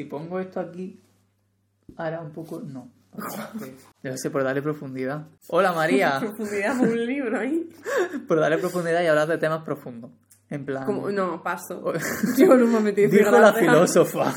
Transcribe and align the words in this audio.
Si 0.00 0.06
pongo 0.06 0.40
esto 0.40 0.60
aquí, 0.60 0.98
hará 1.98 2.22
un 2.22 2.32
poco. 2.32 2.60
No. 2.60 2.90
Debe 4.02 4.16
ser 4.16 4.32
por 4.32 4.42
darle 4.42 4.62
profundidad. 4.62 5.26
Hola 5.48 5.74
María. 5.74 6.18
profundidad 6.20 6.80
un 6.80 7.06
libro 7.06 7.38
ahí. 7.38 7.68
por 8.26 8.40
darle 8.40 8.56
profundidad 8.56 9.02
y 9.02 9.08
hablar 9.08 9.28
de 9.28 9.36
temas 9.36 9.62
profundos. 9.62 10.10
En 10.48 10.64
plan. 10.64 10.86
Como, 10.86 11.10
no, 11.10 11.42
paso. 11.42 11.92
Yo 12.38 12.56
no 12.56 12.66
me 12.66 12.80
metí 12.80 13.08
Dijo 13.08 13.30
la 13.30 13.52
filósofa. 13.52 14.32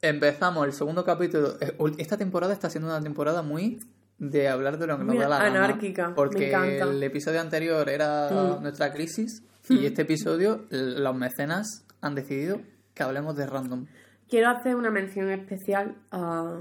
Empezamos 0.00 0.66
el 0.66 0.72
segundo 0.72 1.04
capítulo. 1.04 1.58
Eh, 1.60 1.76
Esta 1.98 2.16
temporada 2.16 2.54
está 2.54 2.70
siendo 2.70 2.88
una 2.88 3.02
temporada 3.02 3.42
muy 3.42 3.78
de 4.16 4.48
hablar 4.48 4.78
de 4.78 4.86
lo 4.86 4.96
que 4.96 5.04
nos 5.04 5.18
da 5.18 5.28
la 5.28 5.38
gana. 5.38 5.64
Anárquica. 5.64 6.14
Porque 6.14 6.50
el 6.50 7.02
episodio 7.02 7.42
anterior 7.42 7.90
era 7.90 8.30
Mm. 8.30 8.62
nuestra 8.62 8.90
crisis 8.90 9.42
y 9.68 9.84
este 9.84 10.00
episodio 10.02 10.64
los 10.70 11.14
mecenas 11.14 11.84
han 12.00 12.14
decidido 12.14 12.62
que 12.94 13.02
hablemos 13.02 13.36
de 13.36 13.46
random. 13.46 13.84
Quiero 14.28 14.48
hacer 14.48 14.74
una 14.76 14.90
mención 14.90 15.30
especial 15.30 15.96
a. 16.10 16.58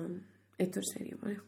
Esto 0.58 0.80
es 0.80 0.86
serio, 0.96 1.18
¿vale? 1.22 1.40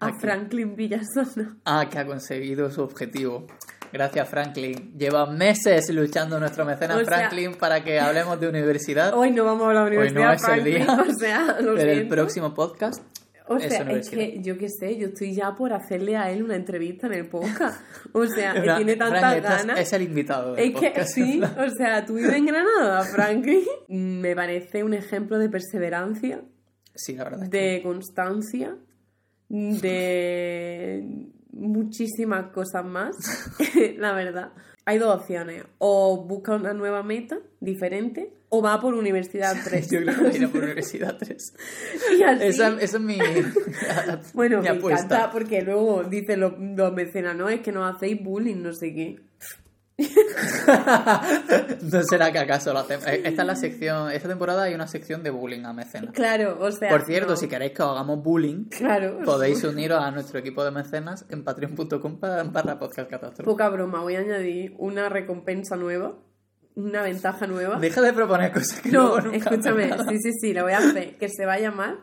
a. 0.00 0.12
Franklin 0.20 0.74
Villasana. 0.76 1.56
Ah, 1.64 1.88
que 1.90 1.98
ha 1.98 2.06
conseguido 2.06 2.70
su 2.70 2.82
objetivo. 2.82 3.46
Gracias, 3.92 4.28
Franklin. 4.28 4.92
Lleva 4.98 5.24
meses 5.30 5.88
luchando 5.94 6.40
nuestro 6.40 6.64
mecenas 6.64 6.96
O 6.96 7.04
sea- 7.04 7.06
Franklin 7.28 7.54
para 7.54 7.84
que 7.84 8.00
hablemos 8.00 8.40
de 8.40 8.48
universidad. 8.48 9.14
Hoy 9.14 9.30
no 9.30 9.44
vamos 9.44 9.68
a 9.68 9.72
la 9.74 9.84
Hoy 9.84 9.96
no 10.10 10.20
universidad, 10.20 10.34
es 10.34 10.48
el 10.58 10.64
día. 10.64 10.86
O 11.08 11.12
sea, 11.18 11.60
lo 11.60 11.74
Pero 11.76 11.92
el 11.92 12.08
próximo 12.08 12.52
podcast 12.52 13.02
O 13.46 13.58
sea, 13.60 13.82
es 13.92 14.08
que 14.08 14.40
yo 14.40 14.56
qué 14.56 14.68
sé, 14.70 14.96
yo 14.96 15.08
estoy 15.08 15.34
ya 15.34 15.54
por 15.54 15.72
hacerle 15.74 16.16
a 16.16 16.30
él 16.30 16.42
una 16.42 16.56
entrevista 16.56 17.06
en 17.08 17.12
el 17.12 17.28
podcast. 17.28 17.78
O 18.12 18.26
sea, 18.36 18.54
Fra- 18.54 18.76
tiene 18.76 18.96
tantas 18.96 19.36
estás- 19.36 19.58
ganas. 19.66 19.80
Es 19.80 19.92
el 19.92 20.02
invitado. 20.02 20.54
del 20.54 20.74
Es 20.74 20.80
que 20.80 21.04
sí, 21.04 21.40
o 21.42 21.70
sea, 21.76 22.06
tú 22.06 22.14
vives 22.14 22.32
en 22.34 22.46
Granada, 22.46 23.02
Franklin. 23.04 23.62
Me 23.88 24.34
parece 24.34 24.82
un 24.82 24.94
ejemplo 24.94 25.38
de 25.38 25.50
perseverancia, 25.50 26.40
Sí, 26.94 27.14
la 27.16 27.24
verdad. 27.24 27.42
es 27.44 27.50
que- 27.50 27.56
de 27.58 27.82
constancia, 27.82 28.76
de 29.48 31.28
muchísimas 31.52 32.50
cosas 32.52 32.84
más, 32.84 33.14
la 33.98 34.12
verdad. 34.14 34.52
Hay 34.86 34.98
dos 34.98 35.16
opciones, 35.16 35.64
o 35.78 36.24
busca 36.26 36.54
una 36.56 36.74
nueva 36.74 37.02
meta 37.02 37.38
diferente, 37.60 38.32
o 38.50 38.60
va 38.60 38.80
por 38.80 38.94
Universidad 38.94 39.56
3. 39.64 39.90
Yo 39.90 40.00
creo 40.02 40.30
que 40.30 40.36
iré 40.36 40.48
por 40.48 40.62
Universidad 40.64 41.16
3. 41.18 41.54
Y 42.18 42.22
así- 42.22 42.44
Esa, 42.44 42.68
esa 42.80 42.96
es 42.98 43.00
mi, 43.02 43.18
Bueno, 44.34 44.58
mi 44.58 44.64
me 44.64 44.68
apuesta. 44.76 45.04
encanta 45.06 45.30
porque 45.32 45.62
luego 45.62 46.04
dicen 46.04 46.40
los, 46.40 46.52
los 46.58 46.92
mecenas, 46.92 47.34
no, 47.36 47.48
es 47.48 47.60
que 47.60 47.72
nos 47.72 47.94
hacéis 47.94 48.22
bullying, 48.22 48.56
no 48.62 48.72
sé 48.72 48.94
qué. 48.94 49.20
no 51.82 52.02
será 52.02 52.32
que 52.32 52.38
acaso 52.38 52.72
lo 52.72 52.80
hacemos. 52.80 53.06
Eh, 53.06 53.22
Esta 53.24 53.42
es 53.42 53.46
la 53.46 53.56
sección. 53.56 54.10
Esta 54.10 54.28
temporada 54.28 54.64
hay 54.64 54.74
una 54.74 54.86
sección 54.86 55.22
de 55.22 55.30
bullying 55.30 55.64
a 55.64 55.72
mecenas. 55.72 56.12
Claro, 56.12 56.58
o 56.60 56.70
sea... 56.72 56.90
Por 56.90 57.04
cierto, 57.04 57.30
no. 57.30 57.36
si 57.36 57.48
queréis 57.48 57.72
que 57.72 57.82
os 57.82 57.90
hagamos 57.90 58.22
bullying, 58.22 58.64
Claro. 58.70 59.20
podéis 59.24 59.62
uniros 59.64 60.02
a 60.02 60.10
nuestro 60.10 60.38
equipo 60.40 60.64
de 60.64 60.70
mecenas 60.72 61.24
en 61.28 61.44
patreon.com 61.44 62.18
para, 62.18 62.78
podcast 62.78 63.08
catástrofe. 63.10 63.44
Poca 63.44 63.68
broma, 63.68 64.00
voy 64.00 64.16
a 64.16 64.20
añadir 64.20 64.74
una 64.78 65.08
recompensa 65.08 65.76
nueva, 65.76 66.16
una 66.74 67.02
ventaja 67.02 67.46
nueva. 67.46 67.76
Deja 67.78 68.00
de 68.00 68.12
proponer 68.12 68.52
cosas 68.52 68.80
que 68.80 68.90
No, 68.90 69.20
nunca 69.20 69.36
escúchame, 69.36 69.90
sí, 70.08 70.18
sí, 70.20 70.30
sí, 70.40 70.52
la 70.52 70.64
voy 70.64 70.72
a 70.72 70.78
hacer, 70.78 71.16
que 71.18 71.28
se 71.28 71.46
va 71.46 71.54
a 71.54 71.60
llamar 71.60 71.98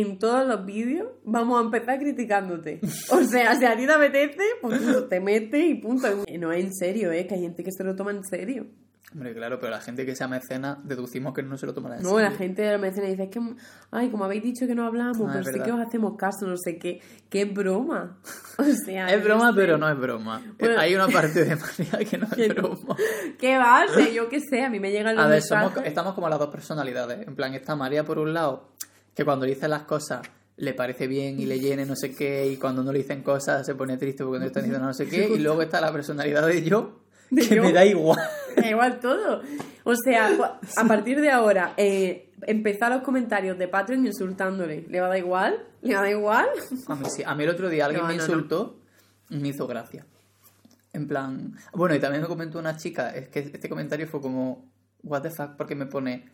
en 0.00 0.18
todos 0.18 0.46
los 0.46 0.64
vídeos 0.64 1.08
vamos 1.24 1.60
a 1.60 1.64
empezar 1.64 1.98
criticándote. 1.98 2.80
O 3.10 3.22
sea, 3.24 3.54
si 3.56 3.64
a 3.64 3.76
ti 3.76 3.86
te 3.86 3.92
apetece, 3.92 4.42
pues 4.60 4.80
tú 4.84 5.08
te 5.08 5.20
metes 5.20 5.64
y 5.64 5.74
punto. 5.76 6.08
No 6.38 6.52
es 6.52 6.64
en 6.64 6.74
serio, 6.74 7.12
¿eh? 7.12 7.26
Que 7.26 7.34
hay 7.34 7.40
gente 7.42 7.62
que 7.64 7.72
se 7.72 7.84
lo 7.84 7.94
toma 7.96 8.10
en 8.12 8.24
serio. 8.24 8.66
Hombre, 9.12 9.32
claro, 9.34 9.58
pero 9.60 9.70
la 9.70 9.80
gente 9.80 10.04
que 10.04 10.14
sea 10.16 10.26
mecena, 10.28 10.78
deducimos 10.84 11.32
que 11.32 11.42
no 11.42 11.56
se 11.56 11.64
lo 11.64 11.72
tomará 11.72 11.96
en 11.96 12.02
No, 12.02 12.16
serio. 12.16 12.24
la 12.28 12.36
gente 12.36 12.60
de 12.62 12.72
la 12.72 12.76
medicina 12.78 13.06
dice, 13.06 13.22
es 13.22 13.30
que, 13.30 13.40
ay, 13.92 14.10
como 14.10 14.24
habéis 14.24 14.42
dicho 14.42 14.66
que 14.66 14.74
no 14.74 14.84
hablamos, 14.84 15.22
Ah, 15.30 15.38
pero 15.40 15.44
sí 15.56 15.60
que 15.60 15.72
os 15.72 15.80
hacemos 15.80 16.16
caso, 16.18 16.44
no 16.46 16.56
sé 16.58 16.76
qué. 16.76 17.00
Qué 17.30 17.44
broma. 17.46 18.18
O 18.58 18.64
sea, 18.84 19.06
Es 19.14 19.22
broma, 19.22 19.44
no 19.46 19.52
sé. 19.52 19.60
pero 19.60 19.78
no 19.78 19.88
es 19.88 19.98
broma. 19.98 20.42
Bueno. 20.58 20.78
Hay 20.80 20.94
una 20.94 21.06
parte 21.08 21.44
de 21.44 21.56
María 21.92 22.08
que 22.10 22.18
no 22.18 22.26
es 22.36 22.48
no. 22.48 22.54
broma. 22.54 22.96
¿Qué 23.38 23.56
va? 23.56 23.84
O 23.88 23.94
sea, 23.94 24.10
yo 24.10 24.28
qué 24.28 24.40
sé, 24.40 24.62
a 24.64 24.68
mí 24.70 24.80
me 24.80 24.90
llegan 24.90 25.14
los 25.14 25.24
A 25.24 25.28
ver, 25.28 25.40
somos, 25.42 25.72
estamos 25.84 26.14
como 26.14 26.28
las 26.28 26.38
dos 26.38 26.48
personalidades. 26.48 27.26
En 27.28 27.36
plan, 27.36 27.54
está 27.54 27.76
María 27.76 28.04
por 28.04 28.18
un 28.18 28.34
lado, 28.34 28.72
que 29.16 29.24
cuando 29.24 29.46
dice 29.46 29.66
las 29.66 29.82
cosas 29.82 30.20
le 30.58 30.72
parece 30.74 31.06
bien 31.08 31.40
y 31.40 31.46
le 31.46 31.58
llene 31.58 31.84
no 31.84 31.96
sé 31.96 32.14
qué, 32.14 32.46
y 32.46 32.56
cuando 32.56 32.84
no 32.84 32.92
le 32.92 32.98
dicen 32.98 33.22
cosas 33.22 33.66
se 33.66 33.74
pone 33.74 33.96
triste 33.96 34.22
porque 34.24 34.38
no 34.38 34.46
están 34.46 34.62
diciendo 34.62 34.86
no 34.86 34.94
sé 34.94 35.08
qué, 35.08 35.28
y 35.28 35.38
luego 35.38 35.62
está 35.62 35.80
la 35.80 35.92
personalidad 35.92 36.46
de 36.46 36.62
yo, 36.62 37.00
De 37.30 37.42
que 37.48 37.56
yo. 37.56 37.62
me 37.64 37.72
da 37.72 37.84
igual. 37.84 38.20
Da 38.56 38.68
igual 38.70 39.00
todo. 39.00 39.42
O 39.82 39.94
sea, 39.96 40.30
a 40.76 40.84
partir 40.86 41.20
de 41.20 41.30
ahora, 41.30 41.74
eh, 41.76 42.30
empezar 42.42 42.92
los 42.92 43.02
comentarios 43.02 43.58
de 43.58 43.66
Patreon 43.66 44.06
insultándole. 44.06 44.84
¿Le 44.88 45.00
va 45.00 45.06
a 45.06 45.08
dar 45.10 45.18
igual? 45.18 45.64
¿Le 45.82 45.94
va 45.94 46.00
a 46.00 46.02
dar 46.04 46.12
igual? 46.12 46.46
A 46.86 46.94
mí 46.94 47.04
sí. 47.10 47.22
A 47.26 47.34
mí 47.34 47.42
el 47.42 47.50
otro 47.50 47.68
día 47.68 47.86
alguien 47.86 48.02
No, 48.02 48.08
me 48.08 48.14
no, 48.16 48.18
no. 48.18 48.24
insultó 48.28 48.78
y 49.30 49.38
me 49.38 49.48
hizo 49.48 49.66
gracia. 49.66 50.06
En 50.92 51.08
plan... 51.08 51.52
Bueno, 51.72 51.94
y 51.96 51.98
también 51.98 52.22
me 52.22 52.28
comentó 52.28 52.58
una 52.60 52.76
chica, 52.76 53.10
es 53.10 53.28
que 53.28 53.40
este 53.40 53.68
comentario 53.68 54.06
fue 54.06 54.20
como... 54.20 54.64
What 55.02 55.22
the 55.22 55.30
fuck, 55.30 55.56
porque 55.56 55.74
me 55.74 55.86
pone... 55.86 56.28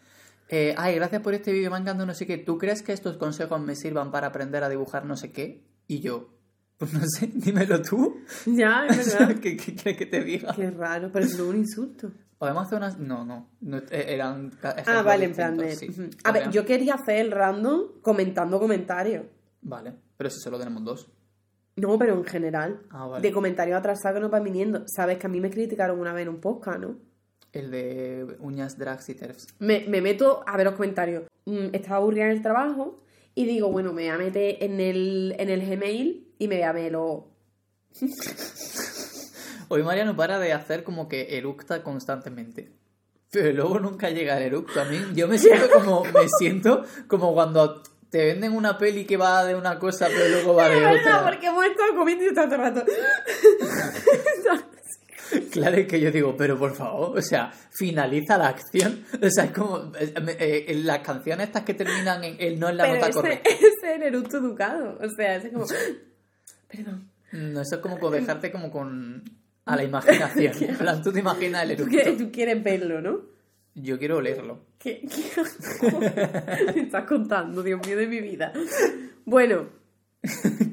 eh, 0.53 0.75
Ay, 0.77 0.95
gracias 0.95 1.23
por 1.23 1.35
este 1.35 1.51
vídeo, 1.53 1.71
me 1.71 1.77
ha 1.77 1.81
encantado 1.81 2.07
no 2.07 2.15
sé 2.15 2.27
qué. 2.27 2.39
¿Tú 2.39 2.59
crees 2.59 2.83
que 2.83 2.93
estos 2.93 3.17
consejos 3.17 3.61
me 3.61 3.75
sirvan 3.75 4.11
para 4.11 4.29
aprender 4.29 4.63
a 4.63 4.69
dibujar 4.69 5.05
no 5.07 5.17
sé 5.17 5.33
qué? 5.33 5.65
Y 5.89 6.01
yo... 6.01 6.29
Pues 6.77 6.93
no 6.93 7.01
sé, 7.07 7.27
dímelo 7.35 7.81
tú. 7.81 8.21
Ya, 8.47 8.87
es 8.87 9.19
verdad. 9.19 9.37
¿Qué, 9.41 9.57
qué 9.57 9.75
quieres 9.75 9.97
que 9.97 10.07
te 10.07 10.23
diga? 10.23 10.53
Qué 10.55 10.71
raro, 10.71 11.11
pero 11.13 11.25
es 11.25 11.39
un 11.39 11.57
insulto. 11.57 12.11
Podemos 12.39 12.67
hacer 12.67 12.79
unas... 12.79 12.99
No, 12.99 13.25
no. 13.25 13.49
no, 13.61 13.79
eh, 13.79 14.07
eran 14.09 14.51
Ah, 14.63 15.03
vale, 15.03 15.27
en 15.27 15.33
plan 15.33 15.57
de... 15.57 16.11
A 16.25 16.33
ver, 16.33 16.51
yo 16.51 16.65
quería 16.65 16.95
hacer 16.95 17.17
el 17.17 17.31
random 17.31 18.01
comentando 18.03 18.59
comentarios. 18.59 19.27
Vale, 19.61 19.95
pero 20.17 20.29
si 20.29 20.41
solo 20.41 20.59
tenemos 20.59 20.85
dos. 20.85 21.09
No, 21.77 21.97
pero 21.99 22.15
en 22.15 22.25
general. 22.25 22.83
Ah, 22.91 23.07
vale. 23.07 23.23
De 23.27 23.33
comentarios 23.33 23.79
atrasados 23.79 24.17
que 24.17 24.21
nos 24.21 24.31
van 24.31 24.45
viniendo. 24.45 24.83
Sabes 24.87 25.19
que 25.19 25.27
a 25.27 25.31
mí 25.31 25.41
me 25.41 25.51
criticaron 25.51 25.99
una 26.01 26.13
vez 26.13 26.23
en 26.23 26.31
un 26.31 26.41
podcast, 26.41 26.81
¿no? 26.81 26.97
El 27.53 27.71
de 27.71 28.37
uñas, 28.41 28.79
drags 28.79 29.09
y 29.11 29.15
terfs. 29.15 29.47
Me, 29.59 29.85
me 29.89 30.01
meto 30.01 30.43
a 30.47 30.57
ver 30.57 30.67
los 30.67 30.75
comentarios. 30.75 31.25
Mm, 31.45 31.75
estaba 31.75 31.97
aburrida 31.97 32.25
en 32.25 32.31
el 32.31 32.43
trabajo 32.43 33.03
y 33.35 33.45
digo, 33.47 33.71
bueno, 33.71 33.93
me 33.93 34.03
voy 34.03 34.11
a 34.11 34.19
meter 34.19 34.57
en 34.61 34.81
el, 34.81 35.35
en 35.39 35.49
el 35.51 35.67
Gmail 35.67 36.35
y 36.39 36.49
me 36.49 36.57
voy 36.57 36.65
a 36.65 36.73
ver 36.73 36.93
los... 36.93 37.25
Hoy 39.69 39.83
María 39.83 40.05
no 40.05 40.17
para 40.17 40.39
de 40.39 40.53
hacer 40.53 40.85
como 40.85 41.09
que 41.09 41.37
eructa 41.39 41.83
constantemente. 41.83 42.73
Pero 43.31 43.53
luego 43.53 43.81
nunca 43.81 44.11
llega 44.11 44.37
el 44.37 44.43
eructo. 44.45 44.81
A 44.81 44.85
mí 44.85 44.99
yo 45.15 45.29
me 45.29 45.39
siento 45.39 45.71
como 45.75 46.05
me 46.05 46.29
siento 46.39 46.85
como 47.09 47.33
cuando 47.33 47.83
te 48.11 48.27
venden 48.27 48.53
una 48.53 48.77
peli 48.77 49.07
que 49.07 49.17
va 49.17 49.45
de 49.47 49.55
una 49.55 49.79
cosa 49.79 50.09
pero 50.09 50.29
luego 50.29 50.55
va 50.55 50.69
de 50.69 50.77
Es 50.77 50.83
verdad, 50.83 51.21
otra. 51.21 51.31
porque 51.31 51.47
hemos 51.47 51.65
estado 51.65 51.97
comiendo 51.97 52.25
y 52.27 52.35
todo 52.35 52.45
el 52.45 52.51
rato. 52.51 52.85
Claro 55.51 55.77
es 55.77 55.87
que 55.87 56.01
yo 56.01 56.11
digo, 56.11 56.37
pero 56.37 56.59
por 56.59 56.75
favor, 56.75 57.19
o 57.19 57.23
sea, 57.23 57.53
finaliza 57.71 58.37
la 58.39 58.49
acción. 58.49 59.05
O 59.23 59.31
sea, 59.31 59.45
es 59.45 59.51
como 59.53 59.93
eh, 59.99 60.81
las 60.85 60.99
canciones 61.01 61.47
estas 61.49 61.63
que 61.63 61.75
terminan 61.75 62.23
en 62.25 62.37
el 62.39 62.59
no 62.59 62.69
es 62.69 62.77
la 62.77 62.85
Pero 62.85 62.95
nota 62.97 63.09
ese, 63.09 63.15
correcta. 63.15 63.51
ese 63.55 63.67
es 63.67 63.97
el 63.97 64.03
eructo 64.03 64.39
educado. 64.39 64.99
O 65.01 65.09
sea, 65.09 65.37
es 65.37 65.51
como. 65.53 65.67
Perdón. 66.69 67.09
No, 67.33 67.61
eso 67.63 67.77
es 67.77 67.81
como 67.81 67.99
con 67.99 68.13
dejarte 68.13 68.51
como 68.53 68.71
con 68.71 69.23
a 69.65 69.77
la 69.77 69.85
imaginación. 69.85 70.53
En 70.61 70.77
plan, 70.77 71.03
tú 71.03 71.13
te 71.13 71.21
imaginas 71.21 71.63
el 71.63 71.77
Tú 71.77 71.83
eructo. 71.85 71.91
quieres, 71.91 72.19
tú 72.19 72.31
quieres 72.33 72.63
verlo, 72.63 73.01
¿no? 73.01 73.21
Yo 73.75 73.99
quiero 73.99 74.19
olerlo. 74.19 74.67
¿Qué, 74.79 75.01
qué 75.09 75.93
me 76.75 76.83
estás 76.83 77.05
contando, 77.05 77.63
Dios 77.63 77.81
mío, 77.87 77.97
de 77.97 78.07
mi 78.07 78.21
vida? 78.21 78.53
Bueno, 79.25 79.69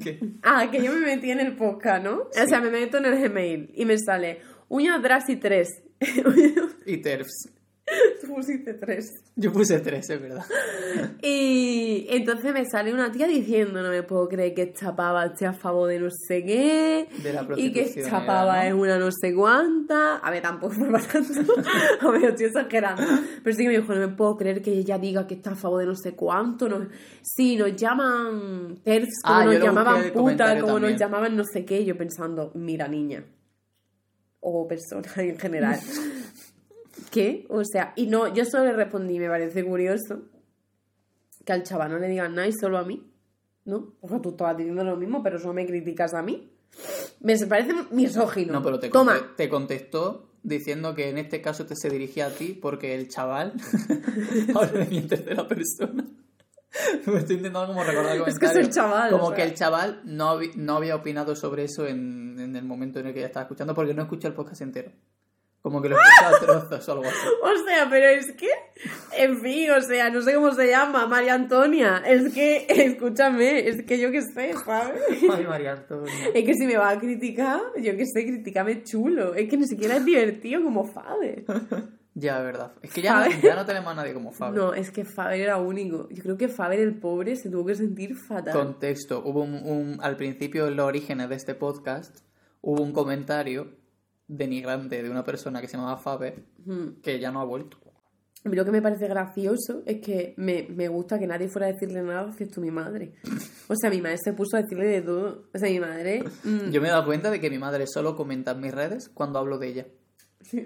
¿Qué? 0.02 0.20
ah, 0.42 0.68
que 0.70 0.82
yo 0.82 0.92
me 0.92 1.00
metí 1.00 1.30
en 1.30 1.40
el 1.40 1.56
podcast, 1.56 2.04
¿no? 2.04 2.24
O 2.24 2.46
sea, 2.48 2.60
me 2.60 2.70
meto 2.70 2.98
en 2.98 3.06
el 3.06 3.18
Gmail 3.20 3.70
y 3.74 3.84
me 3.86 3.96
sale 3.98 4.40
uñas 4.70 5.02
Drasy 5.02 5.36
3. 5.36 5.68
Y 6.86 6.96
terfs. 7.02 7.50
Tú 8.20 8.34
pusiste 8.34 8.74
3. 8.74 9.04
Yo 9.36 9.52
puse 9.52 9.80
tres, 9.80 10.08
es 10.10 10.20
verdad. 10.20 10.44
Y 11.22 12.06
entonces 12.10 12.52
me 12.52 12.64
sale 12.64 12.92
una 12.92 13.10
tía 13.10 13.26
diciendo, 13.26 13.82
no 13.82 13.88
me 13.88 14.02
puedo 14.02 14.28
creer 14.28 14.54
que 14.54 14.62
esta 14.62 14.94
pava 14.94 15.26
esté 15.26 15.46
a 15.46 15.52
favor 15.52 15.88
de 15.88 15.98
no 15.98 16.08
sé 16.10 16.44
qué. 16.44 17.08
De 17.22 17.32
la 17.32 17.46
y 17.56 17.72
que 17.72 17.82
esta 17.82 18.24
pava 18.26 18.56
¿no? 18.56 18.62
es 18.62 18.74
una 18.74 18.98
no 18.98 19.10
sé 19.10 19.34
cuánta. 19.34 20.16
A 20.16 20.30
ver, 20.30 20.42
tampoco 20.42 20.74
fue 20.74 20.88
tanto. 20.88 21.54
A 22.00 22.10
ver, 22.10 22.24
estoy 22.30 22.46
exagerando. 22.46 23.02
Pero 23.42 23.56
sí 23.56 23.62
que 23.62 23.68
me 23.68 23.78
dijo, 23.78 23.94
no 23.94 24.08
me 24.08 24.14
puedo 24.14 24.36
creer 24.36 24.62
que 24.62 24.72
ella 24.72 24.98
diga 24.98 25.26
que 25.26 25.34
está 25.34 25.52
a 25.52 25.56
favor 25.56 25.80
de 25.80 25.86
no 25.86 25.96
sé 25.96 26.12
cuánto. 26.12 26.68
No... 26.68 26.86
Sí, 27.22 27.56
nos 27.56 27.74
llaman 27.74 28.80
TERFs, 28.84 29.22
como 29.24 29.38
Ah, 29.38 29.44
nos 29.46 29.58
llamaban 29.58 30.12
puta, 30.12 30.60
como 30.60 30.78
nos 30.78 30.96
llamaban 30.96 31.36
no 31.36 31.44
sé 31.44 31.64
qué. 31.64 31.80
Y 31.80 31.86
yo 31.86 31.96
pensando, 31.96 32.52
mira, 32.54 32.86
niña. 32.86 33.24
O 34.40 34.66
persona 34.66 35.06
en 35.16 35.38
general. 35.38 35.78
¿Qué? 37.10 37.46
O 37.48 37.62
sea, 37.64 37.92
y 37.96 38.06
no, 38.06 38.32
yo 38.34 38.44
solo 38.44 38.64
le 38.64 38.72
respondí, 38.72 39.18
me 39.18 39.28
parece 39.28 39.64
curioso 39.64 40.22
que 41.44 41.52
al 41.52 41.62
chaval 41.62 41.90
no 41.92 41.98
le 41.98 42.08
digan 42.08 42.34
nada 42.34 42.46
y 42.48 42.52
solo 42.52 42.78
a 42.78 42.84
mí, 42.84 43.10
¿no? 43.64 43.94
Porque 44.00 44.18
tú 44.20 44.30
estabas 44.30 44.56
diciendo 44.56 44.84
lo 44.84 44.96
mismo, 44.96 45.22
pero 45.22 45.38
solo 45.38 45.54
me 45.54 45.66
criticas 45.66 46.14
a 46.14 46.22
mí. 46.22 46.52
Me 47.20 47.36
parece 47.46 47.72
misógino. 47.90 48.52
No, 48.52 48.62
pero 48.62 48.78
te, 48.78 48.88
Toma. 48.90 49.14
conte- 49.18 49.34
te 49.36 49.48
contestó 49.48 50.30
diciendo 50.42 50.94
que 50.94 51.08
en 51.10 51.18
este 51.18 51.40
caso 51.42 51.66
te 51.66 51.74
se 51.76 51.90
dirigía 51.90 52.26
a 52.26 52.30
ti 52.30 52.58
porque 52.60 52.94
el 52.94 53.08
chaval 53.08 53.54
habla 54.54 54.84
en 54.84 55.08
tercera 55.08 55.46
persona. 55.48 56.06
Me 57.06 57.18
estoy 57.18 57.36
intentando 57.36 57.66
como 57.68 57.82
recordar 57.84 58.16
el 58.16 58.22
Es 58.22 58.38
que 58.38 58.46
es 58.46 58.52
comentario. 58.52 58.60
el 58.60 58.70
chaval, 58.70 59.10
Como 59.10 59.24
o 59.24 59.28
sea. 59.28 59.36
que 59.36 59.42
el 59.42 59.54
chaval 59.54 60.00
no, 60.04 60.38
no 60.56 60.76
había 60.76 60.96
opinado 60.96 61.34
sobre 61.34 61.64
eso 61.64 61.86
en, 61.86 62.38
en 62.38 62.54
el 62.56 62.64
momento 62.64 63.00
en 63.00 63.06
el 63.08 63.14
que 63.14 63.20
ya 63.20 63.26
estaba 63.26 63.44
escuchando 63.44 63.74
porque 63.74 63.94
no 63.94 64.02
escuchó 64.02 64.28
el 64.28 64.34
podcast 64.34 64.60
entero. 64.62 64.92
Como 65.62 65.82
que 65.82 65.90
lo 65.90 65.96
escuchaba 65.98 66.36
a 66.36 66.40
trozos 66.40 66.88
o 66.88 66.92
algo 66.92 67.04
así. 67.04 67.16
O 67.42 67.64
sea, 67.66 67.86
pero 67.90 68.08
es 68.08 68.32
que, 68.32 68.48
en 69.18 69.40
fin, 69.42 69.70
o 69.72 69.80
sea, 69.82 70.08
no 70.10 70.22
sé 70.22 70.34
cómo 70.34 70.52
se 70.52 70.68
llama, 70.68 71.06
María 71.06 71.34
Antonia. 71.34 72.02
Es 72.06 72.32
que, 72.32 72.64
escúchame, 72.68 73.68
es 73.68 73.82
que 73.84 73.98
yo 73.98 74.10
qué 74.10 74.22
sé, 74.22 74.54
¿sabes? 74.64 75.02
Ay, 75.30 75.44
María 75.46 75.72
Antonia. 75.72 76.12
Es 76.34 76.44
que 76.44 76.54
si 76.54 76.66
me 76.66 76.76
va 76.78 76.88
a 76.90 76.98
criticar, 76.98 77.60
yo 77.76 77.94
qué 77.96 78.06
sé, 78.06 78.24
critícame 78.24 78.82
chulo. 78.84 79.34
Es 79.34 79.50
que 79.50 79.56
ni 79.58 79.66
siquiera 79.66 79.96
es 79.96 80.04
divertido 80.04 80.62
como 80.62 80.84
Faber. 80.84 81.44
Ya, 82.20 82.40
verdad. 82.42 82.72
Es 82.82 82.92
que 82.92 83.02
ya 83.02 83.14
no, 83.14 83.24
Faber. 83.24 83.40
ya 83.42 83.54
no 83.56 83.64
tenemos 83.66 83.92
a 83.92 83.94
nadie 83.94 84.12
como 84.14 84.30
Fabio. 84.32 84.60
No, 84.62 84.74
es 84.74 84.90
que 84.90 85.04
Faber 85.04 85.40
era 85.40 85.56
único. 85.58 86.08
Yo 86.10 86.22
creo 86.22 86.36
que 86.36 86.48
Faber, 86.48 86.80
el 86.80 86.98
pobre, 86.98 87.36
se 87.36 87.48
tuvo 87.50 87.64
que 87.66 87.74
sentir 87.74 88.14
fatal. 88.16 88.52
Contexto. 88.52 89.22
Hubo 89.24 89.42
un, 89.42 89.54
un- 89.54 89.98
al 90.02 90.16
principio, 90.16 90.66
en 90.68 90.76
los 90.76 90.86
orígenes 90.86 91.28
de 91.28 91.36
este 91.36 91.54
podcast, 91.54 92.18
hubo 92.60 92.82
un 92.82 92.92
comentario 92.92 93.76
denigrante 94.28 95.02
de 95.02 95.10
una 95.10 95.24
persona 95.24 95.60
que 95.60 95.68
se 95.68 95.76
llamaba 95.76 95.96
Faber 95.96 96.44
Mm. 96.64 97.00
que 97.02 97.18
ya 97.18 97.30
no 97.30 97.40
ha 97.40 97.44
vuelto. 97.44 97.78
A 98.44 98.48
mí 98.48 98.56
lo 98.56 98.64
que 98.64 98.70
me 98.70 98.80
parece 98.80 99.06
gracioso 99.06 99.82
es 99.84 100.00
que 100.00 100.32
me, 100.38 100.66
me 100.70 100.88
gusta 100.88 101.18
que 101.18 101.26
nadie 101.26 101.48
fuera 101.48 101.66
a 101.66 101.72
decirle 101.72 102.02
nada 102.02 102.26
excepto 102.30 102.60
mi 102.62 102.70
madre. 102.70 103.12
O 103.68 103.74
sea, 103.76 103.90
mi 103.90 104.00
madre 104.00 104.16
se 104.22 104.32
puso 104.32 104.56
a 104.56 104.62
decirle 104.62 104.86
de 104.86 105.02
todo. 105.02 105.48
O 105.52 105.58
sea, 105.58 105.68
mi 105.68 105.78
madre... 105.78 106.24
mm, 106.44 106.70
Yo 106.70 106.80
me 106.80 106.88
he 106.88 106.90
dado 106.90 107.04
cuenta 107.04 107.30
de 107.30 107.38
que 107.38 107.50
mi 107.50 107.58
madre 107.58 107.84
solo 107.86 108.16
comenta 108.16 108.52
en 108.52 108.60
mis 108.60 108.72
redes 108.72 109.10
cuando 109.12 109.38
hablo 109.38 109.58
de 109.58 109.68
ella. 109.68 109.86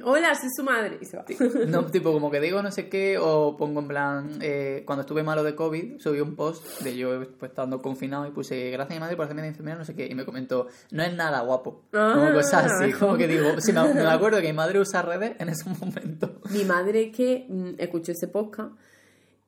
Hola, 0.05 0.35
soy 0.35 0.51
su 0.57 0.63
madre. 0.63 0.99
Y 1.01 1.05
se 1.05 1.17
va. 1.17 1.25
No, 1.67 1.85
tipo, 1.87 2.13
como 2.13 2.31
que 2.31 2.41
digo 2.41 2.63
no 2.63 2.71
sé 2.71 2.89
qué, 2.89 3.19
o 3.19 3.57
pongo 3.57 3.81
en 3.81 3.89
plan, 3.89 4.39
eh, 4.41 4.83
cuando 4.87 5.03
estuve 5.03 5.23
malo 5.23 5.43
de 5.43 5.55
COVID, 5.55 5.99
subí 5.99 6.21
un 6.21 6.37
post 6.37 6.81
de 6.83 6.97
yo 6.97 7.19
pues, 7.39 7.51
estando 7.51 7.83
confinado 7.83 8.27
y 8.27 8.31
puse, 8.31 8.71
gracias 8.71 8.93
a 8.93 8.95
mi 8.95 9.01
madre 9.01 9.17
por 9.17 9.25
hacerme 9.25 9.43
de 9.43 9.49
enfermera, 9.49 9.77
no 9.77 9.85
sé 9.85 9.95
qué, 9.95 10.07
y 10.07 10.15
me 10.15 10.25
comentó, 10.25 10.69
no 10.93 11.03
es 11.03 11.13
nada 11.15 11.41
guapo. 11.41 11.83
Como 11.91 12.05
Ah, 12.05 12.31
cosas 12.33 12.71
así, 12.73 12.93
como 12.93 13.17
que 13.17 13.27
digo, 13.27 13.61
sí, 13.61 13.73
me, 13.73 13.93
me 13.95 14.07
acuerdo 14.07 14.41
que 14.41 14.47
mi 14.47 14.53
madre 14.53 14.79
usa 14.81 15.03
redes 15.03 15.33
en 15.39 15.49
ese 15.49 15.69
momento. 15.69 16.41
Mi 16.51 16.65
madre 16.65 17.11
que 17.11 17.47
mm, 17.49 17.71
escuchó 17.79 18.13
ese 18.13 18.29
podcast 18.29 18.73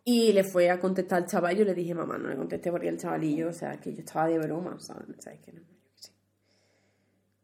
y 0.04 0.32
le 0.32 0.44
fue 0.44 0.70
a 0.70 0.78
contestar 0.80 1.22
al 1.22 1.28
chaval. 1.28 1.56
Yo 1.56 1.64
le 1.64 1.74
dije, 1.74 1.94
mamá, 1.94 2.18
no 2.18 2.28
le 2.28 2.36
contesté 2.36 2.70
porque 2.70 2.88
el 2.88 2.98
chavalillo, 2.98 3.48
o 3.48 3.52
sea, 3.52 3.80
que 3.80 3.92
yo 3.94 4.00
estaba 4.00 4.26
de 4.26 4.38
broma, 4.38 4.76
¿sabes? 4.80 5.06
¿Sabes 5.20 5.40
que 5.40 5.52
no? 5.52 5.60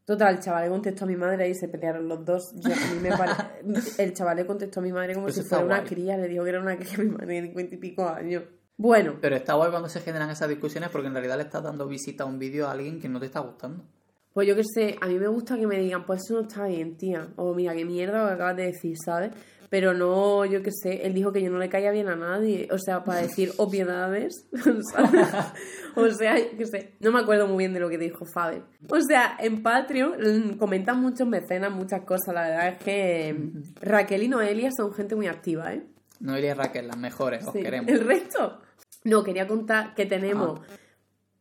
Total, 0.04 0.34
el 0.34 0.40
chaval 0.40 0.64
le 0.64 0.70
contestó 0.70 1.04
a 1.04 1.08
mi 1.08 1.16
madre 1.16 1.48
y 1.48 1.54
se 1.54 1.68
pelearon 1.68 2.08
los 2.08 2.24
dos. 2.24 2.52
Yo- 2.56 2.72
a 2.72 2.94
mí 2.94 3.00
me 3.00 3.10
pare- 3.16 3.32
El 3.98 4.12
chaval 4.14 4.36
le 4.36 4.46
contestó 4.46 4.80
a 4.80 4.82
mi 4.82 4.92
madre 4.92 5.14
como 5.14 5.28
si 5.30 5.42
fuera 5.42 5.64
una 5.64 5.84
cría. 5.84 6.16
Le 6.16 6.28
dijo 6.28 6.42
que 6.44 6.50
era 6.50 6.60
una 6.60 6.76
cría 6.76 6.94
a 6.96 6.98
mi 7.02 7.10
madre 7.10 7.34
de 7.40 7.42
cincuenta 7.46 7.74
y 7.74 7.78
pico 7.78 8.08
años. 8.08 8.42
Bueno, 8.76 9.18
Pero 9.20 9.36
está 9.36 9.54
guay 9.54 9.70
cuando 9.70 9.88
se 9.88 10.00
generan 10.00 10.30
esas 10.30 10.48
discusiones 10.48 10.88
porque 10.90 11.06
en 11.06 11.12
realidad 11.14 11.36
le 11.36 11.44
estás 11.44 11.62
dando 11.62 11.86
visita 11.86 12.24
a 12.24 12.26
un 12.26 12.38
vídeo 12.38 12.66
a 12.66 12.72
alguien 12.72 12.98
que 13.00 13.08
no 13.08 13.20
te 13.20 13.26
está 13.26 13.38
gustando. 13.40 13.84
Pues 14.32 14.48
yo 14.48 14.56
qué 14.56 14.62
sé, 14.64 14.96
a 15.00 15.06
mí 15.06 15.18
me 15.18 15.28
gusta 15.28 15.56
que 15.56 15.66
me 15.66 15.78
digan, 15.78 16.04
pues 16.06 16.22
eso 16.24 16.34
no 16.34 16.40
está 16.48 16.66
bien, 16.66 16.96
tía. 16.96 17.28
O 17.36 17.54
mira, 17.54 17.74
qué 17.74 17.84
mierda 17.84 18.22
lo 18.22 18.28
que 18.28 18.32
acabas 18.34 18.56
de 18.56 18.62
decir, 18.64 18.96
¿sabes? 19.04 19.30
Pero 19.72 19.94
no, 19.94 20.44
yo 20.44 20.62
qué 20.62 20.70
sé, 20.70 21.06
él 21.06 21.14
dijo 21.14 21.32
que 21.32 21.40
yo 21.40 21.50
no 21.50 21.56
le 21.58 21.70
caía 21.70 21.90
bien 21.92 22.06
a 22.08 22.14
nadie. 22.14 22.68
O 22.72 22.78
sea, 22.78 23.04
para 23.04 23.22
decir 23.22 23.52
obviedades, 23.56 24.46
¿sabes? 24.92 25.24
O 25.96 26.10
sea, 26.10 26.34
qué 26.58 26.66
sé, 26.66 26.92
no 27.00 27.10
me 27.10 27.20
acuerdo 27.20 27.46
muy 27.46 27.56
bien 27.58 27.72
de 27.72 27.80
lo 27.80 27.88
que 27.88 27.96
dijo 27.96 28.26
Faber. 28.26 28.62
O 28.90 29.00
sea, 29.00 29.34
en 29.40 29.62
Patreon 29.62 30.12
mm, 30.52 30.58
comentan 30.58 31.00
muchos 31.00 31.26
mecenas, 31.26 31.72
muchas 31.72 32.02
cosas. 32.04 32.34
La 32.34 32.42
verdad 32.48 32.68
es 32.68 32.78
que 32.84 33.34
Raquel 33.80 34.24
y 34.24 34.28
Noelia 34.28 34.70
son 34.76 34.92
gente 34.92 35.14
muy 35.16 35.26
activa, 35.26 35.72
¿eh? 35.72 35.82
Noelia 36.20 36.50
y 36.50 36.54
Raquel, 36.54 36.88
las 36.88 36.98
mejores, 36.98 37.46
os 37.46 37.52
Sí. 37.54 37.62
queremos. 37.62 37.90
El 37.90 38.00
resto. 38.06 38.60
No, 39.04 39.24
quería 39.24 39.46
contar 39.48 39.94
que 39.94 40.04
tenemos 40.04 40.60
Ah. 40.60 40.76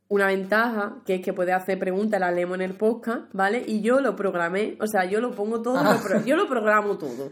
una 0.08 0.28
ventaja, 0.28 1.00
que 1.06 1.16
es 1.16 1.22
que 1.22 1.34
puede 1.34 1.52
hacer 1.52 1.78
preguntas, 1.80 2.18
las 2.20 2.34
leemos 2.34 2.56
en 2.56 2.62
el 2.62 2.76
podcast, 2.76 3.24
¿vale? 3.34 3.62
Y 3.68 3.82
yo 3.82 4.00
lo 4.00 4.16
programé, 4.16 4.78
o 4.80 4.88
sea, 4.88 5.04
yo 5.04 5.20
lo 5.20 5.32
pongo 5.36 5.62
todo, 5.62 5.78
Ah. 5.78 5.96
lo 5.96 6.02
pro- 6.02 6.26
yo 6.26 6.38
lo 6.38 6.48
programo 6.48 6.98
todo. 6.98 7.32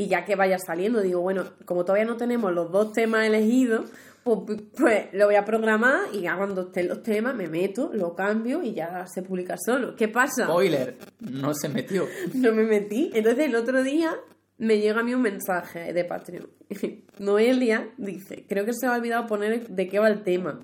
Y 0.00 0.08
ya 0.08 0.24
que 0.24 0.34
vaya 0.34 0.58
saliendo, 0.58 1.02
digo, 1.02 1.20
bueno, 1.20 1.44
como 1.66 1.84
todavía 1.84 2.06
no 2.06 2.16
tenemos 2.16 2.54
los 2.54 2.72
dos 2.72 2.94
temas 2.94 3.26
elegidos, 3.26 3.90
pues, 4.24 4.62
pues 4.74 5.08
lo 5.12 5.26
voy 5.26 5.34
a 5.34 5.44
programar 5.44 6.04
y 6.14 6.22
ya 6.22 6.38
cuando 6.38 6.62
estén 6.62 6.88
los 6.88 7.02
temas 7.02 7.34
me 7.34 7.48
meto, 7.48 7.90
lo 7.92 8.14
cambio 8.14 8.62
y 8.62 8.72
ya 8.72 9.04
se 9.06 9.20
publica 9.20 9.56
solo. 9.62 9.94
¿Qué 9.96 10.08
pasa? 10.08 10.44
Spoiler, 10.44 10.96
no 11.20 11.52
se 11.52 11.68
metió. 11.68 12.06
No 12.32 12.54
me 12.54 12.62
metí. 12.62 13.10
Entonces 13.12 13.44
el 13.44 13.54
otro 13.54 13.82
día 13.82 14.16
me 14.56 14.78
llega 14.78 15.00
a 15.00 15.02
mí 15.02 15.12
un 15.12 15.20
mensaje 15.20 15.92
de 15.92 16.02
Patreon. 16.06 16.48
Noelia 17.18 17.90
dice, 17.98 18.46
creo 18.48 18.64
que 18.64 18.72
se 18.72 18.86
me 18.86 18.94
ha 18.94 18.96
olvidado 18.96 19.26
poner 19.26 19.68
de 19.68 19.86
qué 19.86 19.98
va 19.98 20.08
el 20.08 20.22
tema. 20.22 20.62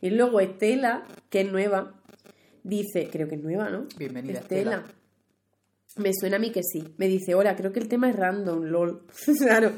Y 0.00 0.08
luego 0.08 0.40
Estela, 0.40 1.04
que 1.28 1.42
es 1.42 1.52
nueva, 1.52 1.92
dice, 2.62 3.10
creo 3.12 3.28
que 3.28 3.34
es 3.34 3.42
nueva, 3.42 3.68
¿no? 3.68 3.86
Bienvenida, 3.98 4.38
Estela. 4.38 4.76
Estela. 4.76 4.97
Me 5.98 6.10
suena 6.18 6.36
a 6.36 6.38
mí 6.38 6.50
que 6.50 6.62
sí. 6.62 6.94
Me 6.96 7.06
dice, 7.08 7.34
hola, 7.34 7.56
creo 7.56 7.72
que 7.72 7.80
el 7.80 7.88
tema 7.88 8.08
es 8.10 8.16
random, 8.16 8.64
lol. 8.64 9.02
claro. 9.38 9.72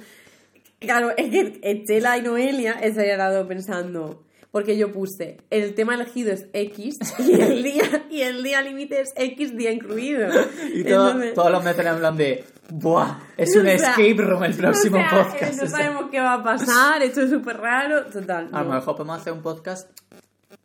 Claro, 0.78 1.10
es 1.16 1.30
que 1.30 1.60
Estela 1.62 2.16
y 2.18 2.22
Noelia 2.22 2.72
estarían 2.72 3.18
dado 3.18 3.46
pensando. 3.46 4.24
Porque 4.50 4.76
yo 4.76 4.90
puse, 4.90 5.36
el 5.50 5.74
tema 5.74 5.94
elegido 5.94 6.32
es 6.32 6.48
X 6.52 6.96
y 7.20 7.40
el 7.40 7.62
día, 7.62 8.06
y 8.10 8.22
el 8.22 8.42
día 8.42 8.60
límite 8.62 9.02
es 9.02 9.10
X 9.14 9.56
día 9.56 9.70
incluido. 9.70 10.26
Y 10.74 10.82
todo- 10.82 11.10
Entonces- 11.10 11.34
todos 11.34 11.52
los 11.52 11.62
meses 11.62 11.86
en 11.86 11.98
plan 11.98 12.16
de, 12.16 12.44
¡buah! 12.72 13.18
Es 13.36 13.54
un 13.54 13.60
O 13.62 13.64
sea, 13.66 13.74
escape 13.74 14.14
room 14.16 14.42
el 14.42 14.54
próximo 14.56 14.96
o 14.96 15.00
sea, 15.00 15.10
podcast. 15.24 15.42
eh, 15.42 15.56
No 15.56 15.62
o 15.62 15.66
sea. 15.68 15.78
sabemos 15.78 16.10
qué 16.10 16.18
va 16.18 16.34
a 16.34 16.42
pasar, 16.42 17.00
esto 17.02 17.20
es 17.22 17.30
súper 17.30 17.58
raro. 17.58 18.06
Total. 18.06 18.48
A 18.50 18.62
lo 18.64 18.70
no. 18.70 18.74
mejor 18.74 18.96
podemos 18.96 19.20
hacer 19.20 19.32
un 19.34 19.42
podcast 19.42 19.88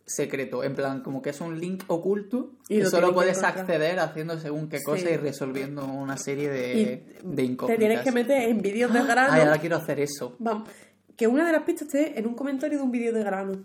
secreto, 0.05 0.63
en 0.63 0.75
plan, 0.75 1.01
como 1.01 1.21
que 1.21 1.31
es 1.31 1.41
un 1.41 1.59
link 1.59 1.83
oculto 1.87 2.51
Y 2.69 2.77
que 2.77 2.83
lo 2.83 2.89
solo 2.89 3.07
que 3.09 3.13
puedes 3.15 3.41
acceder 3.43 3.99
haciendo 3.99 4.37
según 4.39 4.69
qué 4.69 4.77
cosa 4.83 5.01
Sí. 5.07 5.13
y 5.13 5.17
resolviendo 5.17 5.83
una 5.85 6.15
serie 6.17 6.49
de, 6.49 6.73
Y 6.79 6.85
de 6.85 7.35
Te 7.35 7.43
incógnitas. 7.43 7.79
tienes 7.79 8.01
que 8.01 8.11
meter 8.11 8.49
en 8.49 8.61
vídeos 8.61 8.93
de 8.93 9.03
grano. 9.03 9.33
Ay, 9.33 9.41
ahora 9.41 9.57
quiero 9.57 9.77
hacer 9.77 9.99
eso. 9.99 10.35
Vamos, 10.39 10.69
que 11.17 11.27
una 11.27 11.45
de 11.45 11.51
las 11.53 11.63
pistas 11.63 11.87
esté 11.93 12.19
en 12.19 12.27
un 12.27 12.35
comentario 12.35 12.77
de 12.77 12.83
un 12.83 12.91
vídeo 12.91 13.11
de 13.13 13.23
grano. 13.23 13.63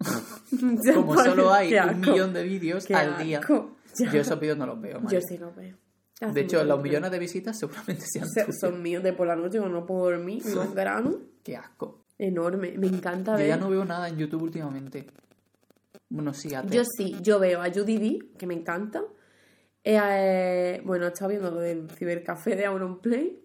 Como 0.94 1.16
solo 1.22 1.52
hay 1.52 1.74
un 1.74 2.00
millón 2.00 2.32
de 2.32 2.42
vídeos 2.42 2.90
al 2.90 3.18
día, 3.22 3.40
yo 3.46 4.20
esos 4.20 4.40
vídeos 4.40 4.56
no 4.58 4.66
los 4.66 4.80
veo. 4.80 4.94
Yo 4.94 5.00
María. 5.00 5.20
sí 5.20 5.38
lo 5.38 5.52
veo. 5.54 5.76
De 6.32 6.40
hecho, 6.40 6.62
los 6.64 6.80
millones 6.82 7.10
de 7.10 7.18
visitas 7.18 7.58
seguramente 7.60 8.04
sean 8.10 8.28
Se- 8.28 8.42
tuyos. 8.44 8.56
son 8.60 8.80
míos 8.82 9.02
de 9.02 9.12
por 9.12 9.26
la 9.26 9.34
noche 9.36 9.58
cuando 9.58 9.80
no 9.80 9.86
puedo 9.86 10.04
dormir. 10.10 10.42
Unos 10.46 10.74
granos 10.74 11.16
Qué 11.42 11.56
asco. 11.56 12.04
enorme. 12.18 12.74
Me 12.78 12.86
encanta 12.86 13.32
Yo 13.32 13.38
ver. 13.38 13.48
ya 13.48 13.56
no 13.56 13.68
veo 13.68 13.84
nada 13.84 14.08
en 14.08 14.16
YouTube 14.18 14.42
últimamente. 14.42 15.06
Bueno, 16.12 16.34
sí, 16.34 16.54
antes. 16.54 16.74
Yo 16.76 16.84
sí, 16.84 17.16
yo 17.22 17.38
veo 17.40 17.62
a 17.62 17.70
Judy 17.72 17.96
D, 17.96 18.18
que 18.36 18.46
me 18.46 18.52
encanta. 18.52 19.02
Eh, 19.82 20.82
bueno, 20.84 21.06
he 21.06 21.08
estado 21.08 21.30
viendo 21.30 21.50
lo 21.50 21.60
del 21.60 21.90
cibercafé 21.90 22.54
de 22.54 22.66
Auronplay. 22.66 23.42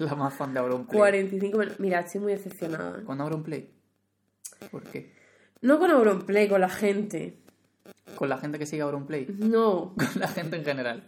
La 0.00 0.14
más 0.14 0.34
fan 0.34 0.52
de 0.52 0.60
Auronplay. 0.60 0.98
45 0.98 1.58
minutos. 1.58 1.80
Mira, 1.80 2.00
estoy 2.00 2.20
muy 2.20 2.32
decepcionada. 2.34 3.02
¿Con 3.04 3.22
Auronplay? 3.22 3.70
¿Por 4.70 4.82
qué? 4.82 5.14
No 5.62 5.78
con 5.78 5.90
Auronplay, 5.90 6.46
con 6.46 6.60
la 6.60 6.68
gente. 6.68 7.38
¿Con 8.16 8.28
la 8.28 8.36
gente 8.36 8.58
que 8.58 8.66
sigue 8.66 8.82
Auronplay? 8.82 9.26
No, 9.38 9.94
Con 10.12 10.20
la 10.20 10.28
gente 10.28 10.56
en 10.56 10.64
general. 10.64 11.04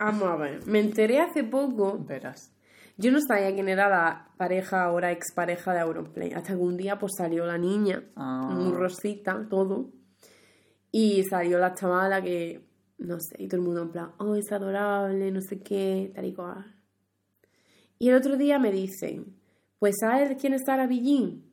vamos 0.00 0.24
a 0.24 0.34
ver. 0.36 0.66
Me 0.66 0.80
enteré 0.80 1.20
hace 1.20 1.44
poco. 1.44 1.96
Verás. 2.04 2.52
Yo 3.00 3.10
no 3.12 3.18
sabía 3.26 3.54
quién 3.54 3.68
era 3.70 3.88
la 3.88 4.28
pareja, 4.36 4.84
ahora 4.84 5.10
expareja 5.10 5.72
de 5.72 5.80
Auronplay. 5.80 6.32
Hasta 6.32 6.52
que 6.52 6.58
un 6.60 6.76
día 6.76 6.98
pues 6.98 7.12
salió 7.16 7.46
la 7.46 7.56
niña, 7.56 8.04
Ah. 8.14 8.50
muy 8.52 8.72
rosita, 8.74 9.46
todo. 9.48 9.90
Y 10.92 11.22
salió 11.24 11.58
la 11.58 11.72
chavala 11.74 12.20
que, 12.20 12.68
no 12.98 13.18
sé, 13.18 13.36
y 13.42 13.48
todo 13.48 13.60
el 13.60 13.66
mundo 13.66 13.82
en 13.82 13.90
plan, 13.92 14.12
oh, 14.18 14.34
es 14.34 14.52
adorable, 14.52 15.30
no 15.30 15.40
sé 15.40 15.60
qué, 15.62 16.12
tal 16.14 16.26
y 16.26 16.34
cual. 16.34 16.76
Y 17.98 18.08
el 18.10 18.16
otro 18.16 18.36
día 18.36 18.58
me 18.58 18.70
dicen, 18.70 19.34
pues 19.78 19.96
¿sabes 20.00 20.36
quién 20.38 20.52
es 20.52 20.62
Sara 20.66 20.86
Billín? 20.86 21.50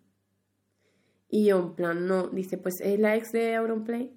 Y 1.30 1.46
yo 1.46 1.60
en 1.60 1.76
plan, 1.76 2.08
no, 2.08 2.28
dice, 2.28 2.58
pues 2.58 2.76
es 2.82 3.00
la 3.00 3.16
ex 3.16 3.32
de 3.32 3.56
Auronplay 3.56 4.14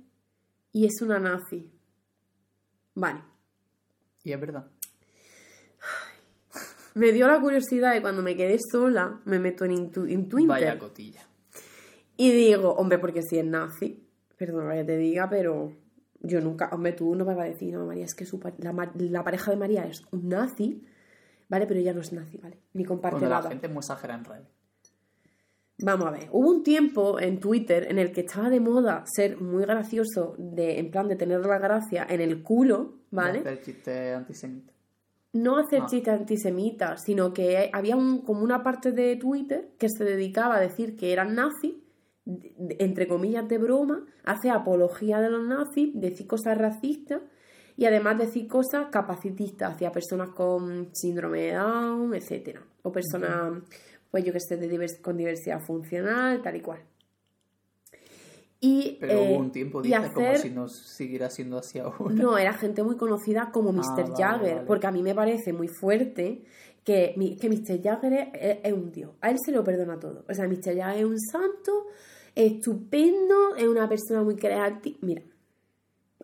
y 0.73 0.87
es 0.87 1.01
una 1.03 1.19
nazi. 1.21 1.71
Vale. 2.95 3.21
Y 4.25 4.33
es 4.33 4.41
verdad. 4.41 4.69
Me 6.95 7.13
dio 7.13 7.27
la 7.29 7.41
curiosidad 7.41 7.93
de 7.95 8.03
cuando 8.03 8.23
me 8.23 8.37
quedé 8.37 8.59
sola, 8.71 9.21
me 9.25 9.39
meto 9.39 9.65
en, 9.65 9.73
Intu- 9.73 10.11
en 10.11 10.29
Twitter. 10.29 10.49
Vaya 10.49 10.79
cotilla. 10.79 11.21
Y 12.17 12.33
digo, 12.33 12.73
hombre, 12.75 12.99
porque 12.99 13.23
si 13.23 13.39
es 13.39 13.45
nazi, 13.45 14.07
perdona 14.37 14.75
que 14.75 14.85
te 14.85 14.97
diga, 14.97 15.29
pero 15.31 15.73
yo 16.21 16.41
nunca, 16.41 16.69
hombre, 16.73 16.93
tú 16.93 17.15
no 17.15 17.25
me 17.25 17.35
vas 17.35 17.47
a 17.47 17.49
decir, 17.51 17.73
no, 17.73 17.87
María, 17.87 18.05
es 18.05 18.15
que 18.15 18.27
su 18.27 18.39
pa- 18.41 18.53
la, 18.59 19.25
pareja 19.25 19.51
de 19.53 19.57
María 19.57 19.85
es 19.85 20.03
un 20.13 20.29
nazi, 20.29 20.83
¿vale? 21.49 21.67
Pero 21.67 21.81
ella 21.81 21.95
no 21.95 22.01
es 22.01 22.13
nazi, 22.13 22.37
¿vale? 22.39 22.59
Ni 22.75 22.85
comparte 22.85 23.15
Cuando 23.19 23.31
la 23.31 23.37
nada. 23.37 23.49
gente 23.51 23.67
es 23.69 23.73
muy 23.73 23.81
exagerada 23.81 24.19
en 24.19 24.25
redes. 24.27 24.49
Vamos 25.83 26.09
a 26.09 26.11
ver, 26.11 26.29
hubo 26.31 26.51
un 26.51 26.63
tiempo 26.63 27.19
en 27.19 27.41
Twitter 27.41 27.87
en 27.91 27.99
el 27.99 28.13
que 28.13 28.21
estaba 28.21 28.51
de 28.51 28.61
moda 28.61 29.03
ser 29.07 29.41
muy 29.41 29.63
gracioso, 29.65 30.35
de, 30.37 30.79
en 30.79 30.91
plan 30.91 31.09
de 31.09 31.17
tener 31.17 31.41
la 31.47 31.59
gracia 31.59 32.07
en 32.11 32.21
el 32.21 32.43
culo, 32.43 32.99
¿vale? 33.11 33.39
Hacer 33.39 33.63
chistes 33.63 34.15
antisemitas. 34.15 34.75
No 35.33 35.59
hacer 35.59 35.83
Ah. 35.83 35.87
chistes 35.87 36.13
antisemitas, 36.15 37.03
sino 37.05 37.33
que 37.33 37.71
había 37.73 37.97
un, 37.97 38.23
como 38.23 38.43
una 38.43 38.63
parte 38.63 38.93
de 38.93 39.17
Twitter 39.17 39.71
que 39.79 39.89
se 39.89 40.05
dedicaba 40.05 40.57
a 40.57 40.61
decir 40.61 40.97
que 40.97 41.13
eran 41.13 41.35
nazis, 41.35 41.75
entre 42.79 43.07
comillas 43.09 43.49
de 43.49 43.59
broma, 43.59 44.05
hacer 44.25 44.51
apología 44.53 45.21
de 45.21 45.31
los 45.31 45.45
nazis, 45.47 45.91
decir 45.95 46.27
cosas 46.27 46.59
racistas 46.59 47.23
y 47.77 47.87
además 47.87 48.19
decir 48.19 48.47
cosas 48.49 48.87
capacitistas 48.91 49.75
hacia 49.75 49.91
personas 49.93 50.31
con 50.31 50.91
síndrome 50.95 51.41
de 51.43 51.53
Down, 51.55 52.15
etcétera, 52.15 52.63
o 52.83 52.93
personas, 52.93 53.63
pues 54.11 54.25
yo 54.25 54.33
que 54.33 54.41
sé, 54.41 54.57
de 54.59 54.69
divers- 54.71 55.01
con 55.01 55.17
diversidad 55.17 55.61
funcional, 55.61 56.43
tal 56.43 56.57
y 56.57 56.61
cual. 56.61 56.81
Y, 58.63 58.99
Pero 59.01 59.13
eh, 59.15 59.29
hubo 59.31 59.39
un 59.41 59.53
tiempo, 59.53 59.81
y 59.81 59.85
dices, 59.85 60.11
como 60.11 60.27
hacer- 60.27 60.39
si 60.39 60.51
no 60.51 60.69
siguiera 60.69 61.31
siendo 61.31 61.57
así 61.57 61.79
ahora. 61.79 62.15
no, 62.15 62.37
era 62.37 62.53
gente 62.53 62.83
muy 62.83 62.97
conocida 62.97 63.51
como 63.53 63.73
Mr. 63.73 63.81
Ah, 63.87 63.95
vale, 64.03 64.15
Jagger, 64.17 64.55
vale. 64.57 64.67
porque 64.67 64.87
a 64.87 64.91
mí 64.91 65.03
me 65.03 65.15
parece 65.15 65.53
muy 65.55 65.67
fuerte 65.69 66.45
que, 66.85 67.15
que 67.41 67.49
Mr. 67.49 67.83
Jagger 67.83 68.13
es, 68.13 68.29
es- 68.35 68.59
es 68.65 68.73
un 68.73 68.93
dios. 68.93 69.13
A 69.23 69.31
él 69.31 69.39
se 69.43 69.53
lo 69.53 69.65
perdona 69.65 69.99
todo. 69.99 70.25
O 70.29 70.35
sea, 70.35 70.47
Mr. 70.47 70.77
Jagger 70.77 70.99
es 70.99 71.05
un 71.05 71.19
santo, 71.19 71.87
estupendo, 72.35 73.57
es 73.57 73.67
una 73.67 73.89
persona 73.89 74.23
muy 74.23 74.37
creativa. 74.37 74.99
Mira, 75.03 75.23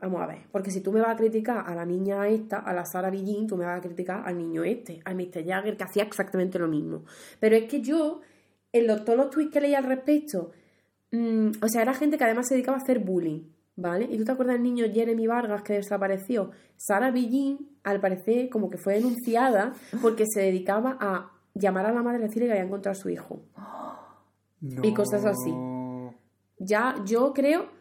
vamos 0.01 0.21
a 0.21 0.27
ver, 0.27 0.39
porque 0.53 0.71
si 0.71 0.81
tú 0.83 0.93
me 0.93 1.01
vas 1.01 1.11
a 1.15 1.17
criticar 1.17 1.65
a 1.67 1.75
la 1.75 1.87
niña 1.87 2.29
esta, 2.29 2.59
a 2.59 2.73
la 2.75 2.85
Sara 2.85 3.11
Billín, 3.11 3.47
tú 3.47 3.57
me 3.57 3.65
vas 3.65 3.79
a 3.79 3.83
criticar 3.83 4.23
al 4.27 4.37
niño 4.37 4.63
este, 4.65 5.01
al 5.05 5.15
Mr. 5.17 5.45
Jagger, 5.47 5.77
que 5.77 5.85
hacía 5.85 6.03
exactamente 6.03 6.59
lo 6.59 6.69
mismo. 6.69 7.05
Pero 7.41 7.57
es 7.57 7.65
que 7.65 7.81
yo, 7.81 8.21
en 8.73 8.87
los- 8.87 9.05
todos 9.05 9.19
los 9.19 9.31
tweets 9.31 9.53
que 9.53 9.61
leí 9.61 9.75
al 9.75 9.85
respecto, 9.85 10.51
Mm, 11.17 11.51
o 11.63 11.69
sea, 11.69 11.83
era 11.83 11.95
gente 11.95 12.19
que 12.19 12.25
además 12.25 12.47
se 12.49 12.55
dedicaba 12.55 12.77
a 12.79 12.81
hacer 12.81 12.99
bullying, 12.99 13.43
¿vale? 13.77 14.07
¿Y 14.11 14.19
tú 14.19 14.25
te 14.25 14.33
acuerdas 14.33 14.55
del 14.57 14.63
niño 14.63 14.85
Jeremy 14.93 15.27
Vargas 15.27 15.63
que 15.63 15.75
desapareció? 15.75 16.51
Sara 16.77 17.11
Billín, 17.11 17.79
al 17.85 18.01
parecer, 18.01 18.49
como 18.51 18.69
que 18.71 18.79
fue 18.79 18.95
denunciada 18.95 19.73
porque 20.03 20.25
se 20.27 20.41
dedicaba 20.41 20.97
a 21.01 21.31
llamar 21.55 21.87
a 21.87 21.93
la 21.93 22.03
madre 22.03 22.19
y 22.21 22.23
decirle 22.23 22.47
que 22.47 22.53
había 22.53 22.65
encontrado 22.65 22.93
a 22.99 23.01
su 23.01 23.09
hijo. 23.09 23.43
y 24.61 24.93
cosas 24.95 25.25
así. 25.25 25.53
Ya, 26.59 26.95
yo 27.05 27.33
creo, 27.33 27.75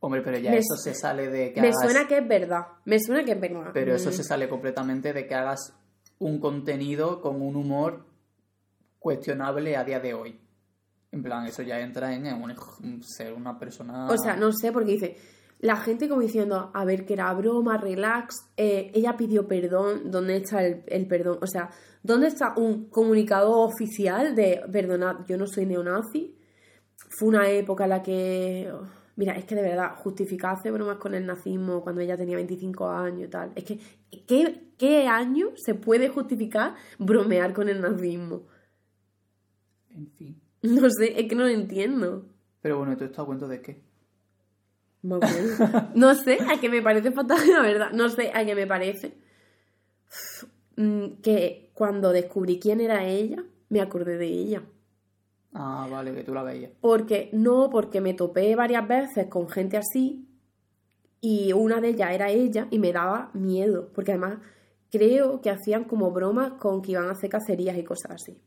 Hombre, 0.00 0.22
pero 0.22 0.38
ya 0.38 0.52
Me 0.52 0.58
eso 0.58 0.76
se 0.76 0.94
sale 0.94 1.28
de 1.28 1.52
que 1.52 1.60
me 1.60 1.68
hagas... 1.68 1.80
suena 1.82 2.06
que 2.06 2.18
es 2.18 2.28
verdad, 2.28 2.60
me 2.84 3.00
suena 3.00 3.24
que 3.24 3.32
es 3.32 3.40
verdad. 3.40 3.70
Pero 3.74 3.94
eso 3.96 4.10
Mm, 4.10 4.12
se 4.12 4.22
sale 4.22 4.48
completamente 4.48 5.12
de 5.12 5.26
que 5.26 5.34
hagas 5.34 5.74
un 6.20 6.38
contenido 6.38 7.20
con 7.20 7.42
un 7.42 7.56
humor 7.56 8.04
cuestionable 9.00 9.76
a 9.76 9.82
día 9.82 9.98
de 9.98 10.14
hoy. 10.14 10.40
En 11.10 11.22
plan, 11.22 11.46
eso 11.46 11.62
ya 11.62 11.80
entra 11.80 12.14
en 12.14 12.26
un- 12.26 13.02
ser 13.02 13.32
una 13.32 13.58
persona... 13.58 14.08
O 14.08 14.16
sea, 14.18 14.36
no 14.36 14.52
sé, 14.52 14.72
porque 14.72 14.92
dice, 14.92 15.16
la 15.60 15.76
gente 15.76 16.08
como 16.08 16.20
diciendo, 16.20 16.70
a 16.74 16.84
ver, 16.84 17.06
que 17.06 17.14
era 17.14 17.32
broma, 17.32 17.78
relax, 17.78 18.34
eh, 18.56 18.90
ella 18.94 19.16
pidió 19.16 19.48
perdón, 19.48 20.10
¿dónde 20.10 20.36
está 20.36 20.64
el, 20.64 20.84
el 20.86 21.06
perdón? 21.06 21.38
O 21.42 21.46
sea, 21.46 21.70
¿dónde 22.02 22.28
está 22.28 22.52
un 22.56 22.90
comunicado 22.90 23.52
oficial 23.58 24.34
de, 24.34 24.62
perdonad, 24.70 25.24
yo 25.26 25.36
no 25.38 25.46
soy 25.46 25.66
neonazi? 25.66 26.36
Fue 27.18 27.28
una 27.28 27.48
época 27.48 27.84
en 27.84 27.90
la 27.90 28.02
que, 28.02 28.70
oh, 28.72 28.86
mira, 29.16 29.32
es 29.32 29.46
que 29.46 29.54
de 29.54 29.62
verdad, 29.62 29.96
justificar 29.96 30.56
hacer 30.56 30.72
bromas 30.72 30.98
con 30.98 31.14
el 31.14 31.24
nazismo 31.24 31.82
cuando 31.82 32.02
ella 32.02 32.16
tenía 32.18 32.36
25 32.36 32.88
años 32.88 33.28
y 33.28 33.30
tal, 33.30 33.52
es 33.56 33.64
que, 33.64 33.78
¿qué, 34.26 34.72
qué 34.76 35.06
año 35.08 35.48
se 35.56 35.74
puede 35.74 36.08
justificar 36.10 36.74
bromear 36.98 37.54
con 37.54 37.68
el 37.70 37.80
nazismo? 37.80 38.46
En 39.90 40.06
fin. 40.12 40.40
No 40.62 40.88
sé, 40.90 41.20
es 41.20 41.28
que 41.28 41.34
no 41.34 41.44
lo 41.44 41.48
entiendo. 41.50 42.26
Pero 42.60 42.78
bueno, 42.78 42.92
¿y 42.92 42.96
¿tú 42.96 43.04
estás 43.04 43.20
a 43.20 43.26
cuenta 43.26 43.46
de 43.46 43.60
qué? 43.62 43.80
No 45.94 46.14
sé, 46.14 46.38
a 46.50 46.60
que 46.60 46.68
me 46.68 46.82
parece 46.82 47.12
fatal, 47.12 47.38
la 47.48 47.62
verdad. 47.62 47.90
No 47.92 48.08
sé, 48.08 48.30
a 48.34 48.44
que 48.44 48.54
me 48.54 48.66
parece. 48.66 49.14
Mm, 50.76 51.20
Que 51.22 51.70
cuando 51.74 52.12
descubrí 52.12 52.58
quién 52.58 52.80
era 52.80 53.04
ella, 53.06 53.44
me 53.68 53.80
acordé 53.80 54.18
de 54.18 54.26
ella. 54.26 54.62
Ah, 55.54 55.86
vale, 55.90 56.12
que 56.14 56.24
tú 56.24 56.34
la 56.34 56.42
veías. 56.42 56.72
Porque, 56.80 57.30
no, 57.32 57.70
porque 57.70 58.00
me 58.00 58.14
topé 58.14 58.54
varias 58.54 58.86
veces 58.86 59.28
con 59.28 59.48
gente 59.48 59.76
así 59.76 60.26
y 61.20 61.52
una 61.52 61.80
de 61.80 61.88
ellas 61.88 62.10
era 62.12 62.30
ella 62.30 62.68
y 62.70 62.78
me 62.78 62.92
daba 62.92 63.30
miedo. 63.34 63.90
Porque 63.94 64.12
además 64.12 64.38
creo 64.90 65.40
que 65.40 65.50
hacían 65.50 65.84
como 65.84 66.10
bromas 66.10 66.52
con 66.54 66.82
que 66.82 66.92
iban 66.92 67.08
a 67.08 67.12
hacer 67.12 67.30
cacerías 67.30 67.76
y 67.78 67.84
cosas 67.84 68.12
así. 68.12 68.38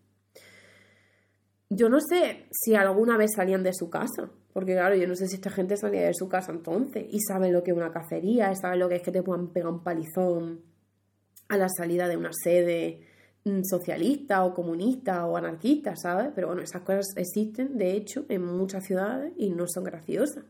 Yo 1.74 1.88
no 1.88 2.02
sé 2.02 2.48
si 2.52 2.76
alguna 2.76 3.16
vez 3.16 3.32
salían 3.34 3.64
de 3.64 3.74
su 3.74 3.90
casa, 3.90 4.30
porque 4.52 4.74
claro, 4.74 4.94
yo 4.96 5.08
no 5.08 5.16
sé 5.16 5.30
si 5.30 5.36
esta 5.36 5.50
gente 5.50 5.78
salía 5.78 6.02
de 6.02 6.14
su 6.14 6.28
casa 6.28 6.52
entonces 6.52 7.06
y 7.10 7.22
saben 7.22 7.54
lo 7.54 7.64
que 7.64 7.72
es 7.72 7.78
una 7.78 7.94
cacería, 7.94 8.54
saben 8.56 8.80
lo 8.80 8.90
que 8.90 8.98
es 8.98 9.02
que 9.02 9.14
te 9.14 9.24
puedan 9.24 9.54
pegar 9.54 9.72
un 9.72 9.82
palizón 9.82 10.60
a 11.48 11.56
la 11.56 11.70
salida 11.70 12.10
de 12.10 12.18
una 12.18 12.32
sede 12.34 13.08
mm, 13.46 13.62
socialista 13.64 14.44
o 14.44 14.54
comunista 14.54 15.26
o 15.26 15.38
anarquista, 15.38 15.96
¿sabes? 15.96 16.34
Pero 16.36 16.48
bueno, 16.48 16.62
esas 16.62 16.82
cosas 16.82 17.06
existen, 17.16 17.78
de 17.78 17.94
hecho, 17.94 18.26
en 18.28 18.44
muchas 18.44 18.84
ciudades 18.84 19.32
y 19.38 19.52
no 19.52 19.64
son 19.66 19.86
graciosas. 19.86 20.44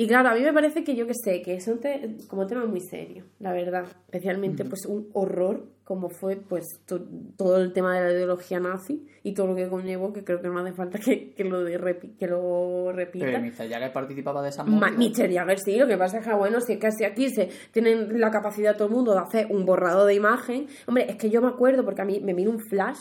Y 0.00 0.06
claro, 0.06 0.28
a 0.28 0.34
mí 0.34 0.42
me 0.42 0.52
parece 0.52 0.84
que 0.84 0.94
yo 0.94 1.08
que 1.08 1.14
sé, 1.14 1.42
que 1.42 1.60
son 1.60 1.80
te- 1.80 2.18
como 2.28 2.46
temas 2.46 2.68
muy 2.68 2.78
serios, 2.80 3.26
la 3.40 3.52
verdad. 3.52 3.84
Especialmente 4.06 4.64
pues 4.64 4.86
un 4.86 5.08
horror 5.12 5.66
como 5.82 6.08
fue 6.08 6.36
pues 6.36 6.66
to- 6.86 7.04
todo 7.36 7.56
el 7.60 7.72
tema 7.72 7.98
de 7.98 8.04
la 8.06 8.12
ideología 8.12 8.60
nazi 8.60 9.04
y 9.24 9.34
todo 9.34 9.48
lo 9.48 9.56
que 9.56 9.68
conllevó, 9.68 10.12
que 10.12 10.22
creo 10.22 10.40
que 10.40 10.46
no 10.46 10.58
hace 10.60 10.72
falta 10.72 11.00
que, 11.00 11.34
que 11.34 11.42
lo, 11.42 11.64
de 11.64 12.14
que 12.16 12.26
lo 12.28 12.92
repita. 12.92 13.26
Pero 13.26 13.40
Mr. 13.40 13.68
Jagger 13.68 13.92
participaba 13.92 14.40
de 14.40 14.50
esa 14.50 14.62
Ma- 14.62 14.88
movida. 14.92 15.24
Mr. 15.26 15.32
Jagger 15.34 15.58
sí, 15.58 15.76
lo 15.76 15.88
que 15.88 15.96
pasa 15.96 16.18
es 16.18 16.26
que, 16.26 16.32
bueno, 16.32 16.60
si 16.60 16.74
es 16.74 16.78
que 16.78 17.04
aquí 17.06 17.28
se 17.30 17.48
tienen 17.72 18.20
la 18.20 18.30
capacidad 18.30 18.76
todo 18.76 18.86
el 18.86 18.94
mundo 18.94 19.14
de 19.14 19.18
hacer 19.18 19.48
un 19.50 19.66
borrado 19.66 20.06
de 20.06 20.14
imagen. 20.14 20.68
Hombre, 20.86 21.06
es 21.10 21.16
que 21.16 21.28
yo 21.28 21.42
me 21.42 21.48
acuerdo 21.48 21.84
porque 21.84 22.02
a 22.02 22.04
mí 22.04 22.20
me 22.20 22.34
vino 22.34 22.52
un 22.52 22.60
flash 22.60 23.00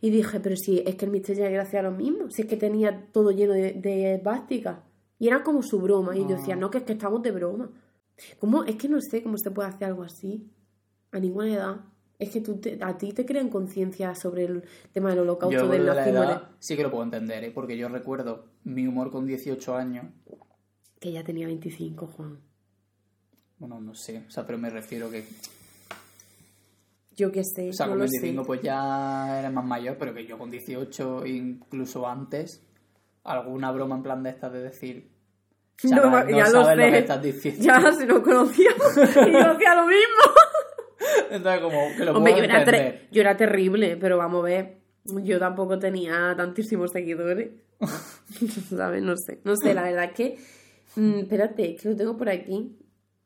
y 0.00 0.10
dije, 0.10 0.38
pero 0.38 0.54
si 0.54 0.78
es 0.86 0.94
que 0.94 1.06
el 1.06 1.10
Mr. 1.10 1.34
Jagger 1.36 1.58
hacía 1.60 1.82
lo 1.82 1.90
mismo, 1.90 2.30
si 2.30 2.42
es 2.42 2.48
que 2.48 2.56
tenía 2.56 3.08
todo 3.10 3.32
lleno 3.32 3.52
de, 3.54 3.72
de 3.72 4.14
esvásticas. 4.14 4.78
Y 5.20 5.28
era 5.28 5.44
como 5.44 5.62
su 5.62 5.78
broma. 5.80 6.16
Y 6.16 6.22
yo 6.22 6.36
decía, 6.36 6.54
Ah. 6.54 6.56
no, 6.56 6.70
que 6.70 6.78
es 6.78 6.84
que 6.84 6.94
estamos 6.94 7.22
de 7.22 7.30
broma. 7.30 7.70
¿Cómo? 8.40 8.64
Es 8.64 8.74
que 8.76 8.88
no 8.88 9.00
sé 9.00 9.22
cómo 9.22 9.36
se 9.38 9.50
puede 9.52 9.68
hacer 9.68 9.84
algo 9.88 10.02
así 10.02 10.50
a 11.12 11.20
ninguna 11.20 11.52
edad. 11.54 11.76
Es 12.18 12.30
que 12.30 12.40
tú 12.40 12.56
te- 12.58 12.78
a 12.82 12.98
ti 12.98 13.12
te 13.12 13.24
crean 13.24 13.48
conciencia 13.48 14.14
sobre 14.14 14.44
el 14.44 14.64
tema 14.92 15.10
del 15.10 15.20
holocausto 15.20 15.56
Yo 15.58 15.68
del 15.68 15.86
de 15.86 15.94
la 15.94 16.08
edad 16.08 16.48
sí 16.58 16.76
que 16.76 16.82
lo 16.82 16.90
puedo 16.90 17.04
entender, 17.04 17.44
¿eh? 17.44 17.50
porque 17.50 17.76
yo 17.78 17.88
recuerdo 17.88 18.46
mi 18.64 18.86
humor 18.86 19.10
con 19.10 19.26
18 19.26 19.74
años. 19.76 20.06
Que 20.98 21.12
ya 21.12 21.24
tenía 21.24 21.46
25, 21.46 22.06
Juan. 22.08 22.38
Bueno, 23.58 23.80
no 23.80 23.94
sé, 23.94 24.24
o 24.26 24.30
sea, 24.30 24.46
pero 24.46 24.58
me 24.58 24.68
refiero 24.70 25.10
que... 25.10 25.24
Yo 27.16 27.30
qué 27.32 27.42
sé, 27.44 27.70
O 27.70 27.72
sea, 27.72 27.86
no 27.86 27.92
con 27.92 27.98
lo 28.00 28.04
25 28.04 28.42
sé. 28.42 28.46
pues 28.46 28.62
ya 28.62 29.38
era 29.40 29.50
más 29.50 29.64
mayor, 29.64 29.96
pero 29.98 30.14
que 30.14 30.26
yo 30.26 30.38
con 30.38 30.50
18, 30.50 31.26
incluso 31.26 32.06
antes, 32.06 32.62
alguna 33.24 33.70
broma 33.72 33.96
en 33.96 34.02
plan 34.02 34.22
de 34.22 34.30
esta 34.30 34.50
de 34.50 34.62
decir... 34.62 35.10
No, 35.84 35.90
"Chaval, 35.96 36.30
no 36.30 36.36
ya 36.36 36.44
lo 36.44 36.62
sabes 36.64 36.76
lo, 36.76 36.84
sé. 36.84 36.90
que 36.90 36.98
estás 36.98 37.22
diciendo. 37.22 37.62
Ya, 37.64 37.92
si 37.92 38.06
lo 38.06 38.22
conocía. 38.22 38.70
y 39.26 39.32
yo 39.32 39.50
hacía 39.50 39.74
lo 39.74 39.86
mismo. 39.86 40.24
Entonces, 41.30 41.60
como 41.62 41.78
que 41.96 42.04
lo 42.04 42.12
Hombre, 42.16 42.32
puedo 42.32 42.44
yo 42.44 42.50
era, 42.52 42.64
ter- 42.64 42.74
entender. 42.74 43.08
yo 43.10 43.20
era 43.22 43.36
terrible, 43.36 43.96
pero 43.96 44.18
vamos 44.18 44.42
a 44.42 44.44
ver. 44.44 44.76
Yo 45.04 45.38
tampoco 45.38 45.78
tenía 45.78 46.34
tantísimos 46.36 46.90
seguidores. 46.92 47.48
¿Sabes? 48.68 49.02
No 49.02 49.14
sé. 49.16 49.40
No 49.44 49.56
sé, 49.56 49.72
la 49.72 49.82
verdad 49.84 50.04
es 50.04 50.12
que. 50.12 50.38
mm, 50.96 51.20
espérate, 51.20 51.74
es 51.74 51.80
que 51.82 51.88
lo 51.88 51.96
tengo 51.96 52.16
por 52.18 52.28
aquí. 52.28 52.76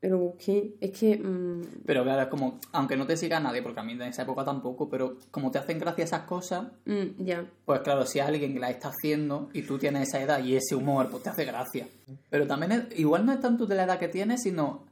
Pero 0.04 0.18
busqué. 0.18 0.74
Es 0.82 0.90
que. 0.90 1.16
mm, 1.16 1.62
Pero 1.86 2.02
claro, 2.02 2.20
es 2.20 2.28
como, 2.28 2.58
aunque 2.72 2.94
no 2.94 3.06
te 3.06 3.16
siga 3.16 3.40
nadie, 3.40 3.62
porque 3.62 3.80
a 3.80 3.82
mí 3.82 3.92
en 3.94 4.02
esa 4.02 4.20
época 4.20 4.44
tampoco, 4.44 4.86
pero 4.86 5.16
como 5.30 5.50
te 5.50 5.56
hacen 5.58 5.78
gracia 5.78 6.04
esas 6.04 6.24
cosas, 6.24 6.66
mm, 6.84 7.24
ya. 7.24 7.46
pues 7.64 7.80
claro, 7.80 8.04
si 8.04 8.20
hay 8.20 8.28
alguien 8.28 8.52
que 8.52 8.60
la 8.60 8.68
está 8.68 8.88
haciendo 8.88 9.48
y 9.54 9.62
tú 9.62 9.78
tienes 9.78 10.08
esa 10.08 10.20
edad 10.20 10.44
y 10.44 10.56
ese 10.56 10.74
humor, 10.74 11.08
pues 11.10 11.22
te 11.22 11.30
hace 11.30 11.46
gracia. 11.46 11.88
Pero 12.28 12.46
también, 12.46 12.72
es- 12.72 12.98
igual 12.98 13.24
no 13.24 13.32
es 13.32 13.40
tanto 13.40 13.64
de 13.64 13.76
la 13.76 13.84
edad 13.84 13.98
que 13.98 14.08
tienes, 14.08 14.42
sino 14.42 14.84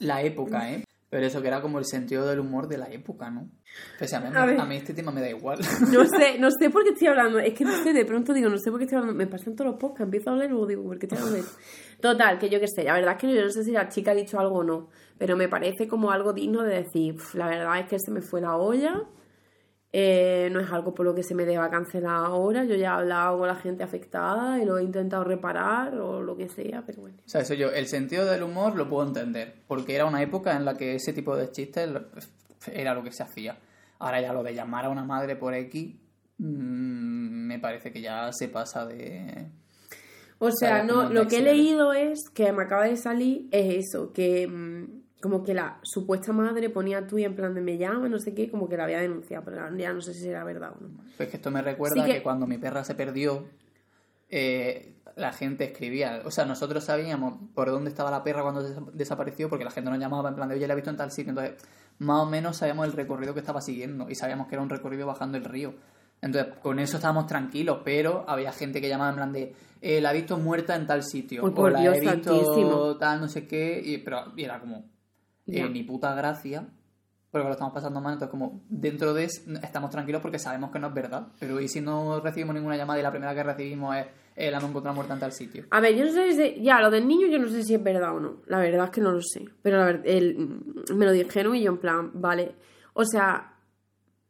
la 0.00 0.22
época, 0.22 0.72
¿eh? 0.72 0.82
Pero 1.10 1.24
eso 1.24 1.40
que 1.40 1.48
era 1.48 1.62
como 1.62 1.78
el 1.78 1.86
sentido 1.86 2.26
del 2.26 2.40
humor 2.40 2.68
de 2.68 2.76
la 2.76 2.86
época, 2.90 3.30
¿no? 3.30 3.48
Pues 3.98 4.12
a 4.12 4.20
mí, 4.20 4.26
A 4.60 4.66
mí 4.66 4.76
este 4.76 4.92
tema 4.92 5.10
me 5.10 5.22
da 5.22 5.30
igual. 5.30 5.58
No 5.92 6.04
sé, 6.06 6.38
no 6.38 6.50
sé 6.50 6.68
por 6.68 6.84
qué 6.84 6.90
estoy 6.90 7.08
hablando. 7.08 7.38
Es 7.38 7.54
que 7.54 7.64
no 7.64 7.72
sé, 7.82 7.94
de 7.94 8.04
pronto 8.04 8.34
digo, 8.34 8.50
no 8.50 8.58
sé 8.58 8.70
por 8.70 8.78
qué 8.78 8.84
estoy 8.84 8.98
hablando. 8.98 9.16
Me 9.16 9.26
pasan 9.26 9.56
todos 9.56 9.70
los 9.70 9.80
podcasts, 9.80 10.02
empiezo 10.04 10.28
a 10.28 10.32
hablar 10.34 10.48
y 10.48 10.50
luego 10.50 10.66
digo, 10.66 10.82
¿por 10.84 10.98
qué 10.98 11.06
estoy 11.06 11.18
hablando? 11.18 11.48
Total, 12.00 12.38
que 12.38 12.50
yo 12.50 12.60
qué 12.60 12.68
sé. 12.68 12.84
La 12.84 12.92
verdad 12.92 13.12
es 13.14 13.20
que 13.20 13.34
yo 13.34 13.42
no 13.42 13.50
sé 13.50 13.64
si 13.64 13.72
la 13.72 13.88
chica 13.88 14.10
ha 14.10 14.14
dicho 14.14 14.38
algo 14.38 14.58
o 14.58 14.64
no. 14.64 14.88
Pero 15.16 15.36
me 15.36 15.48
parece 15.48 15.88
como 15.88 16.10
algo 16.10 16.32
digno 16.34 16.62
de 16.62 16.82
decir, 16.82 17.14
"Pf, 17.14 17.36
la 17.38 17.46
verdad 17.48 17.80
es 17.80 17.88
que 17.88 17.98
se 17.98 18.10
me 18.10 18.20
fue 18.20 18.40
la 18.42 18.56
olla. 18.56 19.02
Eh, 19.90 20.50
no 20.52 20.60
es 20.60 20.70
algo 20.70 20.94
por 20.94 21.06
lo 21.06 21.14
que 21.14 21.22
se 21.22 21.34
me 21.34 21.46
deba 21.46 21.70
cancelar 21.70 22.26
ahora. 22.26 22.64
Yo 22.64 22.74
ya 22.74 22.88
he 22.88 22.98
hablado 22.98 23.38
con 23.38 23.48
la 23.48 23.54
gente 23.54 23.82
afectada 23.82 24.60
y 24.60 24.66
lo 24.66 24.78
he 24.78 24.82
intentado 24.82 25.24
reparar 25.24 25.94
o 25.98 26.22
lo 26.22 26.36
que 26.36 26.48
sea, 26.48 26.82
pero 26.84 27.00
bueno. 27.02 27.16
O 27.24 27.28
sea, 27.28 27.40
eso 27.40 27.54
yo, 27.54 27.70
el 27.70 27.86
sentido 27.86 28.26
del 28.26 28.42
humor 28.42 28.76
lo 28.76 28.88
puedo 28.88 29.06
entender, 29.06 29.54
porque 29.66 29.94
era 29.94 30.04
una 30.04 30.22
época 30.22 30.56
en 30.56 30.64
la 30.64 30.74
que 30.74 30.94
ese 30.94 31.12
tipo 31.12 31.36
de 31.36 31.50
chistes 31.50 31.88
era 32.72 32.94
lo 32.94 33.02
que 33.02 33.12
se 33.12 33.22
hacía. 33.22 33.58
Ahora 33.98 34.20
ya 34.20 34.32
lo 34.32 34.42
de 34.42 34.54
llamar 34.54 34.84
a 34.84 34.90
una 34.90 35.04
madre 35.04 35.36
por 35.36 35.54
X 35.54 35.96
mm, 36.38 37.46
me 37.46 37.58
parece 37.58 37.90
que 37.90 38.00
ya 38.00 38.30
se 38.32 38.48
pasa 38.48 38.86
de... 38.86 39.46
O 40.40 40.52
sea, 40.52 40.84
no, 40.84 41.10
lo 41.10 41.26
que 41.26 41.38
he 41.38 41.42
leído 41.42 41.92
es 41.92 42.28
que 42.32 42.52
me 42.52 42.62
acaba 42.62 42.84
de 42.84 42.96
salir 42.96 43.48
es 43.50 43.86
eso, 43.86 44.12
que 44.12 44.46
mm, 44.46 44.97
como 45.20 45.42
que 45.42 45.52
la 45.54 45.78
supuesta 45.82 46.32
madre 46.32 46.70
ponía 46.70 47.06
tú 47.06 47.18
y 47.18 47.24
en 47.24 47.34
plan 47.34 47.54
de 47.54 47.60
me 47.60 47.76
llama, 47.76 48.08
no 48.08 48.18
sé 48.18 48.34
qué, 48.34 48.50
como 48.50 48.68
que 48.68 48.76
la 48.76 48.84
había 48.84 49.00
denunciado, 49.00 49.44
pero 49.44 49.76
ya 49.76 49.92
no 49.92 50.00
sé 50.00 50.14
si 50.14 50.28
era 50.28 50.44
verdad 50.44 50.72
o 50.78 50.82
no. 50.82 50.90
Pues 51.16 51.28
que 51.28 51.36
esto 51.36 51.50
me 51.50 51.60
recuerda 51.62 52.02
Sí 52.04 52.08
que- 52.08 52.18
que... 52.18 52.22
cuando 52.22 52.46
mi 52.46 52.58
perra 52.58 52.84
se 52.84 52.94
perdió, 52.94 53.44
eh, 54.30 54.94
la 55.16 55.32
gente 55.32 55.64
escribía. 55.64 56.22
O 56.24 56.30
sea, 56.30 56.44
nosotros 56.44 56.84
sabíamos 56.84 57.34
por 57.54 57.70
dónde 57.70 57.90
estaba 57.90 58.10
la 58.10 58.22
perra 58.22 58.42
cuando 58.42 58.62
des- 58.62 58.76
desapareció, 58.92 59.48
porque 59.48 59.64
la 59.64 59.70
gente 59.70 59.90
nos 59.90 59.98
llamaba 59.98 60.28
en 60.28 60.34
plan 60.36 60.48
de, 60.48 60.54
oye, 60.54 60.66
la 60.66 60.74
he 60.74 60.76
visto 60.76 60.90
en 60.90 60.96
tal 60.96 61.10
sitio. 61.10 61.30
Entonces, 61.30 61.54
más 61.98 62.20
o 62.22 62.26
menos 62.26 62.56
sabíamos 62.58 62.86
el 62.86 62.92
recorrido 62.92 63.34
que 63.34 63.40
estaba 63.40 63.60
siguiendo 63.60 64.08
y 64.08 64.14
sabíamos 64.14 64.46
que 64.46 64.54
era 64.54 64.62
un 64.62 64.70
recorrido 64.70 65.06
bajando 65.06 65.36
el 65.38 65.44
río. 65.44 65.74
Entonces, 66.20 66.54
con 66.62 66.78
eso 66.78 66.96
estábamos 66.96 67.26
tranquilos, 67.26 67.80
pero 67.84 68.24
había 68.28 68.52
gente 68.52 68.80
que 68.80 68.88
llamaba 68.88 69.10
en 69.10 69.16
plan 69.16 69.32
de, 69.32 69.54
eh, 69.80 70.00
la 70.00 70.12
he 70.12 70.16
visto 70.16 70.36
muerta 70.38 70.76
en 70.76 70.86
tal 70.86 71.02
sitio. 71.02 71.42
O 71.44 71.68
la 71.68 71.80
Dios 71.80 71.96
he 71.96 72.00
visto 72.00 72.30
santísimo. 72.36 72.96
tal, 72.96 73.20
no 73.20 73.28
sé 73.28 73.46
qué. 73.46 73.80
Y, 73.84 73.98
pero 73.98 74.32
y 74.36 74.44
era 74.44 74.60
como, 74.60 74.84
eh, 75.48 75.68
ni 75.68 75.82
puta 75.82 76.14
gracia. 76.14 76.68
Porque 77.30 77.46
lo 77.46 77.52
estamos 77.52 77.74
pasando 77.74 78.00
mal, 78.00 78.14
entonces 78.14 78.30
como 78.30 78.62
dentro 78.70 79.12
de 79.12 79.24
es- 79.24 79.46
estamos 79.62 79.90
tranquilos 79.90 80.22
porque 80.22 80.38
sabemos 80.38 80.70
que 80.70 80.78
no 80.78 80.86
es 80.88 80.94
verdad. 80.94 81.26
Pero 81.38 81.60
¿y 81.60 81.68
si 81.68 81.82
no 81.82 82.20
recibimos 82.20 82.54
ninguna 82.54 82.76
llamada 82.78 82.98
y 82.98 83.02
la 83.02 83.10
primera 83.10 83.34
que 83.34 83.42
recibimos 83.42 83.96
es 83.96 84.06
eh, 84.34 84.50
la 84.50 84.56
hemos 84.58 84.70
encontrado 84.70 84.94
muerta 84.94 85.12
en 85.12 85.20
tal 85.20 85.32
sitio? 85.32 85.64
A 85.70 85.80
ver, 85.80 85.94
yo 85.94 86.06
no 86.06 86.12
sé 86.12 86.32
si, 86.32 86.62
ya, 86.62 86.80
lo 86.80 86.90
del 86.90 87.06
niño 87.06 87.26
yo 87.26 87.38
no 87.38 87.48
sé 87.50 87.62
si 87.64 87.74
es 87.74 87.82
verdad 87.82 88.14
o 88.16 88.20
no, 88.20 88.36
la 88.46 88.58
verdad 88.60 88.84
es 88.86 88.90
que 88.92 89.00
no 89.02 89.10
lo 89.10 89.20
sé, 89.20 89.44
pero 89.60 89.76
la 89.76 89.84
ver- 89.84 90.02
el- 90.06 90.38
mm, 90.38 90.94
me 90.96 91.04
lo 91.04 91.12
dijeron 91.12 91.54
y 91.54 91.62
yo 91.62 91.70
en 91.72 91.78
plan, 91.78 92.12
vale, 92.14 92.54
o 92.94 93.04
sea, 93.04 93.52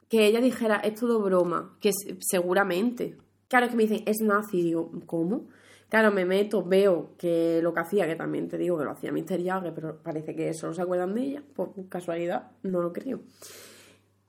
que 0.08 0.26
ella 0.26 0.40
dijera, 0.40 0.76
es 0.78 0.94
todo 0.98 1.20
broma, 1.20 1.76
que 1.80 1.90
seguramente, 2.20 3.16
claro, 3.48 3.66
es 3.66 3.70
que 3.70 3.76
me 3.76 3.82
dicen, 3.84 4.02
es 4.06 4.16
nazi, 4.22 4.62
digo, 4.62 4.90
¿cómo? 5.06 5.46
Claro, 5.88 6.12
me 6.12 6.24
meto, 6.24 6.62
veo 6.62 7.14
que 7.16 7.60
lo 7.62 7.72
que 7.72 7.80
hacía, 7.80 8.06
que 8.06 8.14
también 8.14 8.48
te 8.48 8.58
digo 8.58 8.76
que 8.76 8.84
lo 8.84 8.90
hacía 8.90 9.10
Mr. 9.10 9.42
Jagger, 9.42 9.72
pero 9.74 9.96
parece 10.02 10.34
que 10.34 10.52
solo 10.52 10.74
se 10.74 10.82
acuerdan 10.82 11.14
de 11.14 11.22
ella, 11.22 11.42
por 11.54 11.72
casualidad, 11.88 12.50
no 12.62 12.82
lo 12.82 12.92
creo. 12.92 13.20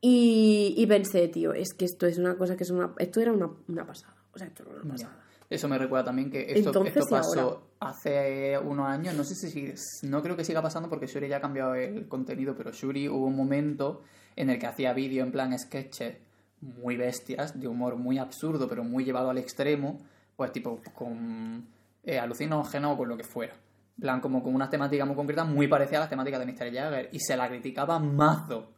Y, 0.01 0.74
y 0.78 0.88
pensé, 0.88 1.28
tío, 1.28 1.54
es 1.54 1.74
que 1.74 1.84
esto 1.86 2.08
es 2.08 2.18
una 2.18 2.38
cosa 2.38 2.56
que 2.56 2.63
es 2.63 2.70
una. 2.70 2.94
Esto 2.98 3.20
era 3.20 3.34
una, 3.34 3.50
una 3.68 3.86
pasada. 3.86 4.16
O 4.34 4.38
sea, 4.38 4.48
esto 4.48 4.63
era 4.63 4.82
una 4.82 4.94
pasada. 4.94 5.20
Eso 5.50 5.68
me 5.68 5.78
recuerda 5.78 6.06
también 6.06 6.30
que 6.30 6.42
esto, 6.51 6.70
Entonces, 6.70 6.96
esto 6.96 7.10
pasó 7.10 7.72
hace 7.80 8.58
unos 8.60 8.88
años. 8.88 9.16
No 9.16 9.24
sé 9.24 9.36
si 9.36 9.74
no 10.08 10.22
creo 10.22 10.38
que 10.38 10.46
siga 10.46 10.62
pasando 10.62 10.89
porque 10.89 11.08
Shuri 11.08 11.28
ya 11.28 11.38
ha 11.38 11.42
cambiado 11.42 11.74
el 11.74 12.08
contenido, 12.08 12.56
pero 12.56 12.72
Shuri 12.72 13.10
hubo 13.10 13.25
un 13.25 13.36
momento 13.36 14.01
en 14.36 14.51
el 14.51 14.60
que 14.60 14.68
hacía 14.68 14.94
vídeo 14.94 15.24
en 15.24 15.32
plan 15.32 15.58
sketches 15.58 16.18
muy 16.62 16.98
bestias, 16.98 17.60
de 17.60 17.68
humor 17.68 17.96
muy 17.96 18.20
absurdo, 18.20 18.68
pero 18.70 18.84
muy 18.84 19.04
llevado 19.06 19.30
al 19.32 19.38
extremo, 19.38 20.00
pues 20.39 20.53
tipo 20.53 20.79
con 20.96 21.67
eh, 22.01 22.17
alucinógeno 22.17 22.93
o 22.93 22.98
con 22.98 23.10
lo 23.10 23.17
que 23.17 23.25
fuera. 23.25 23.53
Plan, 24.00 24.22
como 24.22 24.41
con 24.41 24.55
unas 24.55 24.69
temáticas 24.69 25.05
muy 25.05 25.13
concretas, 25.13 25.46
muy 25.46 25.67
parecidas 25.67 25.98
a 25.98 26.00
las 26.03 26.10
temáticas 26.10 26.39
de 26.39 26.46
Mr. 26.46 26.74
Jagger. 26.74 27.10
Y 27.12 27.19
se 27.19 27.36
la 27.36 27.50
criticaba 27.50 28.00
mazo 28.00 28.69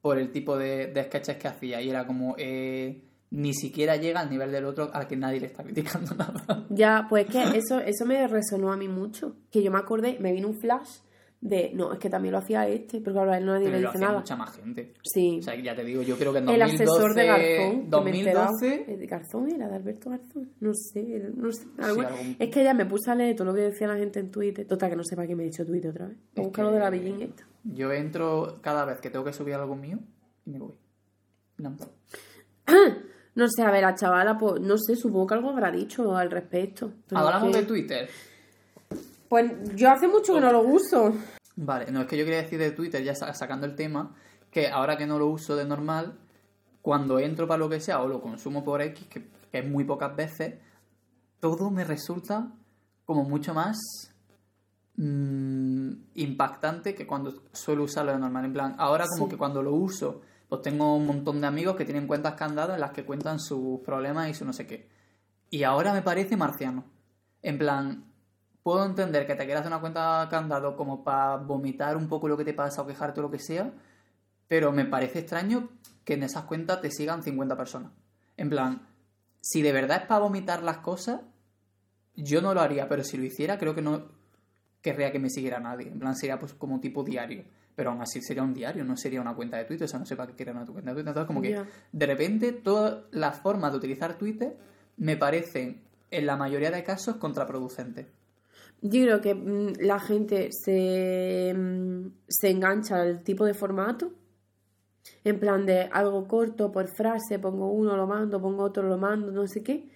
por 0.00 0.16
el 0.16 0.32
tipo 0.32 0.56
de, 0.56 0.86
de 0.86 1.04
sketches 1.04 1.36
que 1.36 1.46
hacía. 1.46 1.82
Y 1.82 1.90
era 1.90 2.06
como, 2.06 2.36
eh, 2.38 3.04
ni 3.32 3.52
siquiera 3.52 3.96
llega 3.96 4.20
al 4.20 4.30
nivel 4.30 4.50
del 4.50 4.64
otro 4.64 4.88
al 4.90 5.06
que 5.06 5.14
nadie 5.14 5.40
le 5.40 5.48
está 5.48 5.62
criticando 5.62 6.14
nada. 6.16 6.64
Ya, 6.70 7.04
pues 7.06 7.26
es 7.26 7.32
que 7.32 7.58
eso, 7.58 7.80
eso 7.80 8.06
me 8.06 8.26
resonó 8.26 8.72
a 8.72 8.78
mí 8.78 8.88
mucho. 8.88 9.36
Que 9.50 9.62
yo 9.62 9.70
me 9.70 9.78
acordé, 9.78 10.16
me 10.20 10.32
vino 10.32 10.48
un 10.48 10.58
flash 10.58 11.00
de. 11.40 11.70
No, 11.74 11.92
es 11.92 11.98
que 11.98 12.10
también 12.10 12.32
lo 12.32 12.38
hacía 12.38 12.66
este, 12.68 13.00
pero 13.00 13.14
claro, 13.14 13.32
a 13.32 13.38
él 13.38 13.46
nadie 13.46 13.66
Pero 13.66 13.78
le 13.78 13.86
dice 13.86 13.98
nada. 13.98 14.18
mucha 14.18 14.36
más 14.36 14.56
gente. 14.56 14.92
Sí. 15.02 15.38
O 15.38 15.42
sea, 15.42 15.54
ya 15.54 15.74
te 15.74 15.84
digo, 15.84 16.02
yo 16.02 16.16
creo 16.16 16.32
que 16.32 16.38
en 16.38 16.48
el 16.48 16.58
2012... 16.60 16.82
asesor 16.84 17.14
de 17.14 17.26
Garzón. 17.26 17.90
que 17.90 18.00
me 18.02 18.10
he 18.10 18.18
enterado. 18.20 18.46
2012... 18.52 18.92
¿Eh, 18.92 18.96
¿De 18.96 19.06
Garzón 19.06 19.50
era? 19.52 19.68
¿De 19.68 19.76
Alberto 19.76 20.10
Garzón? 20.10 20.50
No 20.60 20.70
sé. 20.74 21.30
No 21.36 21.52
sé 21.52 21.66
algo- 21.78 22.02
algún- 22.02 22.36
Es 22.38 22.50
que 22.50 22.64
ya 22.64 22.74
me 22.74 22.86
puse 22.86 23.10
a 23.10 23.14
leer 23.14 23.36
todo 23.36 23.46
lo 23.48 23.54
que 23.54 23.60
decía 23.62 23.86
la 23.88 23.96
gente 23.96 24.20
en 24.20 24.30
Twitter. 24.30 24.66
Total, 24.66 24.90
que 24.90 24.96
no 24.96 25.04
sepa 25.04 25.26
que 25.26 25.36
me 25.36 25.44
he 25.44 25.46
hecho 25.46 25.64
Twitter 25.64 25.90
otra 25.90 26.06
vez. 26.06 26.16
Voy 26.16 26.24
a 26.36 26.40
Es 26.40 26.46
buscar 26.48 26.64
lo 26.64 26.72
de 26.72 26.78
la 26.80 26.90
Billín 26.90 27.22
esta. 27.22 27.44
Yo 27.64 27.92
entro 27.92 28.58
cada 28.60 28.84
vez 28.84 29.00
que 29.00 29.10
tengo 29.10 29.24
que 29.24 29.32
subir 29.32 29.54
algo 29.54 29.76
mío 29.76 29.98
y 30.46 30.50
me 30.50 30.58
voy. 30.58 30.74
No. 31.58 31.76
No 33.34 33.46
sé, 33.48 33.62
a 33.62 33.70
ver, 33.70 33.82
la 33.82 33.94
chavala, 33.94 34.36
pues, 34.36 34.60
no 34.60 34.76
sé, 34.76 34.96
supongo 34.96 35.28
que 35.28 35.34
algo 35.34 35.50
habrá 35.50 35.70
dicho 35.70 36.16
al 36.16 36.28
respecto. 36.28 36.92
Hablamos 37.12 37.52
que- 37.52 37.60
de 37.60 37.66
Twitter. 37.66 38.08
Pues 39.28 39.52
yo 39.76 39.90
hace 39.90 40.08
mucho 40.08 40.34
que 40.34 40.40
no 40.40 40.52
lo 40.52 40.62
uso. 40.62 41.12
Vale, 41.56 41.90
no 41.90 42.02
es 42.02 42.06
que 42.06 42.16
yo 42.16 42.24
quería 42.24 42.42
decir 42.42 42.58
de 42.58 42.70
Twitter, 42.70 43.02
ya 43.02 43.14
sa- 43.14 43.34
sacando 43.34 43.66
el 43.66 43.74
tema, 43.74 44.14
que 44.50 44.68
ahora 44.68 44.96
que 44.96 45.06
no 45.06 45.18
lo 45.18 45.26
uso 45.26 45.56
de 45.56 45.64
normal, 45.64 46.18
cuando 46.82 47.18
entro 47.18 47.46
para 47.46 47.58
lo 47.58 47.68
que 47.68 47.80
sea 47.80 48.00
o 48.00 48.08
lo 48.08 48.20
consumo 48.20 48.64
por 48.64 48.80
X, 48.80 49.06
que, 49.08 49.28
que 49.50 49.58
es 49.58 49.68
muy 49.68 49.84
pocas 49.84 50.14
veces, 50.16 50.54
todo 51.40 51.70
me 51.70 51.84
resulta 51.84 52.50
como 53.04 53.24
mucho 53.24 53.52
más 53.54 53.76
mm, 54.96 55.90
impactante 56.14 56.94
que 56.94 57.06
cuando 57.06 57.42
suelo 57.52 57.84
usarlo 57.84 58.12
de 58.12 58.18
normal. 58.18 58.44
En 58.44 58.52
plan, 58.52 58.74
ahora 58.78 59.06
como 59.08 59.24
Sí. 59.26 59.30
que 59.32 59.36
cuando 59.36 59.62
lo 59.62 59.72
uso, 59.74 60.20
pues 60.48 60.62
tengo 60.62 60.94
un 60.96 61.06
montón 61.06 61.40
de 61.40 61.46
amigos 61.46 61.76
que 61.76 61.84
tienen 61.84 62.06
cuentas 62.06 62.34
candadas 62.34 62.74
en 62.76 62.80
las 62.80 62.92
que 62.92 63.04
cuentan 63.04 63.38
sus 63.38 63.80
problemas 63.80 64.28
y 64.30 64.34
su 64.34 64.44
no 64.44 64.52
sé 64.52 64.66
qué. 64.66 64.88
Y 65.50 65.62
ahora 65.64 65.92
me 65.92 66.02
parece 66.02 66.36
marciano. 66.36 66.84
En 67.42 67.58
plan, 67.58 68.04
puedo 68.68 68.84
entender 68.84 69.26
que 69.26 69.34
te 69.34 69.46
quieras 69.46 69.62
hacer 69.62 69.72
una 69.72 69.80
cuenta 69.80 70.28
candado 70.30 70.76
como 70.76 71.02
para 71.02 71.38
vomitar 71.38 71.96
un 71.96 72.06
poco 72.06 72.28
lo 72.28 72.36
que 72.36 72.44
te 72.44 72.52
pasa 72.52 72.82
o 72.82 72.86
quejarte 72.86 73.20
o 73.20 73.22
lo 73.22 73.30
que 73.30 73.38
sea, 73.38 73.72
pero 74.46 74.72
me 74.72 74.84
parece 74.84 75.20
extraño 75.20 75.70
que 76.04 76.12
en 76.12 76.22
esas 76.22 76.44
cuentas 76.44 76.82
te 76.82 76.90
sigan 76.90 77.22
50 77.22 77.56
personas. 77.56 77.92
En 78.36 78.50
plan, 78.50 78.86
si 79.40 79.62
de 79.62 79.72
verdad 79.72 80.02
es 80.02 80.06
para 80.06 80.20
vomitar 80.20 80.62
las 80.62 80.80
cosas, 80.80 81.22
yo 82.14 82.42
no 82.42 82.52
lo 82.52 82.60
haría, 82.60 82.90
pero 82.90 83.04
si 83.04 83.16
lo 83.16 83.24
hiciera, 83.24 83.56
creo 83.56 83.74
que 83.74 83.80
no 83.80 84.08
querría 84.82 85.12
que 85.12 85.18
me 85.18 85.30
siguiera 85.30 85.60
nadie. 85.60 85.88
En 85.88 85.98
plan, 85.98 86.14
sería 86.14 86.38
pues 86.38 86.52
como 86.52 86.78
tipo 86.78 87.02
diario. 87.02 87.44
Pero 87.74 87.88
aún 87.88 88.02
así 88.02 88.20
sería 88.20 88.42
un 88.42 88.52
diario, 88.52 88.84
no 88.84 88.98
sería 88.98 89.22
una 89.22 89.34
cuenta 89.34 89.56
de 89.56 89.64
Twitter, 89.64 89.86
o 89.86 89.88
sea, 89.88 89.98
no 89.98 90.04
sé 90.04 90.14
para 90.14 90.28
qué 90.30 90.36
quieren 90.36 90.56
una 90.56 90.66
tu 90.66 90.74
cuenta 90.74 90.90
de 90.90 90.96
Twitter. 90.96 91.08
Entonces, 91.08 91.26
como 91.26 91.40
que 91.40 91.64
de 91.90 92.06
repente 92.06 92.52
todas 92.52 93.04
las 93.12 93.40
formas 93.40 93.72
de 93.72 93.78
utilizar 93.78 94.18
Twitter 94.18 94.58
me 94.98 95.16
parecen, 95.16 95.80
en 96.10 96.26
la 96.26 96.36
mayoría 96.36 96.70
de 96.70 96.84
casos, 96.84 97.16
contraproducentes. 97.16 98.17
Yo 98.80 99.02
creo 99.02 99.20
que 99.20 99.34
mm, 99.34 99.80
la 99.80 99.98
gente 99.98 100.50
se, 100.52 101.54
mm, 101.54 102.12
se 102.28 102.50
engancha 102.50 103.00
al 103.00 103.22
tipo 103.22 103.44
de 103.44 103.54
formato. 103.54 104.12
En 105.24 105.40
plan 105.40 105.66
de 105.66 105.88
algo 105.92 106.28
corto 106.28 106.70
por 106.70 106.88
frase, 106.88 107.38
pongo 107.38 107.70
uno, 107.70 107.96
lo 107.96 108.06
mando, 108.06 108.40
pongo 108.40 108.64
otro, 108.64 108.82
lo 108.88 108.98
mando, 108.98 109.32
no 109.32 109.46
sé 109.46 109.62
qué. 109.62 109.88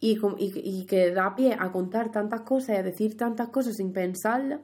Y, 0.00 0.18
y, 0.38 0.80
y 0.80 0.86
que 0.86 1.12
da 1.12 1.34
pie 1.34 1.56
a 1.58 1.70
contar 1.70 2.10
tantas 2.10 2.42
cosas 2.42 2.70
y 2.70 2.78
a 2.78 2.82
decir 2.82 3.16
tantas 3.16 3.48
cosas 3.48 3.76
sin 3.76 3.92
pensarlas. 3.92 4.60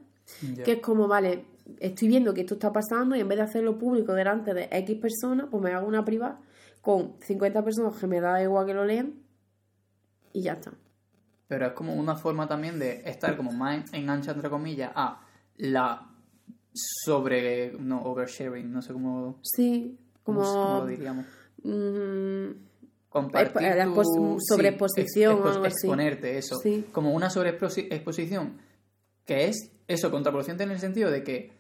Que 0.65 0.73
es 0.73 0.81
como, 0.81 1.09
vale, 1.09 1.45
estoy 1.81 2.09
viendo 2.09 2.33
que 2.35 2.43
esto 2.43 2.55
está 2.55 2.73
pasando 2.73 3.17
y 3.17 3.21
en 3.21 3.29
vez 3.29 3.39
de 3.39 3.45
hacerlo 3.45 3.79
público 3.79 4.13
delante 4.15 4.55
de 4.55 4.69
X 4.71 4.99
personas, 4.99 5.49
pues 5.51 5.63
me 5.63 5.73
hago 5.73 5.87
una 5.87 6.05
privada 6.05 6.41
con 6.81 7.15
50 7.21 7.65
personas 7.65 7.97
que 7.97 8.07
me 8.07 8.21
da 8.21 8.43
igual 8.43 8.67
que 8.67 8.75
lo 8.75 8.85
lean 8.85 9.15
y 10.33 10.43
ya 10.43 10.55
está. 10.55 10.73
Pero 11.51 11.67
es 11.67 11.73
como 11.73 11.93
una 11.95 12.15
forma 12.15 12.47
también 12.47 12.79
de 12.79 13.03
estar 13.05 13.37
como 13.37 13.51
más 13.51 13.93
engancha, 13.93 14.31
entre 14.31 14.49
comillas, 14.49 14.93
a 14.95 15.21
la 15.57 16.07
sobre... 16.73 17.73
no, 17.73 18.03
oversharing, 18.05 18.71
no 18.73 18.81
sé 18.81 18.93
cómo, 18.93 19.39
Sí, 19.43 19.99
como... 20.23 20.41
lo 20.81 20.87
diríamos. 20.87 21.27
mm, 21.65 22.51
Compartir 23.09 23.63
Eh, 23.67 23.75
la 23.77 23.87
tu- 23.87 24.05
sí, 24.39 24.47
sobreexposición 24.49 25.33
ex- 25.39 25.45
o 25.45 25.49
algo 25.49 25.65
así. 25.65 25.75
exponerte, 25.75 26.39
eso. 26.39 26.57
Sí. 26.63 26.87
Como 26.93 27.13
una 27.13 27.29
sobreexposición 27.29 28.59
que 29.25 29.49
es 29.49 29.73
eso, 29.89 30.13
contraproducente 30.13 30.63
en 30.63 30.71
el 30.71 30.79
sentido 30.79 31.11
de 31.11 31.25
que 31.25 31.51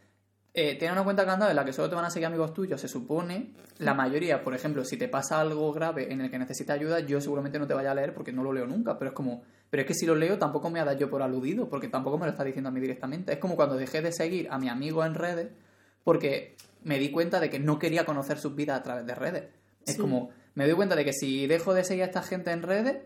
eh, 0.52 0.76
tienes 0.76 0.92
una 0.92 1.04
cuenta 1.04 1.24
candada 1.24 1.50
en 1.52 1.56
la 1.56 1.64
que 1.64 1.72
solo 1.72 1.88
te 1.88 1.94
van 1.94 2.04
a 2.04 2.10
seguir 2.10 2.26
amigos 2.26 2.52
tuyos, 2.52 2.80
se 2.80 2.88
supone, 2.88 3.52
la 3.78 3.94
mayoría, 3.94 4.42
por 4.42 4.54
ejemplo, 4.54 4.84
si 4.84 4.96
te 4.96 5.08
pasa 5.08 5.40
algo 5.40 5.72
grave 5.72 6.12
en 6.12 6.20
el 6.20 6.30
que 6.30 6.38
necesitas 6.38 6.74
ayuda, 6.76 7.00
yo 7.00 7.20
seguramente 7.20 7.58
no 7.58 7.66
te 7.66 7.74
vaya 7.74 7.92
a 7.92 7.94
leer 7.94 8.14
porque 8.14 8.32
no 8.32 8.42
lo 8.42 8.52
leo 8.52 8.66
nunca, 8.66 8.98
pero 8.98 9.10
es 9.10 9.14
como, 9.14 9.42
pero 9.70 9.82
es 9.82 9.86
que 9.86 9.94
si 9.94 10.06
lo 10.06 10.14
leo 10.16 10.38
tampoco 10.38 10.68
me 10.70 10.80
ha 10.80 10.84
dado 10.84 10.98
yo 10.98 11.08
por 11.08 11.22
aludido, 11.22 11.68
porque 11.68 11.88
tampoco 11.88 12.18
me 12.18 12.24
lo 12.26 12.32
está 12.32 12.42
diciendo 12.44 12.68
a 12.68 12.72
mí 12.72 12.80
directamente. 12.80 13.32
Es 13.32 13.38
como 13.38 13.54
cuando 13.56 13.76
dejé 13.76 14.02
de 14.02 14.12
seguir 14.12 14.48
a 14.50 14.58
mi 14.58 14.68
amigo 14.68 15.04
en 15.04 15.14
redes 15.14 15.48
porque 16.04 16.56
me 16.82 16.98
di 16.98 17.10
cuenta 17.10 17.40
de 17.40 17.50
que 17.50 17.58
no 17.60 17.78
quería 17.78 18.04
conocer 18.04 18.38
sus 18.38 18.54
vidas 18.56 18.80
a 18.80 18.82
través 18.82 19.06
de 19.06 19.14
redes. 19.14 19.44
Es 19.86 19.94
Sí. 19.94 20.00
como, 20.00 20.30
me 20.54 20.66
doy 20.66 20.74
cuenta 20.74 20.96
de 20.96 21.04
que 21.04 21.12
si 21.12 21.46
dejo 21.46 21.74
de 21.74 21.84
seguir 21.84 22.02
a 22.02 22.06
esta 22.06 22.22
gente 22.22 22.50
en 22.50 22.62
redes, 22.62 22.96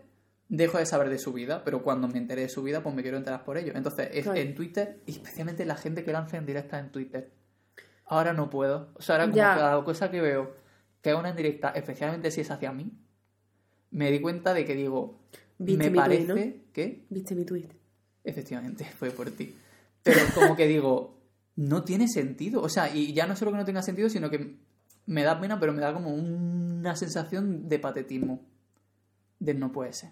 dejo 0.49 0.77
de 0.77 0.85
saber 0.85 1.09
de 1.09 1.17
su 1.17 1.33
vida, 1.33 1.63
pero 1.63 1.81
cuando 1.83 2.07
me 2.07 2.17
enteré 2.17 2.41
de 2.43 2.49
su 2.49 2.61
vida, 2.63 2.81
pues 2.83 2.93
me 2.95 3.01
quiero 3.01 3.17
enterar 3.17 3.43
por 3.43 3.57
ello. 3.57 3.73
Entonces, 3.75 4.09
es 4.13 4.23
Claro. 4.23 4.39
en 4.39 4.53
Twitter, 4.55 4.99
y 5.05 5.11
especialmente 5.11 5.65
la 5.65 5.75
gente 5.75 6.03
que 6.03 6.11
lanza 6.11 6.37
en 6.37 6.45
directa 6.45 6.79
en 6.79 6.91
Twitter. 6.91 7.31
Ahora 8.05 8.33
no 8.33 8.49
puedo. 8.49 8.89
O 8.95 9.01
sea, 9.01 9.15
ahora 9.15 9.25
como 9.25 9.35
Ya. 9.37 9.55
cada 9.55 9.83
cosa 9.83 10.11
que 10.11 10.21
veo 10.21 10.53
que 11.01 11.09
es 11.11 11.15
una 11.15 11.29
en 11.29 11.35
directa, 11.35 11.69
especialmente 11.69 12.29
si 12.31 12.41
es 12.41 12.51
hacia 12.51 12.71
mí, 12.71 12.91
me 13.91 14.11
di 14.11 14.19
cuenta 14.21 14.53
de 14.53 14.65
que 14.65 14.75
digo, 14.75 15.19
Viste 15.57 15.89
me 15.89 15.95
parece 15.95 16.63
que 16.73 17.05
¿Viste 17.09 17.33
mi 17.35 17.45
tweet? 17.45 17.69
Efectivamente, 18.23 18.85
fue 18.99 19.11
por 19.11 19.29
ti. 19.31 19.55
Pero 20.03 20.19
como 20.35 20.55
que 20.55 20.67
digo, 20.67 21.19
no 21.55 21.83
tiene 21.83 22.07
sentido. 22.07 22.61
O 22.61 22.69
sea, 22.69 22.93
y 22.93 23.13
ya 23.13 23.25
no 23.25 23.35
solo 23.35 23.51
que 23.51 23.57
no 23.57 23.65
tenga 23.65 23.81
sentido, 23.81 24.09
sino 24.09 24.29
que 24.29 24.57
me 25.07 25.23
da 25.23 25.39
pena, 25.39 25.59
pero 25.59 25.73
me 25.73 25.81
da 25.81 25.93
como 25.93 26.13
una 26.13 26.95
sensación 26.95 27.67
de 27.69 27.79
patetismo. 27.79 28.41
de 29.39 29.53
no 29.53 29.71
puede 29.71 29.93
ser. 29.93 30.11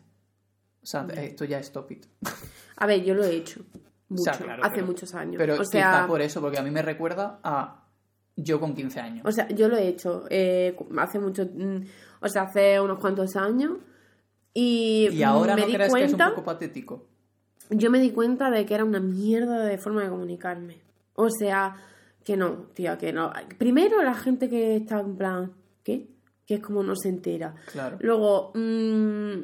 O 0.84 0.86
sea, 0.86 1.08
esto 1.16 1.46
ya 1.46 1.60
es 1.60 1.68
stop 1.68 1.92
it. 1.92 2.06
A 2.78 2.86
ver, 2.86 3.04
yo 3.04 3.14
lo 3.14 3.24
he 3.24 3.36
hecho. 3.36 3.62
O 3.62 4.14
Mucho, 4.16 4.24
sea, 4.24 4.34
claro, 4.34 4.64
hace 4.64 4.76
pero- 4.76 4.86
muchos 4.88 5.14
años. 5.16 5.36
Pero 5.38 5.56
o 5.56 5.58
quizá 5.60 5.70
sea, 5.72 6.06
por 6.08 6.22
eso, 6.22 6.42
porque 6.42 6.60
a 6.60 6.62
mí 6.64 6.70
me 6.72 6.82
recuerda 6.82 7.40
a 7.44 7.86
yo 8.36 8.60
con 8.60 8.74
15 8.76 9.00
años. 9.00 9.26
o 9.26 9.32
sea, 9.32 9.48
yo 9.50 9.68
lo 9.70 9.78
he 9.78 9.88
hecho 9.88 10.26
eh, 10.30 10.76
hace 10.98 11.20
mucho, 11.20 11.46
mm, 11.46 11.78
o 12.22 12.28
sea, 12.28 12.44
hace 12.44 12.80
unos 12.80 13.00
cuantos 13.00 13.36
años. 13.36 13.78
Y, 14.54 15.10
y 15.12 15.24
ahora 15.24 15.56
me 15.56 15.62
no 15.62 15.68
di 15.68 15.74
crees 15.74 15.94
que 15.94 16.04
es 16.04 16.12
un 16.12 16.18
cuenta, 16.18 16.30
poco 16.36 16.44
patético. 16.44 17.08
yo 17.72 17.90
me 17.90 18.00
di 18.00 18.12
cuenta 18.12 18.52
de 18.52 18.66
que 18.66 18.76
era 18.76 18.84
una 18.86 19.00
mierda 19.00 19.64
de 19.66 19.78
forma 19.80 20.04
de 20.04 20.10
comunicarme. 20.10 20.78
O 21.16 21.30
sea, 21.30 21.76
que 22.24 22.38
no, 22.38 22.68
tía, 22.74 22.98
que 22.98 23.14
no. 23.14 23.32
Primero 23.58 24.02
la 24.04 24.14
gente 24.14 24.50
que 24.50 24.76
está 24.76 25.00
en 25.00 25.16
plan, 25.16 25.54
¿qué? 25.84 26.08
Que 26.46 26.56
es 26.56 26.60
como 26.62 26.84
no 26.84 26.96
se 26.96 27.10
entera. 27.10 27.56
Claro. 27.72 27.98
Luego, 28.00 28.52
mm, 28.54 29.42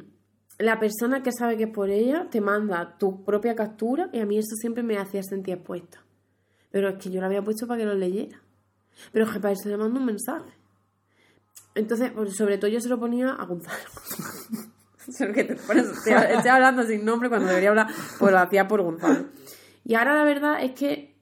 la 0.60 0.80
persona 0.80 1.24
que 1.24 1.32
sabe 1.32 1.58
que 1.58 1.64
es 1.64 1.72
por 1.72 1.90
ella 1.90 2.28
te 2.30 2.42
manda 2.42 2.98
tu 2.98 3.24
propia 3.24 3.56
captura 3.56 4.10
y 4.14 4.20
a 4.20 4.26
mí 4.26 4.38
eso 4.38 4.56
siempre 4.56 4.84
me 4.84 4.98
hacía 4.98 5.24
sentir 5.24 5.56
expuesta. 5.56 6.04
Pero 6.70 6.90
es 6.90 6.98
que 7.04 7.10
yo 7.10 7.20
la 7.22 7.28
había 7.28 7.42
puesto 7.42 7.66
para 7.66 7.80
que 7.80 7.86
lo 7.86 7.96
leyera. 7.96 8.42
Pero 9.12 9.26
es 9.26 9.32
que 9.32 9.40
para 9.40 9.54
eso 9.54 9.70
le 9.70 9.78
mando 9.78 10.00
un 10.00 10.06
mensaje. 10.06 10.52
Entonces, 11.76 12.12
pues, 12.12 12.36
sobre 12.36 12.58
todo 12.58 12.70
yo 12.70 12.80
se 12.82 12.90
lo 12.90 13.00
ponía 13.00 13.32
a 13.32 13.46
Gonzalo. 13.46 13.80
Que 15.34 15.44
te- 15.44 15.56
por 15.56 15.76
eso 15.76 15.92
estoy, 15.92 16.14
estoy 16.36 16.52
hablando 16.52 16.84
sin 16.84 17.04
nombre 17.04 17.30
cuando 17.30 17.48
debería 17.48 17.70
hablar, 17.70 17.88
pues 18.20 18.32
lo 18.32 18.38
hacía 18.38 18.68
por 18.68 18.84
Gonzalo. 18.84 19.26
Y 19.84 19.96
ahora 19.96 20.14
la 20.16 20.24
verdad 20.24 20.64
es 20.64 20.74
que 20.74 21.16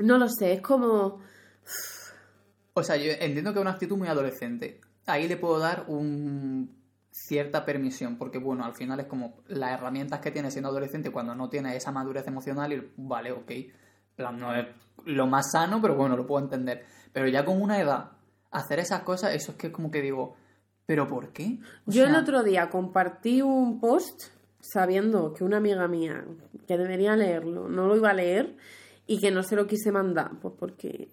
no 0.00 0.18
lo 0.18 0.28
sé, 0.28 0.52
es 0.54 0.60
como 0.60 1.20
O 2.74 2.82
sea, 2.82 2.96
yo 2.96 3.10
entiendo 3.12 3.52
que 3.54 3.58
es 3.58 3.62
una 3.62 3.70
actitud 3.70 3.96
muy 3.96 4.08
adolescente. 4.08 4.80
Ahí 5.06 5.28
le 5.28 5.38
puedo 5.38 5.58
dar 5.58 5.84
un 5.88 6.76
cierta 7.14 7.64
permisión, 7.64 8.18
porque 8.18 8.38
bueno, 8.38 8.64
al 8.64 8.74
final 8.74 8.98
es 8.98 9.06
como 9.06 9.36
las 9.46 9.70
herramientas 9.70 10.18
que 10.18 10.32
tiene 10.32 10.50
siendo 10.50 10.68
adolescente 10.68 11.12
cuando 11.12 11.36
no 11.36 11.48
tiene 11.48 11.76
esa 11.76 11.92
madurez 11.92 12.26
emocional 12.26 12.72
y 12.72 12.92
vale, 12.96 13.30
ok, 13.30 13.52
plan, 14.16 14.38
no 14.38 14.52
es 14.52 14.66
lo 15.04 15.28
más 15.28 15.52
sano, 15.52 15.80
pero 15.80 15.94
bueno, 15.94 16.16
lo 16.16 16.26
puedo 16.26 16.44
entender. 16.44 16.84
Pero 17.12 17.28
ya 17.28 17.44
con 17.44 17.62
una 17.62 17.80
edad, 17.80 18.10
hacer 18.50 18.80
esas 18.80 19.02
cosas, 19.02 19.32
eso 19.32 19.52
es 19.52 19.58
que 19.58 19.68
es 19.68 19.72
como 19.72 19.92
que 19.92 20.02
digo, 20.02 20.34
¿pero 20.86 21.06
por 21.06 21.32
qué? 21.32 21.60
O 21.86 21.92
Yo 21.92 22.04
el 22.04 22.16
otro 22.16 22.42
día 22.42 22.68
compartí 22.68 23.42
un 23.42 23.78
post 23.78 24.24
sabiendo 24.58 25.34
que 25.34 25.44
una 25.44 25.58
amiga 25.58 25.86
mía 25.86 26.24
que 26.66 26.76
debería 26.76 27.14
leerlo 27.14 27.68
no 27.68 27.86
lo 27.86 27.96
iba 27.96 28.10
a 28.10 28.14
leer 28.14 28.56
y 29.06 29.20
que 29.20 29.30
no 29.30 29.44
se 29.44 29.54
lo 29.54 29.68
quise 29.68 29.92
mandar, 29.92 30.32
pues 30.40 30.54
porque 30.58 31.10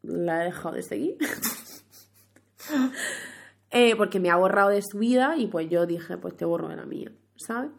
la 0.00 0.40
he 0.40 0.44
dejado 0.46 0.76
de 0.76 0.82
seguir. 0.82 1.18
Eh, 3.74 3.96
porque 3.96 4.20
me 4.20 4.30
ha 4.30 4.36
borrado 4.36 4.70
de 4.70 4.80
su 4.82 4.98
vida 4.98 5.34
y 5.36 5.48
pues 5.48 5.68
yo 5.68 5.84
dije, 5.84 6.16
pues 6.16 6.36
te 6.36 6.44
borro 6.44 6.68
de 6.68 6.76
la 6.76 6.86
mía, 6.86 7.10
¿sabes? 7.36 7.70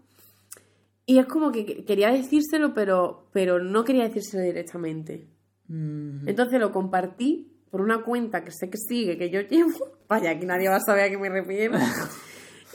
Y 1.05 1.19
es 1.19 1.25
como 1.25 1.51
que 1.51 1.65
que- 1.65 1.85
quería 1.85 2.11
decírselo, 2.11 2.73
pero, 2.73 3.29
pero 3.31 3.59
no 3.63 3.83
quería 3.83 4.03
decírselo 4.03 4.43
directamente. 4.43 5.27
mm, 5.67 6.27
Entonces 6.27 6.59
lo 6.59 6.71
compartí 6.71 7.51
por 7.71 7.81
una 7.81 8.03
cuenta 8.03 8.43
que 8.43 8.51
sé 8.51 8.69
que 8.69 8.77
sigue, 8.77 9.17
que 9.17 9.29
yo 9.29 9.41
llevo. 9.41 9.71
Vaya, 10.09 10.31
aquí 10.31 10.45
nadie 10.45 10.67
va 10.69 10.75
a 10.77 10.79
saber 10.81 11.05
a 11.05 11.09
qué 11.09 11.17
me 11.17 11.29
refiero. 11.29 11.73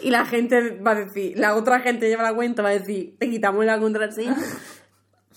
Y 0.03 0.09
la 0.09 0.25
gente 0.25 0.79
va 0.81 0.93
a 0.93 0.95
decir, 1.05 1.39
la 1.39 1.55
otra 1.57 1.81
gente 1.81 2.09
lleva 2.09 2.23
la 2.23 2.35
cuenta, 2.35 2.63
va 2.63 2.71
a 2.71 2.79
decir, 2.79 3.17
te 3.19 3.29
quitamos 3.29 3.67
la 3.67 3.79
contraseña 3.79 4.35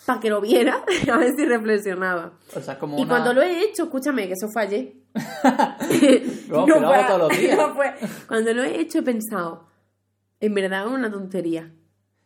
para 0.06 0.20
que 0.20 0.30
lo 0.30 0.42
viera, 0.42 0.84
a 1.12 1.18
ver 1.18 1.34
si 1.36 1.46
reflexionaba. 1.46 2.34
o 2.56 2.60
sea, 2.62 2.74
es 2.74 2.80
como 2.80 2.98
Y 2.98 3.02
una... 3.04 3.10
cuando 3.10 3.34
lo 3.34 3.42
he 3.42 3.62
hecho, 3.64 3.84
escúchame, 3.84 4.28
que 4.28 4.34
eso 4.34 4.48
fallé. 4.54 4.98
No, 6.50 6.66
que 6.66 6.80
lo 6.80 6.90
hago 6.90 7.08
todos 7.08 7.20
los 7.30 7.38
días. 7.40 7.60
Cuando 8.28 8.54
lo 8.54 8.64
he 8.64 8.80
hecho 8.80 9.00
he 9.00 9.04
pensado, 9.04 9.68
en 10.40 10.54
verdad 10.54 10.86
es 10.86 10.92
una 10.92 11.10
tontería. 11.12 11.72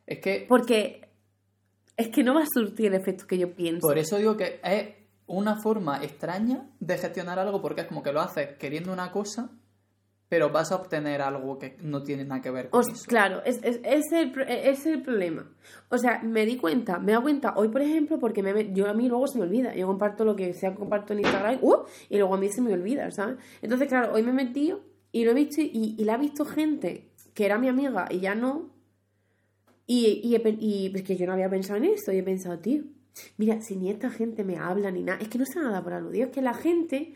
Es 0.06 0.20
que 0.20 0.46
Porque 0.48 1.10
es 1.96 2.10
que 2.10 2.24
no 2.24 2.34
va 2.36 2.42
a 2.44 2.48
surtir 2.52 2.88
el 2.88 2.96
efecto 2.96 3.26
que 3.28 3.38
yo 3.38 3.54
pienso. 3.56 3.88
Por 3.88 3.98
eso 3.98 4.18
digo 4.18 4.36
que 4.38 4.60
es 4.64 4.90
una 5.28 5.56
forma 5.62 6.04
extraña 6.04 6.70
de 6.80 6.98
gestionar 6.98 7.40
algo 7.40 7.62
porque 7.62 7.82
es 7.82 7.88
como 7.88 8.04
que 8.04 8.12
lo 8.14 8.22
haces 8.22 8.58
queriendo 8.58 8.92
una 8.94 9.12
cosa, 9.12 9.50
pero 10.30 10.50
vas 10.50 10.72
a 10.72 10.76
obtener 10.76 11.22
algo 11.22 11.58
que 11.58 11.78
no 11.82 12.04
tiene 12.04 12.26
nada 12.26 12.42
que 12.42 12.52
ver 12.52 12.70
con 12.70 12.82
eso. 12.82 13.06
claro, 13.08 13.42
es, 13.46 13.60
es, 13.64 13.80
es 13.84 14.12
el, 14.12 14.34
es 14.48 14.86
el 14.86 15.02
problema. 15.02 15.50
O 15.90 15.98
sea, 15.98 16.22
me 16.22 16.46
di 16.46 16.58
cuenta, 16.58 17.00
me 17.00 17.12
he 17.12 17.14
dado 17.14 17.24
cuenta 17.24 17.54
hoy, 17.56 17.70
por 17.70 17.82
ejemplo, 17.82 18.20
porque 18.20 18.44
me, 18.44 18.74
yo 18.74 18.90
a 18.90 18.94
mí 18.94 19.08
luego 19.08 19.28
se 19.28 19.38
me 19.38 19.46
olvida. 19.46 19.74
Yo 19.76 19.88
comparto 19.88 20.26
lo 20.26 20.36
que 20.36 20.54
sea 20.54 20.76
comparto 20.76 21.14
en 21.14 21.20
Instagram 21.20 21.60
¡uh! 21.62 21.84
y 22.10 22.18
luego 22.18 22.36
a 22.36 22.38
mí 22.38 22.50
se 22.50 22.62
me 22.62 22.74
olvida, 22.74 23.10
¿sabes? 23.12 23.38
Entonces, 23.62 23.88
claro, 23.88 24.14
hoy 24.14 24.24
me 24.24 24.32
he 24.32 24.34
metido 24.34 24.82
y 25.12 25.24
lo 25.24 25.32
he 25.32 25.34
visto 25.34 25.62
y, 25.62 25.96
y 25.98 26.04
la 26.04 26.16
ha 26.16 26.18
visto 26.18 26.44
gente 26.44 27.10
que 27.34 27.46
era 27.46 27.58
mi 27.58 27.70
amiga 27.70 28.08
y 28.10 28.20
ya 28.20 28.36
no. 28.36 28.70
Y, 29.86 30.20
y, 30.24 30.36
he 30.36 30.58
y 30.60 30.92
es 30.94 31.04
que 31.04 31.16
yo 31.16 31.26
no 31.26 31.34
había 31.34 31.50
pensado 31.50 31.78
en 31.78 31.86
esto 31.86 32.12
y 32.12 32.18
he 32.18 32.24
pensado, 32.24 32.60
tío, 32.60 32.84
mira, 33.38 33.62
si 33.62 33.78
ni 33.78 33.90
esta 33.90 34.10
gente 34.10 34.44
me 34.44 34.58
habla 34.58 34.92
ni 34.92 35.04
nada, 35.04 35.20
es 35.22 35.30
que 35.30 35.38
no 35.38 35.46
sé 35.46 35.60
nada 35.60 35.82
por 35.82 35.94
aludido, 35.94 36.26
es 36.26 36.34
que 36.34 36.42
la 36.42 36.54
gente 36.54 37.14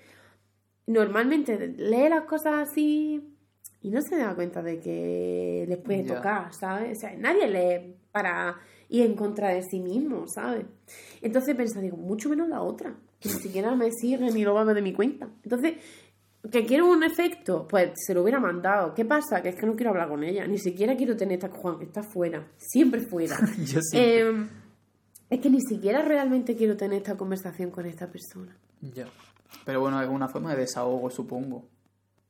normalmente 0.87 1.67
lee 1.77 2.09
las 2.09 2.25
cosas 2.25 2.69
así 2.69 3.21
y 3.81 3.89
no 3.89 4.01
se 4.01 4.17
da 4.17 4.35
cuenta 4.35 4.61
de 4.61 4.79
que 4.79 5.65
les 5.67 5.77
puede 5.79 6.03
tocar, 6.03 6.53
¿sabes? 6.53 6.97
O 6.97 7.01
sea, 7.01 7.15
nadie 7.17 7.47
lee 7.47 7.95
para 8.11 8.57
ir 8.89 9.05
en 9.05 9.15
contra 9.15 9.49
de 9.49 9.63
sí 9.63 9.79
mismo, 9.79 10.25
¿sabes? 10.27 10.65
Entonces 11.21 11.55
pensé, 11.55 11.81
digo, 11.81 11.97
mucho 11.97 12.29
menos 12.29 12.47
la 12.47 12.61
otra, 12.61 12.95
que 13.19 13.29
ni 13.29 13.35
siquiera 13.35 13.75
me 13.75 13.91
sigue 13.91 14.31
ni 14.31 14.43
lo 14.43 14.53
va 14.53 14.61
a 14.61 14.65
ver 14.65 14.75
de 14.75 14.81
mi 14.81 14.93
cuenta. 14.93 15.29
Entonces, 15.43 15.75
que 16.49 16.65
quiero 16.65 16.89
un 16.89 17.03
efecto, 17.03 17.67
pues 17.67 17.91
se 17.95 18.13
lo 18.13 18.23
hubiera 18.23 18.39
mandado. 18.39 18.93
¿Qué 18.93 19.05
pasa? 19.05 19.41
Que 19.41 19.49
es 19.49 19.55
que 19.55 19.65
no 19.65 19.75
quiero 19.75 19.91
hablar 19.91 20.09
con 20.09 20.23
ella, 20.23 20.45
ni 20.47 20.57
siquiera 20.57 20.95
quiero 20.95 21.15
tener 21.15 21.35
esta 21.43 21.49
Juan, 21.49 21.81
está 21.81 22.03
fuera, 22.03 22.51
siempre 22.57 23.01
fuera. 23.01 23.37
Yo 23.65 23.81
sí. 23.81 23.97
Eh, 23.97 24.47
es 25.29 25.39
que 25.39 25.49
ni 25.49 25.61
siquiera 25.61 26.01
realmente 26.01 26.55
quiero 26.55 26.75
tener 26.75 26.97
esta 26.97 27.15
conversación 27.15 27.71
con 27.71 27.85
esta 27.85 28.11
persona. 28.11 28.57
Ya. 28.81 29.07
Pero 29.65 29.81
bueno, 29.81 30.01
es 30.01 30.09
una 30.09 30.27
forma 30.27 30.51
de 30.53 30.61
desahogo, 30.61 31.09
supongo. 31.09 31.67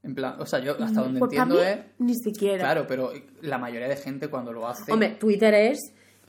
En 0.04 0.16
plan, 0.16 0.36
o 0.40 0.46
sea, 0.46 0.60
yo 0.60 0.72
hasta 0.84 1.02
donde 1.02 1.20
Pues 1.20 1.34
para 1.36 1.44
entiendo 1.44 1.64
mí, 1.64 1.70
es. 1.70 2.00
ni 2.00 2.16
siquiera. 2.16 2.60
Claro, 2.64 2.86
pero 2.88 3.12
la 3.42 3.58
mayoría 3.58 3.88
de 3.88 3.96
gente 3.96 4.30
cuando 4.30 4.52
lo 4.52 4.68
hace. 4.68 4.92
Hombre, 4.92 5.10
Twitter 5.20 5.54
es 5.54 5.80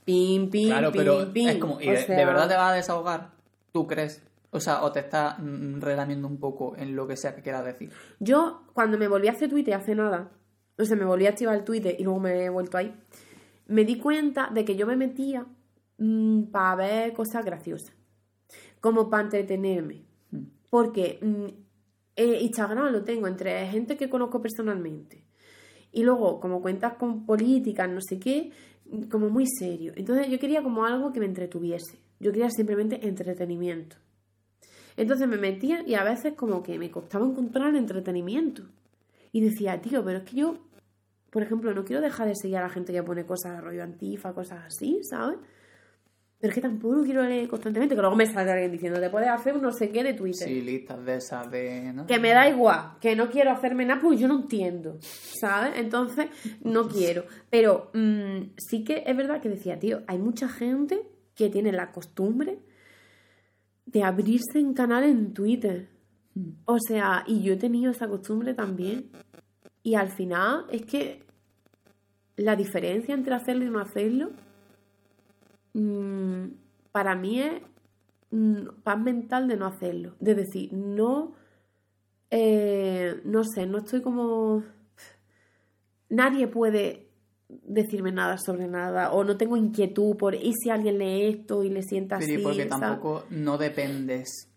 pim, 0.05 0.50
pim, 0.50 0.68
claro, 0.68 0.92
pim, 0.92 0.98
pero 1.00 1.33
pim. 1.33 1.48
es 1.48 1.57
como. 1.57 1.81
¿Y 1.81 1.88
de, 1.88 1.96
sea, 2.05 2.16
de 2.16 2.24
verdad 2.24 2.48
te 2.48 2.55
vas 2.55 2.72
a 2.72 2.74
desahogar? 2.74 3.31
¿Tú 3.72 3.87
crees? 3.87 4.22
O 4.50 4.61
sea, 4.61 4.83
o 4.85 4.92
te 4.92 5.00
estás 5.00 5.38
mm, 5.38 5.81
relamiendo 5.81 6.28
un 6.28 6.38
poco 6.38 6.76
en 6.76 6.94
lo 6.94 7.07
que 7.09 7.16
sea 7.16 7.35
que 7.35 7.40
quieras 7.40 7.64
decir. 7.64 7.90
Yo, 8.20 8.64
cuando 8.74 8.98
me 8.98 9.09
volví 9.09 9.28
a 9.28 9.33
hacer 9.33 9.48
Twitter 9.48 9.72
hace 9.72 9.94
nada, 9.94 10.31
o 10.78 10.85
sea, 10.85 10.96
me 10.96 11.07
volví 11.07 11.26
a 11.26 11.31
activar 11.31 11.55
el 11.57 11.64
Twitter 11.64 11.96
y 11.98 12.05
luego 12.05 12.20
me 12.20 12.44
he 12.44 12.50
vuelto 12.50 12.76
ahí, 12.76 12.94
me 13.66 13.87
di 13.87 13.96
cuenta 13.96 14.50
de 14.52 14.66
que 14.66 14.76
yo 14.76 14.87
me 14.87 14.96
metía 14.96 15.46
para 16.50 16.74
ver 16.76 17.12
cosas 17.14 17.42
graciosas, 17.44 17.94
como 18.81 19.09
para 19.09 19.22
entretenerme. 19.22 20.05
Porque 20.72 21.18
mm, 21.20 21.46
eh, 22.16 22.38
Instagram 22.40 22.90
lo 22.92 23.04
tengo 23.04 23.26
entre 23.26 23.66
gente 23.66 23.98
que 23.98 24.08
conozco 24.08 24.40
personalmente 24.40 25.22
y 25.92 26.02
luego 26.02 26.40
como 26.40 26.62
cuentas 26.62 26.94
con 26.94 27.26
políticas, 27.26 27.90
no 27.90 28.00
sé 28.00 28.18
qué, 28.18 28.52
mm, 28.87 29.02
como 29.11 29.28
muy 29.28 29.44
serio. 29.46 29.92
Entonces 29.96 30.28
yo 30.30 30.38
quería 30.38 30.62
como 30.62 30.87
algo 30.87 31.12
que 31.12 31.20
me 31.20 31.26
entretuviese. 31.26 31.98
Yo 32.20 32.32
quería 32.32 32.48
simplemente 32.48 33.06
entretenimiento. 33.06 33.96
Entonces 34.96 35.28
me 35.28 35.37
metía 35.37 35.87
y 35.87 35.92
a 35.92 36.04
veces 36.04 36.32
como 36.37 36.62
que 36.62 36.78
me 36.78 36.90
costaba 36.90 37.26
encontrar 37.26 37.76
entretenimiento. 37.76 38.62
Y 39.30 39.42
decía, 39.42 39.78
tío, 39.82 40.02
pero 40.02 40.20
es 40.20 40.24
que 40.24 40.37
yo, 40.37 40.56
por 41.28 41.42
ejemplo, 41.42 41.74
no 41.74 41.85
quiero 41.85 42.00
dejar 42.00 42.28
de 42.28 42.35
seguir 42.35 42.56
a 42.56 42.62
la 42.62 42.70
gente 42.70 42.94
que 42.94 43.02
pone 43.02 43.26
cosas 43.26 43.56
de 43.56 43.61
rollo 43.61 43.82
antifa, 43.82 44.32
cosas 44.32 44.64
así, 44.68 45.00
¿sabes? 45.02 45.37
Pero 46.42 46.50
es 46.50 46.55
que 46.57 46.61
tampoco 46.61 47.05
quiero 47.05 47.22
leer 47.22 47.46
constantemente, 47.46 47.94
que 47.94 48.00
luego 48.00 48.16
me 48.16 48.26
sale 48.26 48.50
alguien 48.50 48.72
diciendo, 48.72 48.98
te 48.98 49.09
puedes 49.11 49.28
hacer 49.28 49.55
un 49.55 49.62
no 49.62 49.70
sé 49.70 49.90
qué 49.90 50.02
de 50.02 50.14
Twitter. 50.14 50.48
Sí, 50.48 50.61
listas 50.61 51.05
de 51.05 51.14
esas 51.14 51.48
de. 51.48 51.92
¿no? 51.92 52.05
Que 52.05 52.18
me 52.18 52.31
da 52.31 52.48
igual, 52.48 52.98
que 53.00 53.14
no 53.14 53.31
quiero 53.31 53.52
hacerme 53.52 53.87
nada 53.87 54.00
porque 54.00 54.16
yo 54.16 54.26
no 54.26 54.40
entiendo, 54.40 54.98
¿sabes? 55.00 55.74
Entonces, 55.76 56.26
no 56.64 56.88
quiero. 56.88 57.26
Pero 57.48 57.92
mm, 57.94 58.55
sí 58.57 58.83
que 58.83 59.05
es 59.07 59.16
verdad 59.16 59.40
que 59.40 59.50
decía, 59.50 59.78
tío, 59.78 60.02
hay 60.09 60.18
mucha 60.18 60.48
gente 60.48 61.00
que 61.37 61.48
tiene 61.48 61.70
la 61.70 61.92
costumbre 61.92 62.59
de 63.87 64.02
abrirse 64.02 64.59
en 64.59 64.74
canal 64.74 65.05
en 65.05 65.33
Twitter. 65.35 65.90
O 66.64 66.78
sea, 66.81 67.22
y 67.24 67.44
yo 67.44 67.52
he 67.52 67.57
tenido 67.57 67.92
esa 67.92 68.09
costumbre 68.09 68.52
también. 68.52 69.12
Y 69.85 69.94
al 69.94 70.09
final 70.09 70.66
es 70.72 70.85
que 70.87 71.22
la 72.35 72.57
diferencia 72.57 73.14
entre 73.14 73.33
hacerlo 73.33 73.64
y 73.64 73.70
no 73.70 73.78
hacerlo, 73.78 74.33
mm, 75.74 76.44
para 76.92 77.14
mí 77.14 77.40
es 77.40 77.62
mm, 78.30 78.82
paz 78.82 78.98
mental 79.00 79.48
de 79.48 79.56
no 79.56 79.66
hacerlo. 79.66 80.14
De 80.20 80.35
decir, 80.35 80.72
no, 80.72 81.35
eh, 82.30 83.20
no 83.24 83.44
sé, 83.44 83.66
no 83.66 83.78
estoy 83.78 84.02
como... 84.02 84.64
Nadie 86.08 86.46
puede 86.46 87.08
decirme 87.48 88.12
nada 88.12 88.38
sobre 88.38 88.66
nada 88.66 89.12
o 89.12 89.24
no 89.24 89.37
tengo 89.37 89.56
inquietud 89.56 90.16
por 90.16 90.35
y 90.35 90.52
si 90.54 90.70
alguien 90.70 90.98
lee 90.98 91.24
esto 91.24 91.62
y 91.62 91.70
le 91.70 91.82
sienta 91.82 92.18
Pero 92.18 92.32
así 92.32 92.40
y 92.40 92.42
porque 92.42 92.68
¿sabes? 92.68 92.80
tampoco 92.80 93.24
no 93.30 93.58
dependes 93.58 94.48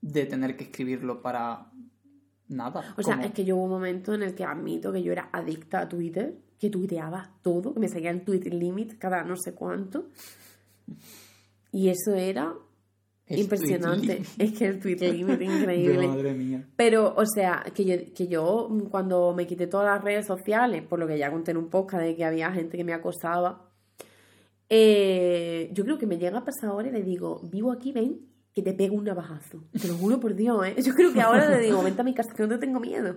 de 0.00 0.26
tener 0.26 0.56
que 0.56 0.64
escribirlo 0.64 1.22
para 1.22 1.70
nada. 2.48 2.94
O 2.96 3.02
sea, 3.02 3.20
es 3.22 3.32
que 3.32 3.44
yo 3.44 3.56
hubo 3.56 3.64
un 3.64 3.70
momento 3.70 4.14
en 4.14 4.22
el 4.22 4.34
que 4.34 4.44
admito 4.44 4.92
que 4.92 5.02
yo 5.02 5.12
era 5.12 5.30
adicta 5.32 5.80
a 5.80 5.88
Twitter, 5.88 6.34
que 6.64 6.70
tuiteaba 6.70 7.30
todo, 7.42 7.74
que 7.74 7.80
me 7.80 7.88
seguía 7.88 8.10
el 8.10 8.22
Twitter 8.22 8.54
limit 8.54 8.96
cada 8.96 9.22
no 9.22 9.36
sé 9.36 9.52
cuánto. 9.52 10.06
Y 11.70 11.90
eso 11.90 12.14
era 12.14 12.54
es 13.26 13.38
impresionante. 13.38 14.22
Es 14.38 14.52
que 14.52 14.66
el 14.66 14.80
Twitter 14.80 15.12
limit 15.12 15.42
increíble. 15.42 16.08
Madre 16.08 16.32
mía. 16.32 16.66
Pero, 16.74 17.14
o 17.14 17.26
sea, 17.26 17.62
que 17.74 17.84
yo, 17.84 17.96
que 18.14 18.28
yo 18.28 18.70
cuando 18.90 19.34
me 19.34 19.46
quité 19.46 19.66
todas 19.66 19.94
las 19.94 20.02
redes 20.02 20.26
sociales, 20.26 20.82
por 20.82 20.98
lo 20.98 21.06
que 21.06 21.18
ya 21.18 21.30
conté 21.30 21.50
en 21.50 21.58
un 21.58 21.68
podcast 21.68 22.02
de 22.02 22.16
que 22.16 22.24
había 22.24 22.50
gente 22.50 22.78
que 22.78 22.84
me 22.84 22.94
acosaba, 22.94 23.68
eh, 24.70 25.70
yo 25.74 25.84
creo 25.84 25.98
que 25.98 26.06
me 26.06 26.16
llega 26.16 26.38
a 26.38 26.44
pasar 26.44 26.70
ahora 26.70 26.88
y 26.88 26.92
le 26.92 27.02
digo, 27.02 27.42
vivo 27.44 27.72
aquí, 27.72 27.92
ven, 27.92 28.20
que 28.54 28.62
te 28.62 28.72
pego 28.72 28.96
un 28.96 29.04
navajazo. 29.04 29.64
Te 29.78 29.86
lo 29.86 29.96
juro 29.96 30.18
por 30.18 30.34
Dios, 30.34 30.66
¿eh? 30.66 30.76
Yo 30.82 30.94
creo 30.94 31.12
que 31.12 31.20
ahora 31.20 31.46
le 31.50 31.58
digo, 31.58 31.82
vente 31.82 32.00
a 32.00 32.04
mi 32.04 32.14
casa, 32.14 32.32
que 32.34 32.42
no 32.42 32.48
te 32.48 32.58
tengo 32.58 32.80
miedo. 32.80 33.16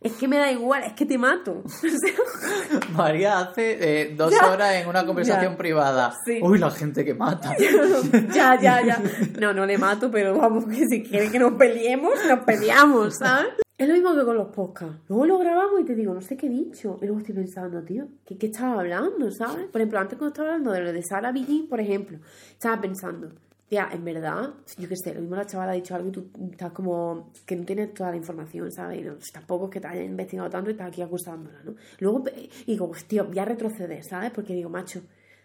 Es 0.00 0.14
que 0.14 0.26
me 0.26 0.38
da 0.38 0.50
igual, 0.50 0.82
es 0.84 0.94
que 0.94 1.04
te 1.04 1.18
mato. 1.18 1.62
María 2.96 3.38
hace 3.40 3.76
eh, 4.02 4.14
dos 4.16 4.32
horas 4.42 4.74
en 4.76 4.88
una 4.88 5.04
conversación 5.04 5.52
Ya. 5.52 5.58
privada. 5.58 6.14
Sí. 6.24 6.40
Uy, 6.42 6.58
la 6.58 6.70
gente 6.70 7.04
que 7.04 7.14
mata. 7.14 7.54
ya, 8.34 8.58
ya, 8.60 8.80
ya. 8.82 9.02
No, 9.40 9.52
no 9.52 9.66
le 9.66 9.76
mato, 9.78 10.10
pero 10.10 10.36
vamos, 10.38 10.64
que 10.66 10.86
si 10.86 11.02
quieren 11.02 11.30
que 11.30 11.38
nos 11.38 11.52
peleemos, 11.52 12.14
nos 12.28 12.40
peleamos, 12.44 13.16
¿sabes? 13.18 13.48
Es 13.76 13.88
lo 13.88 13.94
mismo 13.94 14.14
que 14.14 14.24
con 14.24 14.36
los 14.36 14.48
podcasts. 14.48 14.96
Luego 15.08 15.26
lo 15.26 15.38
grabamos 15.38 15.80
y 15.80 15.84
te 15.84 15.94
digo, 15.94 16.12
no 16.12 16.20
sé 16.20 16.36
qué 16.36 16.46
he 16.46 16.50
dicho. 16.50 16.98
Y 17.00 17.06
luego 17.06 17.20
estoy 17.20 17.34
pensando, 17.34 17.82
tío, 17.82 18.08
¿qué, 18.26 18.36
qué 18.36 18.46
estaba 18.46 18.80
hablando, 18.80 19.30
sabes? 19.30 19.66
Por 19.66 19.80
ejemplo, 19.80 19.98
antes 19.98 20.18
cuando 20.18 20.32
estaba 20.32 20.48
hablando 20.48 20.72
de 20.72 20.80
lo 20.80 20.92
de 20.92 21.02
Sara 21.02 21.32
Billín, 21.32 21.66
por 21.68 21.80
ejemplo, 21.80 22.18
estaba 22.52 22.80
pensando, 22.80 23.30
tía, 23.70 23.88
en 23.92 24.04
verdad, 24.04 24.52
yo 24.78 24.88
qué 24.88 24.96
sé, 24.96 25.14
lo 25.14 25.20
mismo 25.20 25.36
la 25.36 25.46
chavala 25.46 25.70
ha 25.70 25.74
dicho 25.76 25.94
algo 25.94 26.08
y 26.08 26.10
tú 26.10 26.28
estás 26.50 26.72
como 26.72 27.32
que 27.46 27.54
no 27.54 27.64
tienes 27.64 27.94
toda 27.94 28.10
la 28.10 28.16
información, 28.16 28.70
¿sabes? 28.72 28.98
Y 28.98 29.02
no, 29.02 29.14
tampoco 29.32 29.66
es 29.66 29.70
que 29.70 29.80
te 29.80 29.86
hayas 29.86 30.06
investigado 30.06 30.50
tanto 30.50 30.70
y 30.70 30.72
estás 30.72 30.88
aquí 30.88 31.02
acusándola, 31.02 31.62
¿no? 31.62 31.76
Luego 32.00 32.24
eh, 32.34 32.50
digo, 32.66 32.88
pues, 32.88 33.04
tío, 33.04 33.24
voy 33.26 33.38
a 33.38 33.44
retroceder, 33.44 34.02
¿sabes? 34.02 34.32
Porque 34.32 34.54
digo, 34.54 34.68
macho, 34.70 35.02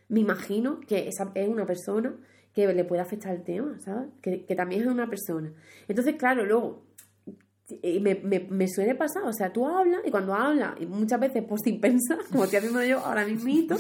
me 0.09 0.21
imagino 0.21 0.79
que 0.79 1.07
esa 1.07 1.31
es 1.35 1.47
una 1.47 1.67
persona 1.67 2.15
que 2.51 2.73
le 2.73 2.83
puede 2.83 3.03
afectar 3.03 3.31
el 3.31 3.43
tema, 3.43 3.79
¿sabes? 3.79 4.09
Que, 4.23 4.43
que 4.43 4.55
también 4.55 4.81
es 4.81 4.87
una 4.87 5.07
persona. 5.07 5.53
Entonces, 5.87 6.15
claro, 6.15 6.43
luego 6.45 6.83
eh, 7.69 7.99
me, 7.99 8.15
me, 8.15 8.39
me 8.39 8.67
suele 8.67 8.95
pasar, 8.95 9.21
o 9.25 9.33
sea, 9.33 9.53
tú 9.53 9.67
hablas 9.67 10.01
y 10.03 10.09
cuando 10.09 10.33
hablas, 10.33 10.81
y 10.81 10.87
muchas 10.87 11.19
veces 11.19 11.43
pues 11.47 11.61
sin 11.63 11.79
pensar, 11.79 12.17
como 12.31 12.45
estoy 12.45 12.57
haciendo 12.57 12.83
yo 12.83 13.05
ahora 13.05 13.23
mismito, 13.23 13.75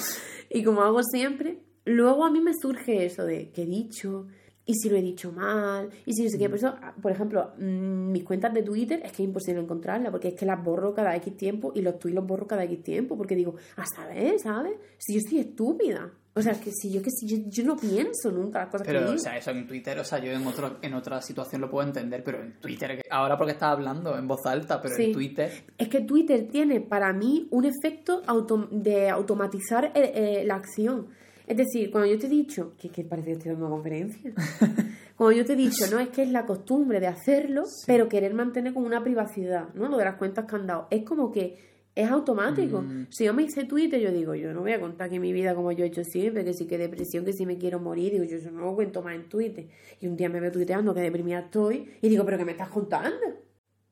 y 0.51 0.63
como 0.63 0.83
hago 0.83 1.01
siempre, 1.01 1.63
luego 1.85 2.25
a 2.25 2.31
mí 2.31 2.41
me 2.41 2.53
surge 2.53 3.05
eso 3.05 3.23
de 3.25 3.49
qué 3.51 3.63
he 3.63 3.65
dicho, 3.65 4.27
y 4.67 4.73
si 4.73 4.89
lo 4.89 4.97
he 4.97 5.01
dicho 5.01 5.31
mal, 5.31 5.89
y 6.07 6.13
si 6.13 6.23
no 6.23 6.29
sé 6.31 6.39
qué. 6.39 6.49
Por 6.49 6.57
eso, 6.57 6.75
por 6.99 7.11
ejemplo, 7.11 7.51
mm, 7.59 8.11
mis 8.11 8.23
cuentas 8.23 8.51
de 8.51 8.63
Twitter 8.63 8.99
es 9.05 9.11
que 9.11 9.21
es 9.21 9.27
imposible 9.29 9.61
encontrarlas, 9.61 10.09
porque 10.11 10.29
es 10.29 10.33
que 10.33 10.45
las 10.47 10.63
borro 10.63 10.93
cada 10.93 11.15
X 11.17 11.37
tiempo 11.37 11.71
y 11.75 11.81
los 11.81 11.99
tweets 11.99 12.15
los 12.15 12.25
borro 12.25 12.47
cada 12.47 12.63
X 12.63 12.81
tiempo, 12.81 13.15
porque 13.15 13.35
digo, 13.35 13.55
a 13.77 13.85
saber, 13.85 14.39
¿sabes? 14.39 14.73
Si 14.97 15.13
yo 15.13 15.19
estoy 15.19 15.39
estúpida. 15.39 16.11
O 16.37 16.41
sea, 16.41 16.59
que 16.59 16.69
si 16.71 16.91
yo 16.91 17.01
que 17.01 17.11
si 17.11 17.27
yo, 17.27 17.37
yo 17.47 17.63
no 17.63 17.77
pienso 17.77 18.29
nunca 18.29 18.59
las 18.59 18.67
cosas 18.69 18.85
que 18.85 18.91
Pero, 18.91 19.05
digo. 19.05 19.13
o 19.13 19.19
sea, 19.19 19.37
eso 19.37 19.51
en 19.51 19.65
Twitter, 19.67 19.97
o 19.99 20.03
sea, 20.03 20.19
yo 20.19 20.31
en, 20.33 20.45
otro, 20.45 20.79
en 20.81 20.93
otra 20.93 21.21
situación 21.21 21.61
lo 21.61 21.69
puedo 21.69 21.87
entender, 21.87 22.23
pero 22.25 22.41
en 22.41 22.59
Twitter, 22.59 22.97
que- 22.97 23.03
ahora 23.09 23.37
porque 23.37 23.53
estás 23.53 23.69
hablando 23.71 24.17
en 24.17 24.27
voz 24.27 24.45
alta, 24.45 24.81
pero 24.81 24.95
Sí. 24.95 25.03
en 25.05 25.13
Twitter, 25.13 25.51
Es 25.77 25.87
que 25.87 26.01
Twitter 26.01 26.45
tiene 26.51 26.81
para 26.81 27.13
mí 27.13 27.47
un 27.51 27.63
efecto 27.65 28.21
auto- 28.27 28.67
de 28.69 29.09
automatizar 29.09 29.93
eh, 29.95 30.11
eh, 30.13 30.43
la 30.45 30.55
acción. 30.55 31.07
Es 31.47 31.57
decir, 31.57 31.91
cuando 31.91 32.09
yo 32.09 32.17
te 32.17 32.25
he 32.25 32.29
dicho, 32.29 32.73
que, 32.77 32.89
que 32.89 33.03
parece 33.03 33.27
que 33.27 33.33
estoy 33.33 33.51
dando 33.51 33.67
una 33.67 33.75
conferencia, 33.75 34.33
cuando 35.15 35.37
yo 35.37 35.45
te 35.45 35.53
he 35.53 35.55
dicho, 35.55 35.85
no 35.91 35.99
es 35.99 36.09
que 36.09 36.23
es 36.23 36.31
la 36.31 36.45
costumbre 36.45 36.99
de 36.99 37.07
hacerlo, 37.07 37.63
pero 37.85 38.09
querer 38.09 38.33
mantener 38.33 38.73
como 38.73 38.87
una 38.87 39.03
privacidad, 39.03 39.73
¿no? 39.75 39.87
Lo 39.87 39.97
de 39.97 40.05
las 40.05 40.15
cuentas 40.15 40.45
que 40.45 40.55
han 40.55 40.65
dado. 40.65 40.87
Es 40.89 41.03
como 41.03 41.31
que 41.31 41.57
es 41.95 42.11
automático. 42.11 42.81
Mm. 42.81 43.07
Si 43.09 43.25
yo 43.25 43.33
me 43.33 43.43
hice 43.43 43.63
Twitter, 43.63 43.99
yo 43.99 44.11
digo, 44.11 44.35
yo 44.35 44.53
no 44.53 44.61
voy 44.61 44.73
a 44.73 44.79
contar 44.79 45.07
aquí 45.07 45.17
mi 45.17 45.31
vida 45.31 45.55
como 45.55 45.71
yo 45.71 45.85
he 45.85 45.87
hecho 45.87 46.03
siempre, 46.03 46.43
que 46.43 46.53
sí 46.53 46.67
que 46.67 46.77
depresión, 46.77 47.23
que 47.23 47.31
si 47.31 47.45
me 47.45 47.57
quiero 47.57 47.79
morir, 47.79 48.11
digo, 48.11 48.25
yo 48.25 48.37
eso 48.37 48.51
no 48.51 48.61
lo 48.61 48.75
cuento 48.75 49.01
más 49.01 49.15
en 49.15 49.29
Twitter. 49.29 49.67
Y 50.01 50.07
un 50.07 50.17
día 50.17 50.29
me 50.29 50.39
veo 50.39 50.51
tuiteando 50.51 50.93
que 50.93 51.01
deprimida 51.01 51.39
estoy 51.39 51.89
y 52.01 52.09
digo, 52.09 52.25
pero 52.25 52.37
¿qué 52.37 52.45
me 52.45 52.51
estás 52.51 52.69
contando? 52.69 53.17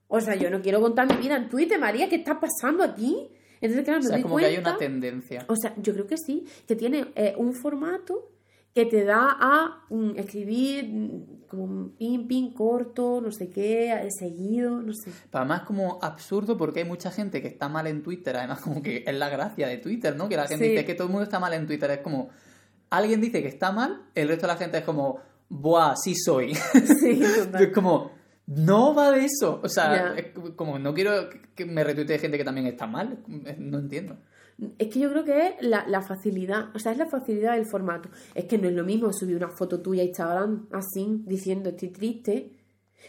O 0.08 0.20
sea, 0.20 0.36
yo 0.36 0.50
no 0.50 0.62
quiero 0.62 0.82
contar 0.82 1.08
mi 1.08 1.22
vida 1.22 1.38
en 1.38 1.50
Twitter, 1.50 1.80
María, 1.80 2.10
¿qué 2.10 2.18
está 2.18 2.40
pasando 2.40 2.84
aquí? 2.84 3.30
Entonces, 3.64 3.86
claro, 3.86 4.00
o 4.00 4.04
sea, 4.04 4.12
doy 4.18 4.22
como 4.24 4.38
que 4.38 4.46
hay 4.46 4.58
una 4.58 4.78
tendencia. 4.78 5.46
O 5.48 5.56
sea, 5.56 5.74
yo 5.78 5.94
creo 5.94 6.06
que 6.06 6.18
sí, 6.18 6.46
que 6.68 6.76
tiene 6.76 7.06
eh, 7.16 7.34
un 7.38 7.54
formato 7.54 8.30
que 8.76 8.86
te 8.86 9.06
da 9.06 9.38
a 9.40 9.86
mm, 9.90 10.18
escribir 10.18 10.86
mm, 10.86 11.48
como 11.48 11.64
un 11.64 11.90
pin, 11.92 12.28
pin 12.28 12.54
corto, 12.54 13.22
no 13.22 13.32
sé 13.32 13.50
qué, 13.50 13.94
eh, 13.94 14.10
seguido, 14.20 14.82
no 14.82 14.92
sé. 14.94 15.12
Pero 15.32 15.40
además 15.44 15.62
es 15.62 15.68
como 15.68 16.00
absurdo 16.02 16.58
porque 16.58 16.80
hay 16.82 16.86
mucha 16.86 17.10
gente 17.10 17.42
que 17.42 17.48
está 17.48 17.70
mal 17.70 17.88
en 17.88 18.04
Twitter, 18.04 18.36
además 18.36 18.60
como 18.60 18.82
que 18.82 19.04
es 19.08 19.16
la 19.16 19.30
gracia 19.30 19.68
de 19.68 19.78
Twitter, 19.78 20.16
¿no? 20.16 20.28
Que 20.28 20.36
la 20.36 20.48
gente 20.48 20.66
Sí. 20.66 20.72
dice 20.72 20.86
que 20.86 20.96
todo 20.96 21.08
el 21.08 21.12
mundo 21.12 21.24
está 21.24 21.40
mal 21.40 21.54
en 21.54 21.66
Twitter, 21.66 21.90
es 21.92 22.00
como, 22.00 22.30
alguien 22.90 23.22
dice 23.22 23.42
que 23.42 23.48
está 23.48 23.72
mal, 23.72 24.02
el 24.14 24.28
resto 24.28 24.46
de 24.48 24.54
la 24.54 24.60
gente 24.60 24.80
es 24.80 24.84
como, 24.84 25.20
buah, 25.50 25.96
sí 25.96 26.16
soy. 26.16 26.54
Sí, 26.56 27.22
es 27.60 27.70
como, 27.74 28.12
no 28.48 28.94
va 28.94 29.12
de 29.12 29.26
eso. 29.26 29.60
O 29.64 29.70
sea, 29.70 30.16
es 30.16 30.28
como, 30.56 30.80
no 30.80 30.94
quiero 30.94 31.30
que 31.56 31.66
me 31.66 31.84
retuitee 31.84 32.20
gente 32.20 32.38
que 32.38 32.44
también 32.44 32.68
está 32.68 32.88
mal, 32.88 33.20
no 33.58 33.80
entiendo. 33.80 34.18
Es 34.78 34.90
que 34.90 35.00
yo 35.00 35.10
creo 35.10 35.24
que 35.26 35.48
es 35.48 35.54
la, 35.62 35.86
la 35.88 36.02
facilidad, 36.02 36.76
o 36.76 36.80
sea, 36.80 36.92
es 36.92 36.98
la 36.98 37.08
facilidad 37.08 37.56
del 37.56 37.66
formato. 37.66 38.10
Es 38.36 38.46
que 38.46 38.58
no 38.58 38.68
es 38.68 38.74
lo 38.76 38.84
mismo 38.84 39.12
subir 39.12 39.36
una 39.36 39.50
foto 39.50 39.82
tuya 39.82 40.04
a 40.04 40.06
Instagram 40.06 40.68
así, 40.72 41.24
diciendo 41.26 41.70
estoy 41.72 41.90
triste, 41.90 42.52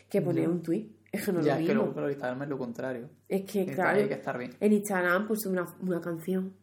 que 0.09 0.23
poner 0.23 0.49
un 0.49 0.63
tweet. 0.63 0.89
Es 1.13 1.25
que 1.27 1.33
no 1.33 1.43
ya, 1.43 1.55
lo 1.55 1.61
es 1.61 1.67
que 1.69 1.75
luego, 1.75 1.93
claro, 1.93 2.11
Instagram 2.11 2.43
es 2.43 2.49
lo 2.49 2.59
contrario. 2.59 3.11
Es 3.29 3.43
que, 3.45 3.67
claro, 3.67 4.01
Hay 4.01 4.09
que 4.09 4.15
estar 4.15 4.39
bien. 4.39 4.57
en 4.59 4.73
Instagram 4.73 5.29
pues 5.29 5.47
una, 5.47 5.67
una 5.81 6.01
canción. 6.01 6.55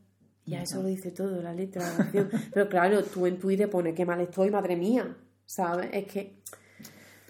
Ya 0.45 0.63
eso 0.63 0.81
lo 0.81 0.89
dice 0.89 1.11
todo, 1.11 1.41
la 1.41 1.53
letra 1.53 1.85
de 1.85 1.91
la 1.91 1.97
canción. 1.97 2.29
Pero 2.53 2.67
claro, 2.67 3.03
tú 3.03 3.27
en 3.27 3.37
Twitter 3.37 3.69
pones 3.69 3.93
qué 3.93 4.05
mal 4.05 4.19
estoy, 4.19 4.49
madre 4.49 4.75
mía. 4.75 5.15
¿Sabes? 5.45 5.89
Es 5.93 6.05
que. 6.11 6.41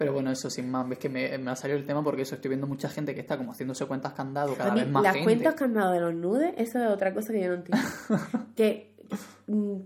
Pero 0.02 0.12
bueno, 0.14 0.30
eso 0.30 0.50
sin 0.50 0.70
más, 0.70 0.90
es 0.90 0.98
que 0.98 1.08
me, 1.08 1.36
me 1.38 1.50
ha 1.50 1.56
salido 1.56 1.78
el 1.78 1.86
tema 1.86 2.02
porque 2.02 2.22
eso 2.22 2.34
estoy 2.34 2.48
viendo 2.50 2.66
mucha 2.66 2.88
gente 2.88 3.14
que 3.14 3.20
está 3.20 3.36
como 3.36 3.52
haciéndose 3.52 3.86
cuentas 3.86 4.12
candado 4.12 4.54
cada 4.54 4.72
a 4.72 4.74
vez 4.74 4.88
más 4.88 5.02
las 5.02 5.14
gente. 5.14 5.24
cuentas 5.24 5.54
que 5.54 5.64
han 5.64 5.74
dado 5.74 5.92
de 5.92 6.00
los 6.00 6.14
nudes, 6.14 6.54
eso 6.56 6.78
es 6.82 6.90
otra 6.90 7.12
cosa 7.14 7.32
que 7.32 7.40
yo 7.40 7.48
no 7.48 7.54
entiendo. 7.54 7.86
que. 8.56 8.94
mm, 9.46 9.76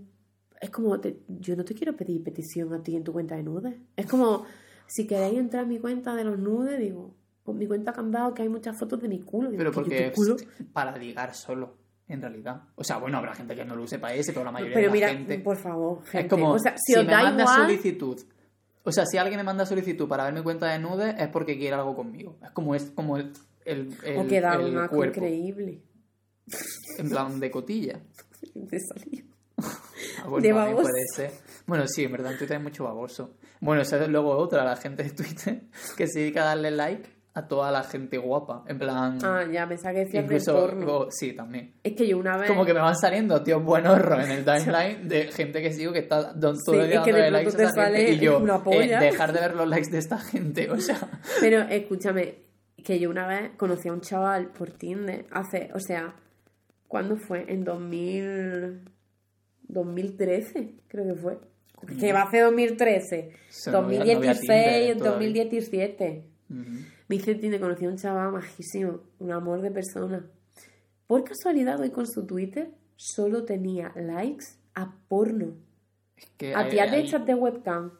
es 0.61 0.69
como. 0.69 0.99
te- 0.99 1.19
yo 1.27 1.55
no 1.55 1.63
te 1.63 1.73
quiero 1.73 1.95
pedir 1.95 2.23
petición 2.23 2.73
a 2.73 2.81
ti 2.81 2.95
en 2.95 3.03
tu 3.03 3.13
cuenta 3.13 3.35
de 3.35 3.43
nudes. 3.43 3.75
Es 3.95 4.05
como. 4.07 4.45
Si 4.87 5.05
queréis 5.05 5.37
entrar 5.37 5.63
en 5.63 5.69
mi 5.69 5.79
cuenta 5.79 6.15
de 6.15 6.23
los 6.23 6.39
nudes, 6.39 6.79
digo. 6.79 7.13
Con 7.43 7.57
mi 7.57 7.65
cuenta 7.67 7.93
que 7.93 7.99
han 8.01 8.11
dado, 8.11 8.33
que 8.33 8.41
hay 8.41 8.49
muchas 8.49 8.77
fotos 8.77 9.01
de 9.01 9.07
mi 9.07 9.19
culo. 9.21 9.49
Digo, 9.49 9.59
Pero 9.59 9.71
¿que 9.71 9.75
yo 9.75 9.81
porque 9.81 10.09
tu 10.09 10.15
culo? 10.15 10.35
es 10.35 10.47
para 10.73 10.97
ligar 10.97 11.33
solo, 11.33 11.75
en 12.07 12.21
realidad. 12.21 12.61
O 12.75 12.83
sea, 12.83 12.97
bueno, 12.97 13.17
habrá 13.19 13.33
gente 13.35 13.55
que 13.55 13.63
no 13.63 13.73
lo 13.75 13.83
use 13.83 13.99
para 13.99 14.13
ese, 14.15 14.33
pero 14.33 14.43
la 14.43 14.51
mayoría 14.51 14.73
Pero 14.75 14.87
de 14.87 14.93
mira, 14.93 15.07
la 15.07 15.13
gente... 15.13 15.39
por 15.39 15.55
favor, 15.55 16.03
gente. 16.03 16.19
es 16.25 16.29
como, 16.29 16.51
o 16.51 16.59
sea, 16.59 16.75
si, 16.77 16.91
si, 16.93 16.99
os 16.99 17.05
me 17.05 17.11
da 17.11 17.23
manda 17.23 17.43
igual. 17.43 17.61
solicitud... 17.61 18.19
O 18.87 18.91
sea, 18.93 19.05
si 19.05 19.17
alguien 19.17 19.37
me 19.37 19.43
manda 19.43 19.65
solicitud 19.65 20.07
para 20.07 20.23
ver 20.23 20.33
mi 20.33 20.41
cuenta 20.41 20.71
de 20.71 20.79
nudes 20.79 21.13
es 21.19 21.27
porque 21.27 21.57
quiere 21.57 21.75
algo 21.75 21.93
conmigo. 21.93 22.37
Es 22.41 22.51
como, 22.51 22.73
es 22.73 22.85
como 22.95 23.17
el, 23.17 23.33
el, 23.65 23.93
el, 24.05 24.17
o 24.17 24.27
que 24.27 24.39
da 24.39 24.53
el 24.55 24.73
un 24.73 24.77
asco 24.77 24.95
cuerpo. 24.95 25.17
increíble. 25.19 25.81
En 26.97 27.09
plan, 27.09 27.37
de 27.39 27.51
cotilla. 27.51 27.99
De 28.53 28.79
salir. 28.79 29.25
Ah, 29.57 30.27
bueno, 30.29 30.41
De 30.41 30.53
baboso. 30.53 30.83
puede 30.83 31.03
ser. 31.13 31.31
Bueno, 31.65 31.85
sí, 31.87 32.03
en 32.05 32.11
verdad 32.13 32.31
en 32.31 32.37
Twitter 32.37 32.55
hay 32.57 32.63
mucho 32.63 32.85
baboso. 32.85 33.35
Bueno, 33.59 33.81
esa 33.81 34.01
es 34.01 34.07
luego 34.07 34.37
otra, 34.37 34.63
la 34.63 34.77
gente 34.77 35.03
de 35.03 35.09
Twitter 35.09 35.63
que 35.97 36.07
se 36.07 36.19
dedica 36.19 36.43
a 36.43 36.45
darle 36.45 36.71
like 36.71 37.09
a 37.37 37.47
toda 37.47 37.71
la 37.71 37.83
gente 37.83 38.17
guapa. 38.17 38.63
En 38.67 38.79
plan... 38.79 39.19
Ah, 39.23 39.45
ya, 39.51 39.67
pensaba 39.67 39.93
que 39.93 39.99
decías 40.05 40.27
del 40.27 40.37
incluso... 40.39 40.53
porno. 40.53 41.07
sí, 41.11 41.33
también. 41.33 41.73
Es 41.83 41.93
que 41.93 42.07
yo 42.07 42.17
una 42.17 42.35
vez. 42.37 42.47
Como 42.49 42.65
que 42.65 42.73
me 42.73 42.79
van 42.79 42.95
saliendo 42.95 43.41
tíos 43.43 43.63
buenorros 43.63 44.23
en 44.25 44.31
el 44.31 44.45
timeline 44.45 45.07
de 45.07 45.31
gente 45.31 45.61
que 45.61 45.71
sigo 45.71 45.93
que 45.93 45.99
está 45.99 46.33
todo 46.39 46.55
Sí, 46.55 46.71
el 46.75 46.89
día 46.89 46.99
es 46.99 47.05
que 47.05 47.13
de 47.13 47.31
likes 47.31 47.51
pronto 47.51 47.81
a 47.81 47.85
te 47.85 47.97
gente 47.97 48.11
y 48.13 48.19
yo 48.19 48.61
eh, 48.71 48.97
dejar 48.99 49.33
de 49.33 49.39
ver 49.39 49.55
los 49.55 49.67
likes 49.67 49.91
de 49.91 49.97
esta 49.99 50.17
gente, 50.17 50.69
o 50.71 50.79
sea, 50.79 50.97
Pero 51.39 51.61
escúchame, 51.61 52.35
que 52.83 52.99
yo 52.99 53.09
una 53.09 53.27
vez 53.27 53.51
conocí 53.57 53.87
a 53.89 53.93
un 53.93 54.01
chaval 54.01 54.47
por 54.47 54.71
Tinder 54.71 55.25
hace, 55.31 55.69
o 55.73 55.79
sea, 55.79 56.15
¿cuándo 56.87 57.17
fue? 57.17 57.45
En 57.47 57.63
2000, 57.63 58.81
2013, 59.67 60.73
creo 60.87 61.05
que 61.05 61.15
fue. 61.21 61.37
Que 61.99 62.11
va 62.11 62.23
a 62.23 62.31
ser 62.31 62.45
2013, 62.45 63.29
Se 63.49 63.71
no 63.71 63.77
había- 63.79 63.99
no 63.99 64.03
había 64.05 64.15
2016, 64.15 64.47
Tinder 64.49 64.97
todavía. 64.97 65.11
2017. 65.11 66.23
ujú. 66.49 66.61
Me 66.61 66.96
hice 67.15 67.35
Tinder, 67.35 67.59
conocí 67.59 67.85
a 67.85 67.89
un 67.89 67.97
chaval 67.97 68.31
majísimo, 68.31 68.99
un 69.19 69.31
amor 69.31 69.61
de 69.61 69.71
persona. 69.71 70.25
Por 71.07 71.23
casualidad, 71.23 71.79
hoy 71.79 71.89
con 71.91 72.05
su 72.07 72.25
Twitter 72.25 72.71
solo 72.95 73.43
tenía 73.45 73.91
likes 73.95 74.45
a 74.75 74.93
porno. 75.07 75.53
Es 76.17 76.25
que 76.37 76.53
A 76.55 76.63
de 76.63 76.81
hay- 76.81 77.07
chat 77.09 77.25
de 77.25 77.35
webcam. 77.35 77.91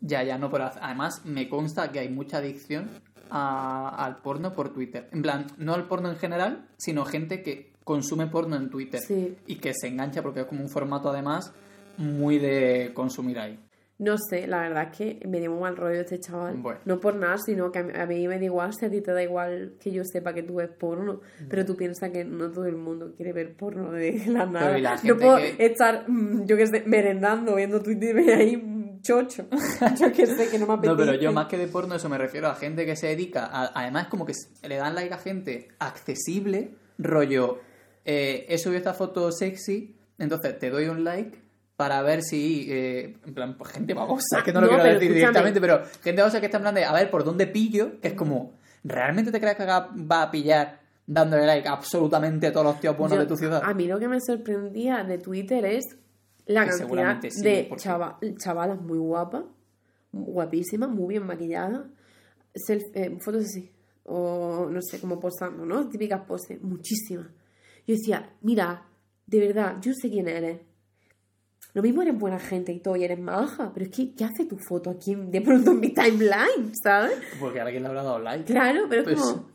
Ya, 0.00 0.22
ya, 0.22 0.38
no, 0.38 0.50
pero 0.50 0.70
además 0.80 1.24
me 1.24 1.48
consta 1.48 1.90
que 1.90 1.98
hay 1.98 2.08
mucha 2.10 2.38
adicción 2.38 2.90
a- 3.30 4.04
al 4.04 4.18
porno 4.18 4.52
por 4.52 4.72
Twitter. 4.72 5.08
En 5.12 5.22
plan, 5.22 5.46
no 5.58 5.74
al 5.74 5.88
porno 5.88 6.10
en 6.10 6.16
general, 6.16 6.68
sino 6.76 7.04
gente 7.06 7.42
que 7.42 7.72
consume 7.84 8.26
porno 8.26 8.56
en 8.56 8.70
Twitter 8.70 9.00
Sí. 9.00 9.36
y 9.46 9.56
que 9.56 9.72
se 9.74 9.88
engancha 9.88 10.22
porque 10.22 10.40
es 10.40 10.46
como 10.46 10.62
un 10.62 10.68
formato 10.68 11.08
además 11.08 11.52
muy 11.96 12.38
de 12.38 12.92
consumir 12.94 13.38
ahí. 13.38 13.58
No 14.04 14.16
sé, 14.18 14.46
la 14.46 14.60
verdad 14.60 14.88
es 14.90 14.96
que 14.98 15.26
me 15.26 15.40
dio 15.40 15.52
mal 15.54 15.76
rollo 15.76 16.00
este 16.00 16.20
chaval. 16.20 16.56
Bueno. 16.58 16.80
No 16.84 17.00
por 17.00 17.14
nada, 17.16 17.36
sino 17.38 17.72
que 17.72 17.78
a 17.78 17.82
mí, 17.82 17.92
a 17.94 18.06
mí 18.06 18.28
me 18.28 18.38
da 18.38 18.44
igual 18.44 18.72
si 18.74 18.84
a 18.86 18.90
ti 18.90 19.00
te 19.00 19.12
da 19.12 19.22
igual 19.22 19.74
que 19.80 19.90
yo 19.92 20.02
sepa 20.04 20.34
que 20.34 20.42
tú 20.42 20.56
ves 20.56 20.68
porno. 20.68 21.20
Pero 21.48 21.64
tú 21.64 21.76
piensas 21.76 22.10
que 22.10 22.24
no 22.24 22.50
todo 22.50 22.66
el 22.66 22.76
mundo 22.76 23.12
quiere 23.16 23.32
ver 23.32 23.54
porno 23.56 23.90
de 23.92 24.22
la 24.26 24.46
nada. 24.46 24.78
la 24.78 24.98
gente 24.98 25.14
puedo 25.14 25.36
que- 25.38 25.56
estar, 25.66 26.04
mm, 26.08 26.44
yo 26.46 26.56
qué 26.56 26.66
sé, 26.66 26.82
merendando, 26.86 27.54
viendo 27.54 27.82
Twitter 27.82 28.18
y 28.20 28.30
ahí 28.30 28.98
chocho. 29.02 29.46
yo 30.00 30.12
qué 30.12 30.26
sé, 30.26 30.48
que 30.50 30.58
no 30.58 30.66
me 30.66 30.74
apetece. 30.74 30.92
No, 30.92 30.96
pero 30.96 31.14
yo 31.14 31.32
más 31.32 31.46
que 31.46 31.56
de 31.58 31.66
porno, 31.68 31.94
eso 31.94 32.08
me 32.08 32.18
refiero 32.18 32.48
a 32.48 32.54
gente 32.54 32.84
que 32.86 32.96
se 32.96 33.06
dedica. 33.08 33.46
a- 33.46 33.72
además, 33.74 34.08
como 34.08 34.26
que 34.26 34.32
le 34.68 34.76
dan 34.76 34.94
like 34.94 35.12
a 35.14 35.18
gente 35.18 35.68
accesible, 35.78 36.70
rollo. 36.98 37.58
Eh, 38.04 38.46
he 38.48 38.58
subido 38.58 38.78
esta 38.78 38.92
foto 38.94 39.32
sexy, 39.32 39.96
entonces 40.18 40.58
te 40.58 40.68
doy 40.70 40.88
un 40.88 41.04
like 41.04 41.38
para 41.76 42.02
ver 42.02 42.22
si. 42.22 42.66
eh, 42.70 43.16
en 43.26 43.34
plan, 43.34 43.56
pues 43.56 43.72
gente 43.72 43.94
babosa, 43.94 44.42
que 44.44 44.52
no 44.52 44.60
lo 44.60 44.66
No, 44.68 44.74
quiero 44.74 44.84
decir 44.94 45.12
directamente, 45.12 45.60
pero 45.60 45.82
gente 46.02 46.20
babosa 46.22 46.40
que 46.40 46.46
está 46.46 46.58
en 46.58 46.62
plan 46.64 46.74
de 46.74 46.84
a 46.84 46.92
ver 46.92 47.10
por 47.10 47.24
dónde 47.24 47.46
pillo, 47.46 48.00
que 48.00 48.08
es 48.08 48.14
como. 48.14 48.54
¿Realmente 48.84 49.32
te 49.32 49.40
crees 49.40 49.56
que 49.56 49.64
va 49.64 50.22
a 50.22 50.30
pillar 50.30 50.80
dándole 51.06 51.46
like 51.46 51.66
a 51.68 51.72
absolutamente 51.72 52.50
todos 52.50 52.66
los 52.66 52.80
tíos 52.80 52.96
buenos 52.96 53.16
Yo- 53.16 53.22
de 53.22 53.26
tu 53.28 53.36
ciudad? 53.36 53.62
A 53.64 53.72
mí 53.74 53.86
lo 53.86 53.98
que 53.98 54.08
me 54.08 54.20
sorprendía 54.20 55.02
de 55.04 55.18
Twitter 55.18 55.64
es 55.64 55.84
la 56.46 56.64
Que 56.64 56.70
cantidad 56.78 57.20
sí, 57.30 57.42
de 57.42 57.70
chava- 57.76 58.18
chavalas 58.38 58.78
muy 58.80 58.98
guapas, 58.98 59.44
guapísimas, 60.12 60.90
muy 60.90 61.14
bien 61.14 61.26
maquilladas, 61.26 61.82
self- 62.54 62.90
eh, 62.94 63.16
fotos 63.20 63.44
así, 63.44 63.70
o 64.04 64.68
no 64.70 64.80
sé, 64.82 65.00
como 65.00 65.18
posando, 65.18 65.64
¿no? 65.64 65.88
Típicas 65.88 66.20
poses, 66.26 66.60
muchísimas. 66.62 67.28
Yo 67.86 67.94
decía, 67.94 68.30
mira, 68.42 68.82
de 69.26 69.40
verdad, 69.40 69.76
yo 69.80 69.92
sé 69.94 70.10
quién 70.10 70.28
eres. 70.28 70.60
Lo 71.74 71.82
mismo 71.82 72.02
eres 72.02 72.16
buena 72.18 72.38
gente 72.38 72.72
y 72.72 72.78
todo, 72.80 72.96
y 72.96 73.04
eres 73.04 73.18
maja, 73.20 73.72
pero 73.74 73.86
es 73.86 73.92
que, 73.94 74.14
¿qué 74.14 74.24
hace 74.24 74.44
tu 74.46 74.56
foto 74.56 74.90
aquí 74.90 75.14
de 75.16 75.40
pronto 75.40 75.72
en 75.72 75.80
mi 75.80 75.92
timeline, 75.92 76.72
¿sabes? 76.82 77.18
Porque 77.40 77.60
alguien 77.60 77.82
le 77.82 77.88
habrá 77.88 78.02
dado 78.04 78.18
like. 78.20 78.44
Claro, 78.44 78.86
pero 78.88 79.02
es 79.02 79.08
Pues, 79.08 79.20
como... 79.20 79.48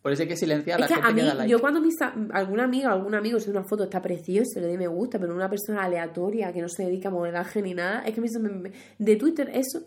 por 0.00 0.12
eso 0.12 0.22
hay 0.22 0.28
que 0.28 0.36
silenciar 0.36 0.80
a 0.80 0.84
Es 0.84 0.90
la 0.90 0.96
que 0.96 1.02
gente 1.02 1.10
a 1.10 1.14
mí, 1.14 1.20
que 1.22 1.26
da 1.26 1.34
like. 1.34 1.50
yo 1.50 1.60
cuando 1.60 1.80
mis, 1.80 1.96
alguna 2.30 2.64
amiga, 2.64 2.92
algún 2.92 3.14
amigo 3.16 3.40
sube 3.40 3.56
una 3.58 3.64
foto, 3.68 3.82
está 3.84 4.00
precioso, 4.00 4.60
le 4.60 4.68
doy 4.68 4.78
me 4.78 4.86
gusta, 4.86 5.18
pero 5.18 5.34
una 5.34 5.50
persona 5.50 5.82
aleatoria 5.82 6.52
que 6.52 6.62
no 6.62 6.68
se 6.68 6.84
dedica 6.84 7.08
a 7.08 7.12
modelaje 7.12 7.60
ni 7.60 7.74
nada, 7.74 8.04
es 8.06 8.14
que 8.14 8.20
me- 8.20 8.70
de 8.98 9.16
Twitter 9.16 9.50
eso 9.52 9.80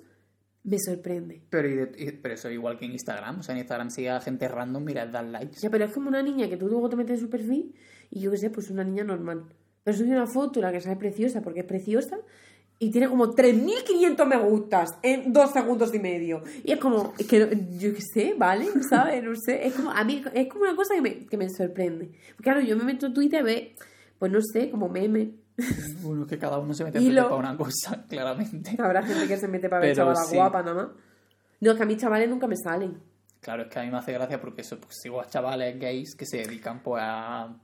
me 0.66 0.78
sorprende. 0.80 1.44
Pero, 1.50 1.70
y 1.70 1.76
de- 1.78 1.92
y- 1.98 2.12
pero 2.12 2.34
eso 2.34 2.50
igual 2.52 2.78
que 2.78 2.84
en 2.84 2.92
Instagram. 2.92 3.40
O 3.40 3.44
sea, 3.44 3.54
en 3.56 3.60
Instagram 3.60 3.90
sigue 3.92 4.10
a 4.10 4.20
gente 4.20 4.46
random 4.50 4.86
les 4.88 5.10
dan 5.10 5.32
likes. 5.32 5.60
Ya, 5.62 5.70
pero 5.70 5.86
es 5.86 5.94
como 5.94 6.10
una 6.10 6.22
niña 6.22 6.50
que 6.50 6.58
tú 6.58 6.68
luego 6.68 6.90
te 6.90 6.98
metes 6.98 7.20
en 7.20 7.26
su 7.26 7.30
perfil 7.30 7.74
y 8.10 8.20
yo 8.20 8.30
qué 8.32 8.38
sé, 8.38 8.50
pues 8.50 8.70
una 8.70 8.84
niña 8.84 9.06
normal. 9.06 9.46
Pero 9.88 9.98
sube 9.98 10.10
una 10.12 10.28
foto, 10.28 10.60
la 10.60 10.74
que 10.74 10.82
sale 10.82 10.98
preciosa, 10.98 11.40
porque 11.42 11.62
es 11.62 11.66
preciosa, 11.66 12.18
y 12.78 12.92
tiene 12.92 13.08
como 13.08 13.34
3.500 13.34 14.26
me 14.28 14.38
gustas 14.38 14.90
en 15.02 15.32
dos 15.32 15.54
segundos 15.54 15.96
y 15.96 16.00
medio. 16.00 16.44
Y 16.66 16.74
es 16.74 16.78
como, 16.78 17.14
es 17.18 17.26
que 17.26 17.40
no- 17.40 17.48
yo 17.80 17.94
qué 17.94 18.02
sé, 18.14 18.36
¿vale? 18.38 18.66
¿Sabes? 18.90 19.24
No 19.24 19.32
sé. 19.36 19.66
Es 19.66 19.74
como, 19.74 19.90
a 19.92 20.04
mí 20.04 20.22
es 20.34 20.48
como 20.50 20.64
una 20.64 20.76
cosa 20.76 20.94
que 20.94 21.02
me, 21.02 21.26
que 21.26 21.38
me 21.38 21.50
sorprende. 21.50 22.12
Claro, 22.42 22.60
yo 22.60 22.76
me 22.76 22.84
meto 22.84 23.06
en 23.06 23.14
Twitter 23.14 23.40
y 23.40 23.44
ve, 23.46 23.76
pues 24.20 24.30
no 24.30 24.40
sé, 24.42 24.70
como 24.70 24.90
meme. 24.90 25.32
Bueno, 26.02 26.24
es 26.24 26.28
que 26.28 26.38
cada 26.38 26.58
uno 26.60 26.74
se 26.74 26.84
mete 26.84 27.00
lo- 27.10 27.24
para 27.30 27.36
una 27.38 27.56
cosa, 27.58 28.04
claramente. 28.10 28.76
Habrá 28.78 29.02
gente 29.04 29.26
que 29.26 29.38
se 29.38 29.48
mete 29.48 29.70
para 29.70 29.84
ver 29.84 29.92
Pero 29.96 30.04
chavalas 30.04 30.30
sí. 30.30 30.36
guapas 30.36 30.66
nada 30.66 30.84
más. 30.84 30.96
No, 31.62 31.72
es 31.72 31.78
que 31.78 31.84
a 31.84 31.86
mí 31.86 31.96
chavales 31.96 32.30
nunca 32.30 32.46
me 32.46 32.58
salen. 32.58 33.00
Claro, 33.40 33.64
es 33.64 33.70
que 33.70 33.80
a 33.80 33.84
mí 33.84 33.90
me 33.90 33.98
hace 34.00 34.12
gracia 34.12 34.42
porque 34.42 34.62
eso, 34.64 34.78
pues, 34.82 34.96
sigo 35.02 35.22
a 35.22 35.28
chavales 35.28 35.80
gays 35.80 36.14
que 36.16 36.26
se 36.26 36.38
dedican 36.40 36.84
pues 36.84 37.02
a 37.06 37.56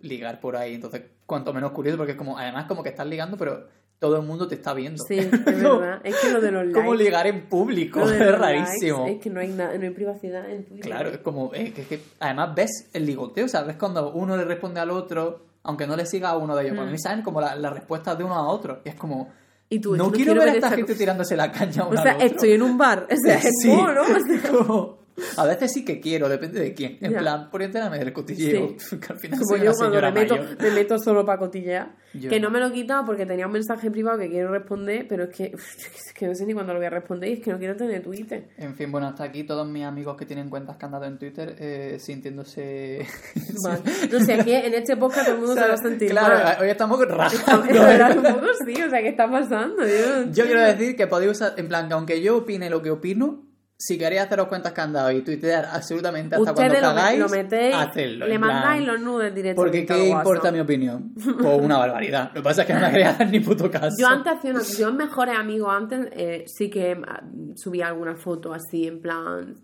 ligar 0.00 0.40
por 0.40 0.56
ahí. 0.56 0.74
Entonces, 0.74 1.02
cuanto 1.26 1.52
menos 1.52 1.72
curioso, 1.72 1.96
porque 1.96 2.12
es 2.12 2.18
como, 2.18 2.38
además 2.38 2.66
como 2.66 2.82
que 2.82 2.88
estás 2.90 3.06
ligando, 3.06 3.36
pero 3.36 3.66
todo 3.98 4.16
el 4.16 4.22
mundo 4.26 4.46
te 4.46 4.54
está 4.54 4.74
viendo. 4.74 5.02
Sí, 5.08 5.18
es 5.18 5.30
verdad. 5.44 6.00
Es 6.04 6.16
que 6.16 6.30
lo 6.30 6.40
de 6.40 6.50
los 6.52 6.64
likes. 6.64 6.78
Como 6.80 6.94
ligar 6.94 7.26
en 7.26 7.48
público, 7.48 8.00
es 8.10 8.38
rarísimo. 8.38 8.98
likes 9.04 9.12
es 9.16 9.22
que 9.22 9.30
no 9.30 9.40
hay, 9.40 9.48
nada, 9.48 9.76
no 9.76 9.82
hay 9.84 9.90
privacidad 9.90 10.48
en 10.50 10.64
Twitter. 10.64 10.84
Claro, 10.86 11.08
es 11.10 11.18
como, 11.18 11.52
eh, 11.54 11.72
que, 11.72 11.82
que 11.84 12.00
además 12.20 12.54
ves 12.54 12.90
el 12.92 13.06
ligoteo, 13.06 13.46
o 13.46 13.48
sea, 13.48 13.62
ves 13.62 13.76
cuando 13.76 14.12
uno 14.12 14.36
le 14.36 14.44
responde 14.44 14.78
al 14.80 14.90
otro, 14.90 15.46
aunque 15.64 15.86
no 15.86 15.96
le 15.96 16.06
siga 16.06 16.30
a 16.30 16.36
uno 16.36 16.54
de 16.54 16.62
ellos, 16.62 16.74
Mm. 16.74 16.78
para 16.78 16.90
mí 16.90 16.98
saben 16.98 17.22
como 17.22 17.40
la- 17.40 17.56
las 17.56 17.72
respuestas 17.72 18.16
de 18.16 18.24
uno 18.24 18.34
a 18.36 18.46
otro, 18.48 18.80
y 18.84 18.88
es 18.88 18.94
como, 18.94 19.30
Y 19.68 19.80
tú, 19.80 19.96
no, 19.96 20.10
quiero, 20.12 20.34
ver 20.34 20.48
a 20.48 20.52
esta 20.54 20.70
gente 20.70 20.92
cosa. 20.92 20.98
tirándose 20.98 21.36
la 21.36 21.50
caña 21.52 21.82
O 21.84 21.88
uno 21.90 22.00
sea, 22.00 22.12
al 22.12 22.16
otro. 22.18 22.26
estoy 22.28 22.52
en 22.52 22.62
un 22.62 22.78
bar. 22.78 23.06
O 23.10 23.16
sea, 23.16 23.34
es 23.38 23.50
Sí, 23.60 23.68
como, 23.68 23.88
¿no? 23.92 24.02
O 24.02 24.06
sea, 24.06 24.50
como- 24.50 24.98
a 25.36 25.44
veces 25.46 25.72
sí 25.72 25.84
que 25.84 26.00
quiero, 26.00 26.28
depende 26.28 26.60
de 26.60 26.74
quién. 26.74 26.98
En 27.00 27.12
Ya. 27.12 27.18
plan, 27.18 27.50
por 27.50 27.62
enterarme 27.62 27.98
del 27.98 28.12
cotilleo, 28.12 28.76
que 29.00 29.12
al 29.12 29.18
final 29.18 29.38
como 29.38 29.56
soy 29.56 29.66
yo 29.66 29.72
cuando 29.72 29.86
señora 29.86 30.10
me 30.10 30.20
meto, 30.20 30.36
mayor. 30.36 30.62
me 30.62 30.70
meto 30.70 30.98
solo 30.98 31.24
para 31.24 31.38
cotillear. 31.38 31.96
Yo 32.14 32.30
que 32.30 32.40
no. 32.40 32.50
me 32.50 32.58
lo 32.58 32.68
he 32.68 32.72
quitado 32.72 33.04
porque 33.04 33.26
tenía 33.26 33.46
un 33.46 33.52
mensaje 33.52 33.90
privado 33.90 34.18
que 34.18 34.28
quiero 34.30 34.50
responder, 34.50 35.06
pero 35.08 35.24
es 35.30 35.30
que, 35.36 35.44
es 35.54 36.12
que 36.14 36.26
no 36.26 36.34
sé 36.34 36.46
ni 36.46 36.54
cuándo 36.54 36.72
lo 36.72 36.78
voy 36.78 36.86
a 36.86 36.90
responder 36.90 37.30
y 37.30 37.34
es 37.34 37.40
que 37.40 37.50
no 37.52 37.58
quiero 37.58 37.76
tener 37.76 38.02
Twitter. 38.02 38.48
En 38.56 38.74
fin, 38.74 38.90
bueno, 38.90 39.06
hasta 39.08 39.24
aquí 39.24 39.44
todos 39.44 39.68
mis 39.68 39.84
amigos 39.84 40.16
que 40.16 40.24
tienen 40.26 40.48
cuentas 40.48 40.76
que 40.76 40.86
han 40.86 40.92
dado 40.92 41.04
en 41.04 41.18
Twitter 41.18 41.54
eh, 41.58 41.96
sintiéndose... 41.98 43.06
Vale. 43.64 43.80
No 44.10 44.20
sé, 44.24 44.34
aquí 44.34 44.52
en 44.52 44.74
este 44.74 44.96
podcast 44.96 45.26
todo 45.26 45.34
el 45.36 45.40
mundo 45.42 45.54
se 45.60 45.68
va 45.68 45.74
a 45.74 45.76
sentir 45.76 46.10
claro, 46.10 46.44
mal. 46.44 46.56
hoy 46.60 46.68
estamos 46.70 46.98
rajando. 47.06 48.18
Un 48.18 48.22
poco 48.22 48.46
sí, 48.66 48.74
o 48.82 48.90
sea, 48.90 49.00
¿qué 49.02 49.08
está 49.08 49.30
pasando? 49.30 49.82
Yo, 49.86 50.30
Yo 50.32 50.44
quiero 50.46 50.62
decir 50.62 50.96
que 50.96 51.06
podéis 51.06 51.32
usar, 51.32 51.54
en 51.56 51.68
plan, 51.68 51.88
que 51.88 51.94
aunque 51.94 52.22
yo 52.22 52.38
opine 52.38 52.70
lo 52.70 52.82
que 52.82 52.90
opino, 52.90 53.47
si 53.80 53.96
queréis 53.96 54.22
haceros 54.22 54.48
cuentas 54.48 54.72
que 54.72 54.80
han 54.80 54.92
dado 54.92 55.12
y 55.12 55.22
tuitear 55.22 55.66
absolutamente 55.66 56.34
hasta 56.34 56.50
Ustedes 56.50 56.80
cuando 56.80 56.96
cagáis, 56.96 57.20
lo 57.20 57.28
metéis, 57.28 57.74
hacedlo. 57.76 58.26
le 58.26 58.38
plan, 58.38 58.52
mandáis 58.52 58.84
los 58.84 59.00
nudes 59.00 59.32
directamente 59.32 59.54
Porque 59.54 59.86
qué 59.86 60.08
importa 60.08 60.50
mi 60.50 60.58
opinión. 60.58 61.14
Pues 61.14 61.60
una 61.62 61.78
barbaridad. 61.78 62.30
Lo 62.34 62.40
que 62.40 62.42
pasa 62.42 62.62
es 62.62 62.66
que 62.66 62.74
no 62.74 62.80
me 62.80 62.90
quería 62.90 63.10
hacer 63.10 63.30
ni 63.30 63.38
puto 63.38 63.70
caso. 63.70 63.96
Yo 63.96 64.08
antes 64.08 64.32
hacía 64.32 64.50
una... 64.50 64.62
Yo 64.62 64.88
en 64.88 64.96
Mejores 64.96 65.36
Amigos 65.36 65.72
antes 65.72 66.08
eh, 66.10 66.44
sí 66.48 66.68
que 66.70 67.00
ah, 67.06 67.22
subía 67.54 67.86
alguna 67.86 68.16
foto 68.16 68.52
así 68.52 68.88
en 68.88 69.00
plan 69.00 69.54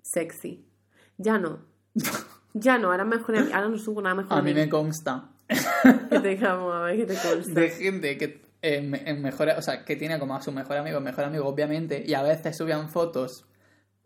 sexy. 0.00 0.64
Ya 1.18 1.38
no. 1.38 1.58
Ya 2.58 2.78
no, 2.78 2.90
ahora 2.90 3.04
mejor 3.04 3.36
ahora 3.36 3.68
no 3.68 3.76
subo 3.76 4.00
nada 4.00 4.14
mejor. 4.14 4.38
A 4.38 4.40
mí 4.40 4.54
me 4.54 4.66
consta 4.66 5.28
Que 6.08 6.20
te 6.20 6.28
dejamos 6.28 6.74
a 6.74 6.80
ver 6.80 6.96
qué 6.96 7.04
te 7.04 7.14
consta. 7.14 7.60
de 7.60 7.68
gente 7.68 8.16
que 8.16 8.40
en, 8.62 8.94
en 8.94 9.20
mejor, 9.20 9.50
o 9.50 9.60
sea, 9.60 9.84
que 9.84 9.94
tiene 9.94 10.18
como 10.18 10.34
a 10.34 10.40
su 10.40 10.52
mejor 10.52 10.78
amigo, 10.78 10.98
mejor 11.00 11.24
amigo 11.24 11.46
obviamente, 11.46 12.02
y 12.06 12.14
a 12.14 12.22
veces 12.22 12.56
subían 12.56 12.88
fotos 12.88 13.44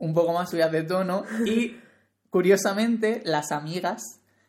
un 0.00 0.12
poco 0.12 0.32
más 0.32 0.50
subidas 0.50 0.72
de 0.72 0.82
tono 0.82 1.24
y 1.46 1.76
curiosamente 2.30 3.22
las 3.24 3.52
amigas 3.52 4.02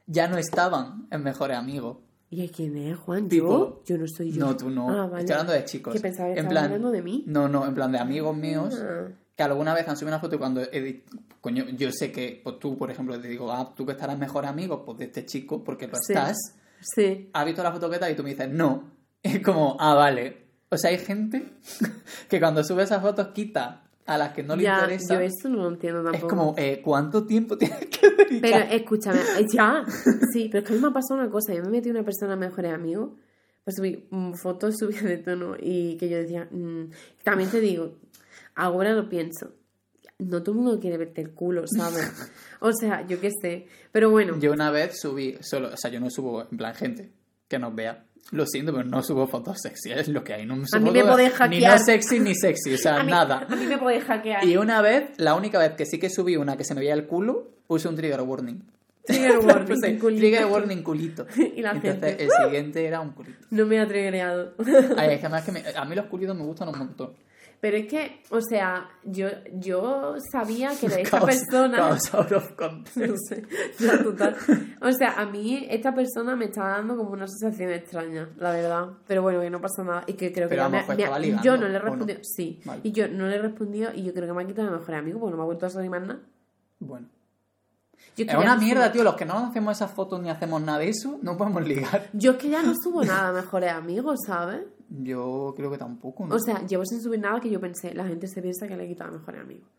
ya 0.07 0.27
no 0.27 0.37
estaban 0.37 1.07
en 1.11 1.23
mejores 1.23 1.57
amigos. 1.57 1.97
¿Y 2.29 2.47
quién 2.49 2.77
es, 2.77 2.97
Juan? 2.97 3.27
Tipo- 3.27 3.47
¿Yo? 3.49 3.83
Yo 3.85 3.97
no 3.97 4.05
soy 4.07 4.31
yo. 4.31 4.39
No, 4.45 4.55
tú 4.55 4.69
no. 4.69 4.89
Ah, 4.89 5.05
vale. 5.07 5.19
Estoy 5.23 5.33
hablando 5.33 5.53
de 5.53 5.65
chicos. 5.65 5.93
Que 5.93 5.99
pensaba 5.99 6.33
que 6.33 6.39
en 6.39 6.47
plan, 6.47 6.65
hablando 6.65 6.89
de 6.91 7.01
mí. 7.01 7.23
No, 7.27 7.49
no, 7.49 7.65
en 7.65 7.73
plan 7.73 7.91
de 7.91 7.99
amigos 7.99 8.35
míos 8.37 8.79
Ah. 8.81 9.09
que 9.35 9.43
alguna 9.43 9.73
vez 9.73 9.87
han 9.87 9.97
subido 9.97 10.15
una 10.15 10.21
foto 10.21 10.35
y 10.35 10.39
cuando 10.39 10.61
he 10.61 11.03
coño, 11.41 11.65
yo 11.75 11.91
sé 11.91 12.11
que 12.11 12.39
pues 12.43 12.59
tú, 12.59 12.77
por 12.77 12.89
ejemplo, 12.89 13.19
te 13.19 13.27
digo, 13.27 13.51
ah, 13.51 13.73
tú 13.75 13.85
que 13.85 13.91
estarás 13.93 14.17
mejor 14.17 14.45
amigo 14.45 14.85
pues 14.85 14.97
de 14.99 15.05
este 15.05 15.25
chico 15.25 15.63
porque 15.63 15.87
lo 15.87 15.95
Sí. 15.95 16.13
estás. 16.13 16.37
Sí. 16.79 17.29
¿Has 17.33 17.45
visto 17.45 17.61
la 17.63 17.71
foto 17.73 17.89
que 17.89 17.97
tal? 17.97 18.11
Y 18.11 18.15
tú 18.15 18.23
me 18.23 18.29
dices, 18.29 18.49
no. 18.49 18.89
Es 19.23 19.39
como, 19.43 19.75
ah, 19.79 19.93
vale. 19.95 20.37
O 20.69 20.77
sea, 20.77 20.89
hay 20.91 20.97
gente 20.99 21.51
que 22.29 22.39
cuando 22.39 22.63
sube 22.63 22.83
esas 22.83 23.01
fotos 23.01 23.27
quita 23.33 23.83
a 24.05 24.17
las 24.17 24.33
que 24.33 24.43
no 24.43 24.55
le 24.55 24.63
ya, 24.63 24.79
interesa. 24.79 25.15
yo 25.15 25.19
eso 25.21 25.49
no 25.49 25.63
lo 25.63 25.69
entiendo 25.69 26.03
tampoco. 26.03 26.25
es 26.25 26.29
como, 26.29 26.55
eh, 26.57 26.81
¿cuánto 26.83 27.25
tiempo 27.25 27.57
tienes 27.57 27.85
que 27.87 28.09
dedicar? 28.09 28.41
Pero 28.41 28.75
escúchame, 28.75 29.19
eh, 29.19 29.45
ya, 29.53 29.83
sí, 30.33 30.49
pero 30.51 30.63
es 30.63 30.67
que 30.67 30.73
a 30.73 30.75
mí 30.75 30.81
me 30.81 30.89
ha 30.89 30.93
pasado 30.93 31.19
una 31.19 31.29
cosa, 31.29 31.53
yo 31.53 31.63
me 31.63 31.69
metí 31.69 31.89
una 31.89 32.03
persona 32.03 32.35
mejores 32.35 32.73
amigos, 32.73 33.11
pues 33.63 33.75
subí 33.75 34.07
mm, 34.09 34.33
fotos 34.33 34.75
subidas 34.79 35.03
de 35.03 35.17
tono 35.17 35.55
y 35.59 35.97
que 35.97 36.09
yo 36.09 36.17
decía, 36.17 36.47
mm, 36.51 36.89
también 37.23 37.49
te 37.49 37.59
digo, 37.59 37.97
ahora 38.55 38.93
lo 38.93 39.07
pienso, 39.09 39.53
no 40.19 40.43
todo 40.43 40.55
el 40.55 40.61
mundo 40.61 40.79
quiere 40.79 40.97
verte 40.97 41.21
el 41.21 41.31
culo, 41.33 41.63
¿sabes? 41.67 42.11
O 42.63 42.71
sea, 42.73 43.07
yo 43.07 43.19
qué 43.19 43.31
sé, 43.41 43.65
pero 43.91 44.11
bueno, 44.11 44.37
Yo 44.39 44.51
una 44.51 44.69
vez 44.69 44.99
subí, 44.99 45.35
solo, 45.41 45.69
o 45.69 45.77
sea, 45.77 45.89
yo 45.89 45.99
no 45.99 46.11
subo 46.11 46.43
en 46.43 46.57
plan 46.57 46.75
gente 46.75 47.11
que 47.47 47.57
nos 47.57 47.73
vea. 47.73 48.05
Lo 48.31 48.45
siento, 48.45 48.71
pero 48.73 48.85
no 48.87 49.03
subo 49.03 49.27
fotos 49.27 49.57
sexy, 49.61 49.91
es 49.91 50.07
lo 50.07 50.23
que 50.23 50.33
hay. 50.33 50.45
No 50.45 50.55
subo 50.65 50.79
mí 50.79 50.91
me 50.91 50.99
fotos- 51.01 51.11
podéis 51.11 51.31
Ni 51.49 51.59
no 51.59 51.67
hackear. 51.67 51.79
sexy 51.79 52.19
ni 52.19 52.33
sexy, 52.35 52.73
o 52.73 52.77
sea, 52.77 52.97
a 52.99 53.03
mí, 53.03 53.11
nada. 53.11 53.45
a 53.49 53.55
mí 53.55 53.65
me 53.65 53.77
podéis 53.77 54.03
hackear. 54.05 54.45
Y 54.45 54.55
una 54.57 54.81
vez, 54.81 55.09
la 55.17 55.33
única 55.35 55.59
vez 55.59 55.71
que 55.73 55.85
sí 55.85 55.99
que 55.99 56.09
subí 56.09 56.37
una 56.37 56.55
que 56.55 56.63
se 56.63 56.73
me 56.73 56.79
veía 56.81 56.93
el 56.93 57.07
culo, 57.07 57.49
puse 57.67 57.87
un 57.89 57.95
trigger 57.95 58.21
warning. 58.21 58.61
Trigger 59.05 59.39
warning, 59.45 59.67
Puse 59.67 59.99
culito. 59.99 60.19
trigger 60.21 60.45
warning 60.45 60.83
culito. 60.83 61.25
Y 61.55 61.61
la 61.61 61.71
Entonces, 61.71 61.91
gente, 62.01 62.23
el 62.23 62.29
siguiente 62.43 62.85
era 62.85 63.01
un 63.01 63.11
culito. 63.11 63.45
No 63.49 63.65
me 63.65 63.79
ha 63.79 63.83
atrevereado. 63.83 64.53
Ay, 64.97 65.13
es 65.15 65.19
que 65.19 65.25
además 65.25 65.43
que 65.43 65.51
me- 65.51 65.63
a 65.75 65.83
mí 65.85 65.95
los 65.95 66.05
culitos 66.05 66.35
me 66.37 66.43
gustan 66.43 66.69
un 66.69 66.77
montón. 66.77 67.11
Pero 67.61 67.77
es 67.77 67.85
que, 67.87 68.23
o 68.31 68.41
sea, 68.41 68.89
yo, 69.03 69.27
yo 69.53 70.15
sabía 70.31 70.71
que 70.79 70.89
de 70.89 71.01
esta 71.03 71.19
Caos- 71.19 71.29
persona... 71.29 71.77
caos 71.77 72.13
out 72.15 72.31
of 72.31 72.51
context. 72.53 72.97
No 73.07 73.15
sé, 73.29 73.43
ya, 73.79 74.01
total. 74.03 74.35
O 74.81 74.91
sea, 74.91 75.13
a 75.19 75.25
mí 75.27 75.67
esta 75.69 75.93
persona 75.93 76.35
me 76.35 76.45
está 76.45 76.67
dando 76.69 76.97
como 76.97 77.11
una 77.11 77.27
sensación 77.27 77.69
extraña, 77.71 78.29
la 78.37 78.51
verdad. 78.51 78.87
Pero 79.07 79.21
bueno, 79.21 79.41
que 79.41 79.51
no 79.51 79.61
pasa 79.61 79.83
nada. 79.83 80.03
Y 80.07 80.13
que 80.13 80.33
creo 80.33 80.49
que 80.49 80.55
Pero 80.55 80.63
a 80.63 80.69
lo 80.69 80.71
me- 80.71 80.87
me- 80.87 81.19
ligando, 81.19 81.43
yo 81.43 81.57
no 81.57 81.67
le 81.67 81.75
he 81.75 81.79
respondido. 81.79 82.19
Sí. 82.23 82.59
Vale. 82.65 82.81
Y 82.83 82.91
yo 82.93 83.07
no 83.07 83.27
le 83.27 83.35
he 83.35 83.39
respondido 83.41 83.91
y 83.93 84.03
yo 84.03 84.13
creo 84.13 84.25
que 84.27 84.33
me 84.33 84.41
ha 84.43 84.47
quitado 84.47 84.71
mi 84.71 84.77
mejor 84.79 84.95
amigo 84.95 85.19
porque 85.19 85.31
no 85.31 85.37
me 85.37 85.43
ha 85.43 85.45
vuelto 85.45 85.67
a 85.67 85.69
salir 85.69 85.89
más 85.91 86.01
nada. 86.01 86.19
Bueno. 86.79 87.07
Yo 88.17 88.25
es 88.25 88.31
que 88.31 88.37
una 88.37 88.55
no 88.55 88.61
mierda, 88.61 88.85
subo- 88.87 88.91
tío. 88.93 89.03
Los 89.03 89.15
que 89.15 89.25
no 89.25 89.37
hacemos 89.37 89.77
esas 89.77 89.91
fotos 89.91 90.19
ni 90.19 90.29
hacemos 90.31 90.61
nada 90.63 90.79
de 90.79 90.89
eso, 90.89 91.19
no 91.21 91.37
podemos 91.37 91.65
ligar. 91.65 92.09
Yo 92.13 92.31
es 92.31 92.37
que 92.37 92.49
ya 92.49 92.63
no 92.63 92.73
subo 92.83 93.03
nada 93.05 93.31
mejores 93.31 93.71
amigos, 93.71 94.19
¿sabes? 94.25 94.61
Yo 94.93 95.53
creo 95.55 95.71
que 95.71 95.77
tampoco, 95.77 96.25
¿no? 96.27 96.35
O 96.35 96.39
sea, 96.39 96.65
llevo 96.67 96.85
sin 96.85 96.99
subir 97.01 97.19
nada 97.21 97.39
que 97.39 97.49
yo 97.49 97.61
pensé, 97.61 97.93
la 97.93 98.05
gente 98.05 98.27
se 98.27 98.41
piensa 98.41 98.67
que 98.67 98.75
le 98.75 98.83
he 98.83 98.87
quitado 98.89 99.11
a 99.11 99.17
mejores 99.19 99.41
amigos. 99.41 99.69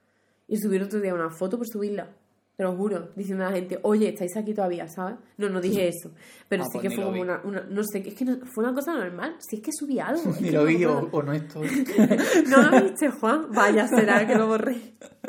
Y 0.49 0.57
subir 0.57 0.83
otro 0.83 1.01
día 1.01 1.13
una 1.15 1.29
foto 1.31 1.59
por 1.59 1.67
subirla. 1.69 2.09
Te 2.57 2.65
lo 2.65 2.77
juro, 2.77 3.09
diciendo 3.17 3.45
a 3.47 3.49
la 3.51 3.57
gente, 3.57 3.79
oye, 3.83 4.11
estáis 4.11 4.37
aquí 4.37 4.53
todavía, 4.53 4.87
¿sabes? 4.87 5.17
No, 5.39 5.49
no 5.49 5.61
dije 5.61 5.89
eso. 5.89 6.11
Pero 6.49 6.63
Ah, 6.63 6.67
sí 6.67 6.79
pues 6.79 6.89
que 6.89 6.95
fue 6.95 7.05
como 7.05 7.21
una, 7.23 7.41
una- 7.45 7.63
No 7.63 7.83
sé, 7.83 8.07
es 8.07 8.15
que 8.15 8.25
no- 8.27 8.39
fue 8.55 8.63
una 8.65 8.75
cosa 8.75 8.93
normal. 8.95 9.37
Si 9.39 9.57
es 9.57 9.63
que 9.63 9.71
subí 9.73 9.99
algo. 9.99 10.23
Ni 10.41 10.51
lo 10.51 10.65
vi 10.67 10.85
o, 10.85 11.23
no 11.23 11.33
estoy. 11.33 11.67
¿No 12.51 12.63
lo 12.71 12.83
viste, 12.83 13.09
Juan? 13.11 13.51
Vaya, 13.53 13.87
será 13.89 14.27
que 14.27 14.35
lo 14.35 14.47
borré. 14.49 14.77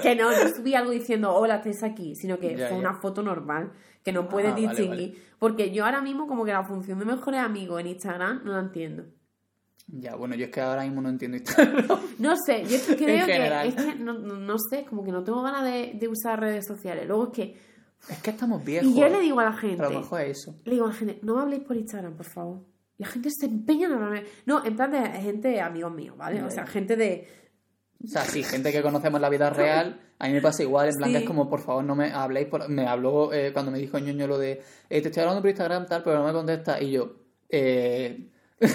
Que 0.02 0.16
no, 0.16 0.32
no 0.32 0.50
subí 0.56 0.76
algo 0.76 0.92
diciendo, 0.92 1.34
hola, 1.34 1.56
estáis 1.58 1.82
aquí, 1.84 2.14
sino 2.16 2.38
que 2.40 2.58
Ya, 2.58 2.68
fue 2.68 2.78
ya. 2.82 2.90
una 2.90 3.00
foto 3.02 3.22
normal, 3.24 3.72
que 4.04 4.12
no 4.12 4.28
puedes 4.28 4.52
Ah, 4.52 4.56
vale, 4.56 4.68
distinguir. 4.68 5.24
Porque 5.40 5.72
yo 5.72 5.86
ahora 5.86 6.02
mismo 6.02 6.28
como 6.28 6.44
que 6.44 6.52
la 6.52 6.64
función 6.66 7.00
de 7.00 7.06
mejores 7.06 7.40
amigos 7.40 7.80
en 7.80 7.88
Instagram 7.88 8.42
no 8.44 8.52
la 8.54 8.60
entiendo. 8.60 9.04
Ya, 9.88 10.16
bueno, 10.16 10.34
yo 10.36 10.46
es 10.46 10.52
que 10.52 10.62
ahora 10.62 10.84
mismo 10.84 11.02
no 11.02 11.10
entiendo 11.10 11.38
Instagram. 11.38 11.86
No 12.20 12.36
sé, 12.38 12.64
yo 12.64 12.76
es 12.78 12.84
que 12.88 12.96
creo 13.04 13.26
que, 13.26 13.68
es 13.68 13.76
que 13.76 13.96
no, 13.96 14.14
no- 14.14 14.58
sé, 14.70 14.86
como 14.86 15.04
que 15.04 15.12
no 15.12 15.24
tengo 15.24 15.42
ganas 15.44 15.64
de, 15.66 15.92
de 15.96 16.08
usar 16.08 16.40
redes 16.40 16.66
sociales. 16.66 17.06
Luego 17.08 17.26
es 17.26 17.30
que, 17.32 17.58
es 18.10 18.22
que 18.22 18.30
estamos 18.32 18.64
viejos. 18.64 18.90
y 18.90 19.00
yo 19.00 19.08
le 19.10 19.20
digo 19.20 19.40
a 19.40 19.46
la 19.46 19.54
gente, 19.54 19.84
A 19.84 19.90
lo 19.90 20.00
mejor 20.00 20.22
es 20.22 20.40
eso. 20.40 20.56
le 20.66 20.72
digo 20.74 20.86
a 20.86 20.90
la 20.90 20.94
gente, 20.96 21.20
no 21.22 21.36
me 21.36 21.42
habléis 21.42 21.64
por 21.64 21.76
Instagram, 21.76 22.16
por 22.16 22.26
favor. 22.26 22.62
La 22.98 23.08
gente 23.08 23.30
se 23.32 23.46
empeña 23.48 23.88
en 23.88 23.94
hablarme. 23.94 24.24
No, 24.46 24.64
en 24.66 24.76
plan 24.76 24.92
de 24.92 25.02
gente, 25.22 25.60
amigos 25.60 25.94
míos, 25.94 26.16
¿vale? 26.18 26.42
O 26.44 26.50
sea, 26.50 26.66
gente 26.66 26.96
de, 26.96 27.28
O 28.04 28.08
sea, 28.08 28.24
sí, 28.24 28.44
gente 28.44 28.72
que 28.72 28.82
conocemos 28.82 29.18
en 29.18 29.22
la 29.22 29.30
vida 29.30 29.50
real, 29.52 30.00
a 30.20 30.28
mí 30.28 30.34
me 30.34 30.42
pasa 30.42 30.64
igual, 30.64 30.90
en 30.90 30.96
plan 30.96 31.12
que 31.12 31.18
es 31.20 31.26
como, 31.26 31.50
por 31.50 31.60
favor, 31.60 31.84
no 31.84 31.96
me 31.96 32.12
habléis, 32.14 32.48
por... 32.48 32.70
me 32.70 32.88
habló 32.88 33.34
eh, 33.34 33.52
cuando 33.52 33.72
me 33.72 33.80
dijo 33.80 34.00
ñoño 34.00 34.28
lo 34.28 34.38
de, 34.38 34.62
eh, 34.90 35.02
te 35.02 35.10
estoy 35.10 35.22
hablando 35.22 35.42
por 35.42 35.50
Instagram 35.50 35.88
tal, 35.88 36.04
pero 36.04 36.20
no 36.20 36.26
me 36.26 36.32
contesta, 36.34 36.82
y 36.82 36.92
yo, 36.92 37.16
eh... 37.50 38.30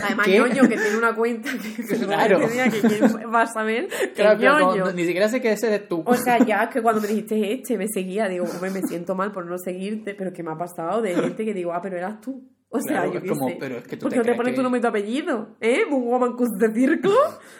Además, 0.05 0.26
¿qué? 0.26 0.39
ñoño, 0.39 0.62
que 0.68 0.76
tiene 0.76 0.97
una 0.97 1.14
cuenta 1.14 1.51
que, 1.53 1.82
que 1.82 1.97
Claro. 2.07 2.41
que 2.41 2.49
diga 2.49 2.64
que 2.70 2.80
quién 2.80 3.03
va 3.34 3.43
a 3.43 3.47
saber 3.47 3.89
que 3.89 4.12
Claro, 4.14 4.39
ñoño. 4.41 4.82
como- 4.84 4.93
ni 4.95 5.05
siquiera 5.05 5.28
sé 5.28 5.41
que 5.41 5.53
ese 5.53 5.68
eres 5.68 5.89
tú. 5.89 6.03
O 6.07 6.14
sea, 6.14 6.39
ya 6.45 6.64
es 6.64 6.68
que 6.74 6.82
cuando 6.82 7.01
me 7.01 7.09
dijiste 7.09 7.53
este, 7.53 7.76
me 7.78 7.86
seguía, 7.89 8.28
digo, 8.28 8.45
hombre, 8.45 8.70
me 8.70 8.82
siento 8.82 9.14
mal 9.14 9.32
por 9.32 9.47
no 9.47 9.59
seguirte, 9.59 10.14
pero 10.14 10.32
¿qué 10.32 10.43
me 10.43 10.53
ha 10.53 10.57
pasado? 10.57 11.01
De 11.03 11.14
gente 11.14 11.45
que 11.45 11.55
digo, 11.55 11.72
ah, 11.72 11.80
pero 11.82 11.97
eras 11.97 12.20
tú. 12.20 12.49
O 12.70 12.78
sea, 12.80 13.03
Claro, 13.03 13.14
yo 13.14 13.22
qué 13.22 13.28
como, 13.30 13.49
sé. 13.49 13.57
pero 13.59 13.78
es 13.78 13.84
que 13.89 13.97
tú 13.97 14.03
¿Por 14.03 14.11
te 14.11 14.14
qué 14.16 14.18
no 14.18 14.24
te 14.24 14.34
pones 14.36 14.51
que- 14.53 14.57
tu 14.57 14.62
nombre 14.62 14.78
y 14.78 14.82
tu 14.82 14.89
apellido? 14.89 15.57
¿Eh? 15.61 15.80
Un 15.91 16.05
woman 16.05 16.36
de 16.59 16.74
circo. 16.74 17.11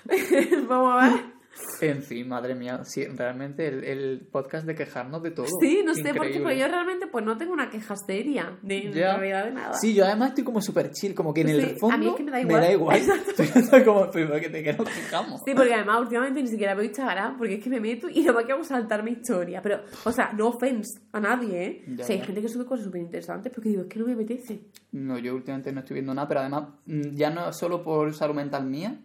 Vamos 0.68 1.03
a 1.03 1.07
ver. 1.09 1.38
En 1.81 2.03
fin, 2.03 2.29
madre 2.29 2.55
mía, 2.55 2.81
sí, 2.85 3.05
realmente 3.07 3.67
el, 3.69 3.85
el 3.85 4.27
podcast 4.33 4.67
de 4.67 4.75
quejarnos 4.75 5.23
de 5.23 5.31
todo. 5.31 5.47
Sí, 5.61 5.83
no 5.85 5.95
sé 5.95 6.13
por 6.15 6.27
qué, 6.31 6.41
pero 6.41 6.53
yo 6.53 6.67
realmente 6.69 7.07
pues 7.07 7.25
no 7.25 7.37
tengo 7.39 7.53
una 7.53 7.71
queja 7.71 7.95
seria 7.97 8.59
de 8.63 8.79
en 8.87 8.93
realidad 8.93 9.45
de 9.45 9.51
nada. 9.53 9.75
Sí, 9.75 9.95
yo 9.95 10.05
además 10.05 10.31
estoy 10.31 10.45
como 10.45 10.61
súper 10.61 10.91
chill, 10.91 11.15
como 11.15 11.33
que 11.33 11.43
en 11.43 11.49
Sí, 11.49 11.55
el 11.55 11.79
fondo 11.79 11.95
a 11.95 11.99
mí 11.99 12.09
es 12.09 12.15
que 12.15 12.23
me 12.25 12.31
da 12.33 12.41
igual. 12.41 12.73
igual. 12.73 12.97
Exacto. 12.97 13.43
Estoy 13.59 13.85
como, 13.85 14.11
pero 14.11 14.41
que 14.41 14.49
te 14.49 14.63
que 14.63 14.73
nos 14.73 14.89
quejamos. 14.89 15.41
Sí, 15.45 15.53
porque 15.55 15.75
además 15.75 16.01
últimamente 16.01 16.43
ni 16.43 16.49
siquiera 16.49 16.75
veo 16.75 16.85
Instagram, 16.85 17.37
porque 17.39 17.55
es 17.55 17.63
que 17.65 17.71
me 17.71 17.81
meto 17.81 18.09
y 18.13 18.23
no 18.23 18.33
me 18.35 18.45
quiero 18.45 18.65
saltar 18.65 19.03
mi 19.03 19.13
historia. 19.13 19.63
Pero, 19.63 19.81
o 20.05 20.13
sea, 20.13 20.33
no 20.33 20.49
offense 20.49 21.01
a 21.13 21.21
nadie, 21.21 21.65
¿eh? 21.65 21.85
Ya, 21.89 22.03
o 22.03 22.07
sea, 22.07 22.15
hay 22.15 22.21
ya. 22.21 22.27
gente 22.27 22.43
que 22.43 22.49
sube 22.49 22.65
cosas 22.67 22.85
súper 22.87 23.01
interesantes, 23.03 23.53
porque 23.55 23.69
digo, 23.71 23.83
es 23.83 23.89
que 23.89 23.99
no 24.01 24.07
me 24.07 24.15
apetece. 24.15 24.61
No, 24.93 25.19
yo 25.19 25.35
últimamente 25.35 25.73
no 25.73 25.81
estoy 25.81 25.95
viendo 25.95 26.13
nada, 26.15 26.27
pero 26.27 26.41
además, 26.41 26.65
mm, 26.87 27.11
ya 27.15 27.31
no 27.31 27.53
solo 27.53 27.83
por 27.83 28.13
salud 28.15 28.35
mental 28.35 28.67
mía, 28.67 28.99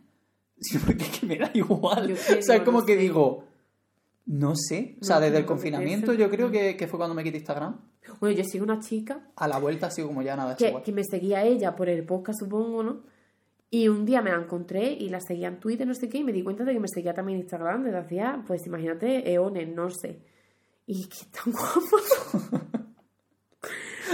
sino 0.64 0.84
porque 0.86 1.04
es 1.04 1.20
que 1.20 1.26
me 1.26 1.38
da 1.38 1.52
igual. 1.54 2.12
O 2.12 2.42
sea, 2.42 2.56
es 2.56 2.62
como 2.64 2.86
que 2.86 2.96
sé. 2.96 3.00
digo, 3.00 3.46
no 4.26 4.56
sé. 4.56 4.98
O 5.02 5.06
sea, 5.06 5.18
No, 5.18 5.22
desde 5.24 5.40
el 5.40 5.46
confinamiento 5.46 6.14
yo 6.14 6.30
creo 6.30 6.50
que, 6.52 6.76
que 6.78 6.88
fue 6.88 6.98
cuando 6.98 7.16
me 7.16 7.24
quité 7.24 7.38
Instagram. 7.38 7.80
Bueno, 8.20 8.36
yo 8.36 8.44
sigo 8.44 8.66
una 8.66 8.80
chica 8.80 9.30
A 9.36 9.48
la 9.48 9.60
vuelta 9.60 9.90
sigo 9.90 10.10
como 10.10 10.22
ya 10.22 10.36
nada, 10.36 10.56
que, 10.56 10.68
igual. 10.70 10.84
que 10.84 10.92
me 10.92 11.04
seguía 11.04 11.44
ella 11.44 11.76
por 11.76 11.90
el 11.90 12.06
podcast, 12.06 12.40
supongo, 12.40 12.84
¿no? 12.84 13.04
Y 13.70 13.88
un 13.88 14.06
día 14.06 14.22
me 14.22 14.30
la 14.30 14.38
encontré 14.38 14.92
y 14.92 15.10
la 15.10 15.20
seguía 15.20 15.48
en 15.48 15.60
Twitter, 15.60 15.88
no 15.88 15.96
sé 15.96 16.08
qué, 16.08 16.20
y 16.20 16.24
me 16.24 16.32
di 16.32 16.44
cuenta 16.44 16.64
de 16.64 16.74
que 16.74 16.80
me 16.80 16.88
seguía 16.88 17.14
también 17.14 17.38
en 17.38 17.44
Instagram 17.44 17.84
desde 17.84 17.98
hacía, 17.98 18.44
pues 18.46 18.68
imagínate, 18.68 19.32
eones, 19.32 19.68
no 19.74 19.90
sé. 19.90 20.22
Y 20.86 21.08
que 21.08 21.26
tan 21.32 21.52
guapo. 21.54 21.98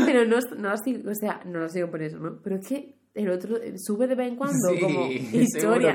Pero 0.05 0.25
no, 0.25 0.37
no 0.57 0.69
la 0.69 0.77
sigo, 0.77 1.09
o 1.11 1.15
sea, 1.15 1.41
no 1.45 1.59
la 1.59 1.69
sigo 1.69 1.89
por 1.89 2.01
eso, 2.01 2.19
¿no? 2.19 2.39
Pero 2.41 2.55
es 2.55 2.67
que 2.67 2.98
el 3.23 3.29
otro 3.31 3.57
eh, 3.57 3.73
sube 3.77 4.07
de 4.07 4.15
vez 4.15 4.27
en 4.29 4.35
cuando 4.35 4.69
Sí, 4.73 4.79
como 4.79 5.07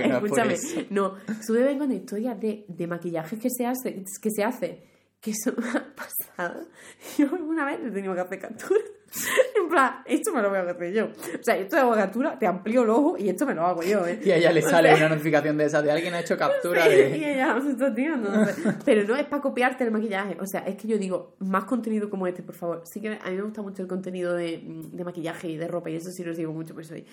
no 0.08 0.20
por 0.20 0.28
escúchame, 0.28 0.54
eso. 0.54 0.80
no, 0.90 1.14
sube 1.46 1.58
de 1.58 1.64
vez 1.64 1.72
en 1.72 1.78
cuando 1.78 1.94
historias 1.94 2.40
de, 2.40 2.64
de 2.68 2.86
maquillajes 2.86 3.38
que 3.38 3.48
se 3.50 3.66
hace, 3.66 4.04
que 4.20 4.30
se 4.30 4.44
hace, 4.44 4.82
que 5.24 5.32
son 5.34 5.54
pasadas. 5.96 6.66
Yo 7.18 7.26
alguna 7.32 7.64
vez 7.64 7.80
he 7.84 7.90
tenido 7.90 8.14
que 8.14 8.20
hacer 8.20 8.38
captura. 8.38 8.80
En 9.56 9.68
plan, 9.68 10.02
esto 10.06 10.32
me 10.34 10.42
lo 10.42 10.48
voy 10.50 10.58
a 10.58 10.62
hacer 10.62 10.92
yo. 10.92 11.04
O 11.04 11.42
sea, 11.42 11.56
esto 11.56 11.76
hago 11.76 11.94
captura, 11.94 12.36
te 12.36 12.48
amplío 12.48 12.82
el 12.82 12.90
ojo 12.90 13.16
y 13.16 13.28
esto 13.28 13.46
me 13.46 13.54
lo 13.54 13.64
hago 13.64 13.80
yo, 13.84 14.04
¿eh? 14.08 14.18
Y 14.24 14.32
a 14.32 14.36
ella 14.36 14.50
le 14.50 14.58
O 14.64 14.68
sale 14.68 14.88
sea, 14.88 15.06
una 15.06 15.14
notificación 15.14 15.56
de 15.56 15.66
esa 15.66 15.80
de 15.82 15.92
alguien 15.92 16.14
ha 16.14 16.20
hecho 16.20 16.36
captura 16.36 16.82
Sí, 16.82 16.90
y 16.90 16.94
de... 16.96 17.34
ella 17.34 17.54
no 18.16 18.44
sé. 18.44 18.54
Pero 18.84 19.04
no 19.06 19.14
es 19.14 19.24
para 19.26 19.40
copiarte 19.40 19.84
el 19.84 19.92
maquillaje. 19.92 20.36
O 20.40 20.46
sea, 20.46 20.62
es 20.62 20.74
que 20.74 20.88
yo 20.88 20.98
digo, 20.98 21.36
más 21.38 21.62
contenido 21.64 22.10
como 22.10 22.26
este, 22.26 22.42
por 22.42 22.56
favor. 22.56 22.82
Sí 22.86 23.00
que 23.00 23.10
a 23.22 23.30
mí 23.30 23.36
me 23.36 23.42
gusta 23.42 23.62
mucho 23.62 23.82
el 23.82 23.88
contenido 23.88 24.34
de, 24.34 24.60
de 24.64 25.04
maquillaje 25.04 25.48
y 25.48 25.56
de 25.58 25.68
ropa, 25.68 25.90
y 25.90 25.94
eso 25.94 26.10
sí 26.10 26.24
lo 26.24 26.34
sigo 26.34 26.52
mucho, 26.52 26.74
pues 26.74 26.88
soy 26.88 27.06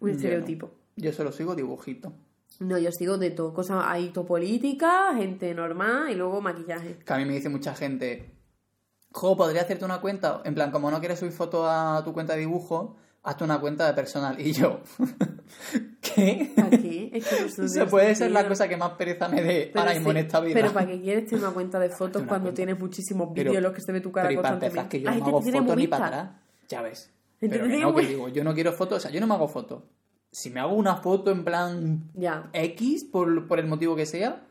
un 0.00 0.08
Yo 0.10 0.12
no. 0.12 0.12
estereotipo. 0.12 0.70
Yo 0.96 1.10
solo 1.14 1.32
sigo 1.32 1.54
dibujito. 1.54 2.12
No, 2.60 2.78
yo 2.78 2.90
sigo 2.92 3.18
de 3.18 3.30
todo. 3.30 3.52
Cosas, 3.52 3.82
hay 3.86 4.08
todo 4.08 4.24
política, 4.26 5.14
gente 5.14 5.54
normal 5.54 6.10
y 6.10 6.14
luego 6.14 6.40
maquillaje. 6.40 6.98
Que 7.04 7.12
a 7.12 7.18
mí 7.18 7.24
me 7.24 7.34
dice 7.34 7.48
mucha 7.48 7.74
gente, 7.74 8.32
jo, 9.12 9.36
podría 9.36 9.62
hacerte 9.62 9.84
una 9.84 10.00
cuenta, 10.00 10.42
en 10.44 10.54
plan, 10.54 10.70
como 10.70 10.90
no 10.90 10.98
quieres 11.00 11.18
subir 11.18 11.32
fotos 11.32 11.66
a 11.68 12.02
tu 12.04 12.12
cuenta 12.12 12.34
de 12.34 12.40
dibujo, 12.40 12.96
hazte 13.22 13.44
una 13.44 13.60
cuenta 13.60 13.86
de 13.86 13.92
personal. 13.92 14.40
Y 14.40 14.52
yo, 14.52 14.80
¿qué? 16.00 16.52
¿Para 16.54 16.70
qué? 16.70 17.10
Es 17.12 17.26
que 17.26 17.40
no 17.40 17.64
O 17.64 17.68
sea, 17.68 17.86
puede 17.86 18.14
ser 18.14 18.30
la 18.30 18.46
cosa 18.46 18.68
que 18.68 18.76
más 18.76 18.92
pereza 18.92 19.28
me 19.28 19.42
dé 19.42 19.72
ahora 19.74 19.92
mismo 19.94 20.10
en 20.12 20.16
esta 20.18 20.40
vida. 20.40 20.54
Pero 20.54 20.72
¿para 20.72 20.86
qué 20.86 21.00
quieres 21.00 21.26
tener 21.26 21.44
una 21.44 21.52
cuenta 21.52 21.78
de 21.78 21.90
fotos 21.96 22.22
cuando 22.22 22.46
cuenta. 22.46 22.56
tienes 22.56 22.78
muchísimos 22.78 23.32
vídeos 23.32 23.56
en 23.56 23.62
los 23.62 23.72
que 23.72 23.80
se 23.80 23.92
ve 23.92 24.00
tu 24.00 24.12
cara 24.12 24.28
Pero 24.28 24.40
constantemente? 24.42 24.88
que 24.88 25.00
yo 25.00 25.04
La 25.06 25.10
no 25.10 25.16
gente 25.16 25.30
hago 25.30 25.42
fotos 25.42 25.76
ni 25.76 25.86
para 25.88 26.06
atrás. 26.06 26.30
Ya 26.68 26.82
ves. 26.82 27.10
Gente 27.38 27.58
Pero 27.58 27.68
que 27.68 27.78
no, 27.78 27.94
que 27.94 28.06
digo, 28.06 28.28
yo 28.28 28.44
no 28.44 28.54
quiero 28.54 28.72
fotos, 28.72 28.98
o 28.98 29.00
sea, 29.00 29.10
yo 29.10 29.20
no 29.20 29.26
me 29.26 29.34
hago 29.34 29.48
fotos. 29.48 29.82
Si 30.36 30.50
me 30.50 30.60
hago 30.60 30.74
una 30.74 30.96
foto 30.96 31.30
en 31.30 31.44
plan 31.44 32.10
Ya. 32.12 32.50
X, 32.52 33.04
por, 33.04 33.48
por 33.48 33.58
el 33.58 33.66
motivo 33.66 33.96
que 33.96 34.04
sea, 34.04 34.42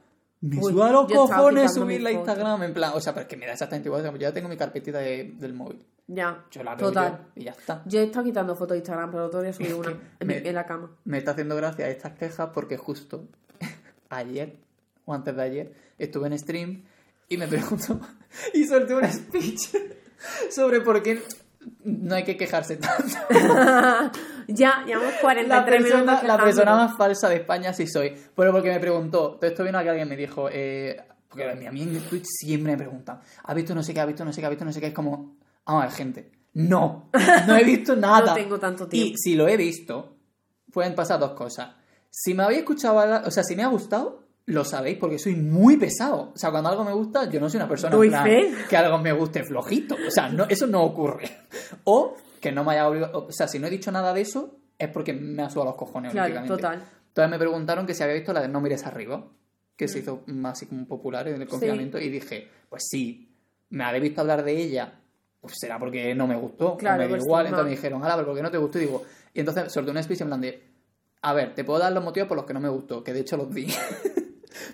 me 0.42 0.58
Uy, 0.58 0.74
suda 0.74 0.92
los 0.92 1.12
cojones 1.12 1.76
subirla 1.76 2.10
a. 2.10 2.14
Instagram, 2.14 2.64
en 2.64 2.74
plan, 2.74 2.92
o 2.96 3.00
sea, 3.00 3.14
pero 3.14 3.22
es 3.24 3.28
que 3.28 3.38
me 3.38 3.46
da 3.46 3.54
exactamente 3.54 3.88
igual, 3.90 4.04
yo 4.04 4.18
ya 4.18 4.34
tengo 4.34 4.50
mi 4.50 4.58
carpetita 4.58 4.98
de- 4.98 5.36
del 5.38 5.54
móvil. 5.54 5.86
Ya. 6.08 6.44
Yo 6.50 6.64
la 6.64 6.74
veo 6.74 6.88
Total. 6.88 7.20
yo 7.36 7.42
y 7.42 7.46
ya 7.46 7.52
está. 7.52 7.84
Yo 7.86 8.00
he 8.00 8.04
estado 8.06 8.26
quitando 8.26 8.56
fotos 8.56 8.72
de 8.72 8.78
Instagram, 8.80 9.12
pero 9.12 9.30
día 9.44 9.54
subí 9.54 9.72
una 9.74 9.92
en, 10.20 10.28
me- 10.28 10.38
en 10.38 10.56
la 10.56 10.66
cama. 10.66 10.90
Me 11.04 11.20
está 11.20 11.32
haciendo 11.32 11.56
gracia 11.56 11.88
estas 11.88 12.14
quejas 12.14 12.50
porque 12.52 12.78
justo 12.78 13.28
ayer 14.10 14.58
o 15.06 15.14
antes 15.14 15.36
de 15.36 15.42
ayer 15.44 15.74
estuve 16.00 16.28
en 16.28 16.40
stream 16.40 16.84
y 17.30 17.38
me 17.38 17.48
preguntó 17.48 18.00
y 18.56 18.66
solté 18.66 18.96
un 18.96 19.06
speech 19.12 19.70
sobre 20.50 20.82
por 20.82 21.04
qué 21.04 21.22
no 21.84 22.16
hay 22.16 22.24
que 22.24 22.38
quejarse 22.38 22.78
tanto. 22.78 23.16
ya, 24.48 24.84
llevamos 24.86 25.14
La 25.14 25.22
43 25.22 25.82
persona, 25.82 26.04
minutos. 26.04 26.28
la 26.28 26.38
persona 26.38 26.76
más 26.76 26.98
falsa 26.98 27.30
de 27.30 27.36
España 27.36 27.74
sí 27.74 27.88
soy. 27.88 28.14
Pero 28.36 28.52
porque 28.52 28.70
me 28.70 28.80
preguntó, 28.80 29.32
todo 29.36 29.50
esto 29.50 29.64
vino 29.64 29.78
a 29.78 29.84
que 29.84 29.90
alguien 29.90 30.10
me 30.10 30.16
dijo, 30.16 30.50
eh, 30.52 31.02
porque 31.30 31.50
a 31.50 31.72
mí 31.72 31.82
en 31.82 32.00
Twitch 32.02 32.26
siempre 32.26 32.74
me 32.74 32.78
preguntan, 32.78 33.20
¿has 33.44 33.56
visto 33.56 33.76
no 33.76 33.84
sé 33.84 33.94
qué, 33.94 34.02
has 34.02 34.08
visto 34.08 34.26
no 34.26 34.34
sé 34.34 34.42
qué, 34.42 34.48
has 34.48 34.52
visto 34.52 34.66
no 34.66 34.72
sé 34.72 34.80
qué? 34.80 34.88
Es 34.88 34.94
como, 34.94 35.38
vamos 35.66 35.84
a 35.84 35.88
ver, 35.88 35.96
gente, 35.96 36.32
no, 36.54 37.10
no 37.48 37.56
he 37.56 37.64
visto 37.64 37.96
nada. 37.98 38.28
No 38.28 38.34
tengo 38.34 38.60
tanto 38.60 38.88
tiempo. 38.88 39.14
Y 39.14 39.18
si 39.18 39.36
lo 39.36 39.48
he 39.48 39.58
visto, 39.58 40.16
pueden 40.72 40.96
pasar 40.96 41.20
dos 41.20 41.32
cosas. 41.32 41.70
Si 42.10 42.34
me 42.34 42.44
habéis 42.44 42.60
escuchado, 42.60 43.24
o 43.26 43.32
sea, 43.32 43.44
si 43.44 43.56
me 43.56 43.64
ha 43.64 43.68
gustado, 43.68 44.25
lo 44.48 44.64
sabéis 44.64 44.98
porque 44.98 45.18
soy 45.18 45.36
muy 45.36 45.78
pesado. 45.78 46.32
O 46.36 46.38
sea, 46.38 46.52
cuando 46.52 46.70
algo 46.70 46.84
me 46.84 46.94
gusta, 46.94 47.30
yo 47.30 47.40
no 47.40 47.50
soy 47.50 47.58
una 47.58 47.68
persona 47.68 47.98
plan, 47.98 48.28
que 48.70 48.78
algo 48.78 48.98
me 49.00 49.12
guste 49.12 49.44
flojito. 49.44 49.96
O 50.08 50.12
sea, 50.12 50.30
no, 50.30 50.46
eso 50.50 50.68
no 50.68 50.84
ocurre. 50.84 51.30
O 51.86 52.16
que 52.40 52.52
no 52.52 52.64
me 52.64 52.74
haya 52.74 52.88
obligado. 52.88 53.26
O 53.28 53.32
sea, 53.32 53.48
si 53.48 53.58
no 53.60 53.66
he 53.68 53.70
dicho 53.72 53.92
nada 53.92 54.14
de 54.14 54.22
eso, 54.22 54.58
es 54.78 54.88
porque 54.90 55.14
me 55.14 55.42
ha 55.44 55.50
sudado 55.50 55.70
los 55.72 55.76
cojones. 55.78 56.12
Claro, 56.12 56.46
total. 56.46 56.84
Entonces 57.08 57.32
me 57.32 57.40
preguntaron 57.40 57.86
que 57.88 57.94
si 57.96 58.04
había 58.04 58.16
visto 58.16 58.34
la 58.34 58.42
de 58.42 58.48
No 58.48 58.62
mires 58.62 58.86
arriba, 58.86 59.26
que 59.76 59.86
Mm. 59.86 59.88
se 59.88 60.00
hizo 60.00 60.24
más 60.28 60.54
así 60.54 60.66
como 60.68 60.86
popular 60.86 61.28
en 61.28 61.42
el 61.42 61.48
confinamiento, 61.48 61.98
y 62.00 62.10
dije, 62.10 62.48
pues 62.70 62.84
sí, 62.90 63.32
me 63.70 63.84
habéis 63.84 64.04
visto 64.04 64.22
hablar 64.22 64.44
de 64.44 64.56
ella, 64.56 64.94
pues 65.42 65.56
será 65.60 65.80
porque 65.80 66.14
no 66.14 66.28
me 66.28 66.36
gustó, 66.36 66.78
Claro, 66.78 67.00
me 67.00 67.08
dio 67.08 67.16
pues, 67.18 67.26
igual. 67.26 67.46
Entonces 67.48 67.66
me 67.66 67.72
dijeron, 67.72 68.04
ala, 68.04 68.16
pero 68.16 68.28
¿por 68.28 68.36
qué 68.36 68.42
no 68.44 68.52
te 68.52 68.58
gustó? 68.58 68.78
Y 68.78 68.82
digo, 68.82 69.04
y 69.34 69.40
entonces 69.40 69.72
solté 69.72 69.92
una 69.92 70.04
speech 70.04 70.22
en 70.22 70.28
plan 70.28 70.42
de, 70.42 70.62
a 71.22 71.34
ver, 71.34 71.56
te 71.56 71.64
puedo 71.64 71.80
dar 71.80 71.92
los 71.94 72.04
motivos 72.04 72.28
por 72.28 72.38
los 72.38 72.46
que 72.46 72.54
no 72.54 72.60
me 72.60 72.70
gustó, 72.70 73.04
que 73.04 73.12
de 73.14 73.22
hecho 73.22 73.38
los 73.38 73.52
di. 73.54 73.68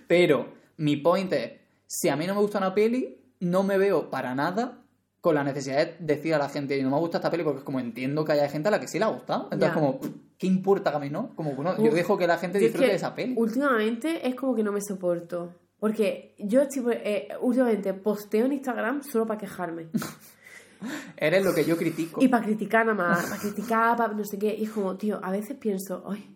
pero 0.07 0.53
mi 0.77 0.97
point 0.97 1.31
es, 1.33 1.51
si 1.87 2.09
a 2.09 2.15
mí 2.15 2.25
no 2.27 2.35
me 2.35 2.41
gusta 2.41 2.57
una 2.57 2.73
peli, 2.73 3.17
no 3.39 3.63
me 3.63 3.77
veo 3.77 4.09
para 4.09 4.35
nada 4.35 4.77
con 5.19 5.35
la 5.35 5.43
necesidad 5.43 5.97
de 5.99 6.15
decir 6.15 6.33
a 6.33 6.37
la 6.39 6.49
gente, 6.49 6.81
no 6.81 6.89
me 6.89 6.97
gusta 6.97 7.17
esta 7.19 7.29
peli 7.29 7.43
porque 7.43 7.59
es 7.59 7.63
como 7.63 7.79
entiendo 7.79 8.25
que 8.25 8.31
haya 8.31 8.49
gente 8.49 8.69
a 8.69 8.71
la 8.71 8.79
que 8.79 8.87
sí 8.87 8.97
le 8.97 9.05
ha 9.05 9.09
gustado. 9.09 9.43
Entonces 9.51 9.69
Ya. 9.69 9.73
como, 9.73 9.99
¿qué 10.37 10.47
importa 10.47 10.89
que 10.89 10.97
a 10.97 10.99
mí 10.99 11.09
no? 11.09 11.35
Como 11.35 11.55
que 11.55 11.61
no, 11.61 11.77
yo 11.77 11.89
Uf, 11.89 11.93
dejo 11.93 12.17
que 12.17 12.25
la 12.25 12.37
gente 12.37 12.57
es 12.57 12.63
disfrute 12.63 12.85
que 12.85 12.91
de 12.91 12.95
esa 12.97 13.13
peli. 13.13 13.33
Últimamente 13.37 14.27
es 14.27 14.33
como 14.35 14.55
que 14.55 14.63
no 14.63 14.71
me 14.71 14.81
soporto. 14.81 15.53
Porque 15.79 16.35
yo 16.39 16.61
estoy, 16.61 16.83
eh, 17.03 17.27
últimamente 17.41 17.93
posteo 17.95 18.45
en 18.45 18.53
Instagram 18.53 19.01
solo 19.03 19.25
para 19.27 19.39
quejarme. 19.39 19.87
Eres 21.17 21.43
lo 21.45 21.53
que 21.53 21.63
yo 21.65 21.77
critico. 21.77 22.21
Y 22.23 22.27
para 22.27 22.43
criticar 22.43 22.85
nada 22.85 22.97
más, 22.97 23.25
para 23.29 23.39
criticar, 23.41 23.97
para 23.97 24.13
no 24.13 24.23
sé 24.25 24.39
qué. 24.39 24.55
Y 24.55 24.63
es 24.63 24.71
como, 24.71 24.95
tío, 24.97 25.19
a 25.23 25.31
veces 25.31 25.55
pienso, 25.57 26.03
ay, 26.07 26.35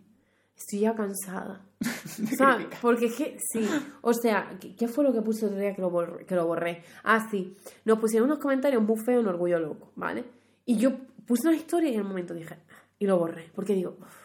estoy 0.55 0.79
ya 0.81 0.95
cansada. 0.95 1.61
¿Sabes? 2.37 2.67
Porque 2.81 3.07
es 3.07 3.15
que, 3.15 3.37
sí, 3.39 3.67
o 4.01 4.13
sea, 4.13 4.57
¿qué, 4.59 4.87
fue 4.87 5.03
lo 5.03 5.13
que 5.13 5.21
puse 5.21 5.45
el 5.45 5.51
otro 5.51 5.61
día 5.61 5.75
que 5.75 5.81
lo, 5.81 5.89
borré, 5.89 6.25
que 6.25 6.35
lo 6.35 6.47
borré? 6.47 6.83
Ah, 7.03 7.27
sí, 7.29 7.55
nos 7.83 7.99
pusieron 7.99 8.29
unos 8.29 8.39
comentarios 8.39 8.81
muy 8.81 8.97
feos 8.97 9.21
en 9.21 9.27
Orgullo 9.27 9.59
Loco, 9.59 9.91
¿vale? 9.95 10.23
Y 10.65 10.77
yo 10.77 10.91
puse 11.27 11.47
una 11.47 11.57
historia 11.57 11.89
y 11.89 11.93
en 11.93 11.99
el 12.01 12.07
momento 12.07 12.33
dije, 12.33 12.55
"Ah", 12.69 12.83
y 12.97 13.05
lo 13.05 13.17
borré, 13.19 13.51
porque 13.53 13.73
digo, 13.73 13.97
"Uf". 13.99 14.15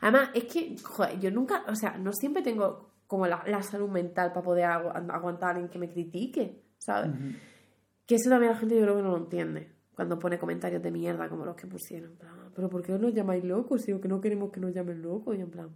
además, 0.00 0.30
es 0.34 0.44
que, 0.44 0.76
joder, 0.82 1.18
yo 1.20 1.30
nunca, 1.30 1.64
o 1.68 1.74
sea, 1.74 1.96
no 1.98 2.12
siempre 2.12 2.42
tengo 2.42 2.88
como 3.06 3.26
la, 3.26 3.42
la 3.46 3.62
salud 3.62 3.88
mental 3.88 4.32
para 4.32 4.42
poder 4.44 4.64
agu- 4.66 5.10
aguantar 5.10 5.48
a 5.48 5.50
alguien 5.52 5.68
que 5.68 5.78
me 5.78 5.88
critique, 5.88 6.62
¿sabes? 6.78 7.10
Que 8.06 8.14
eso 8.16 8.30
también 8.30 8.52
la 8.52 8.58
gente 8.58 8.74
yo 8.76 8.82
creo 8.82 8.96
que 8.96 9.02
no 9.02 9.10
lo 9.10 9.16
entiende. 9.18 9.72
Cuando 9.98 10.16
pone 10.16 10.38
comentarios 10.38 10.80
de 10.80 10.92
mierda 10.92 11.28
como 11.28 11.44
los 11.44 11.56
que 11.56 11.66
pusieron. 11.66 12.12
en 12.12 12.16
plan, 12.18 12.32
Pero 12.54 12.68
¿por 12.70 12.82
qué 12.84 12.92
os 12.92 13.00
nos 13.00 13.12
llamáis 13.12 13.42
locos? 13.42 13.82
Si 13.82 13.92
o 13.92 14.00
que 14.00 14.06
no 14.06 14.20
queremos 14.20 14.52
que 14.52 14.60
nos 14.60 14.72
llamen 14.72 15.02
locos. 15.02 15.36
Y 15.36 15.40
en 15.40 15.50
plan, 15.50 15.70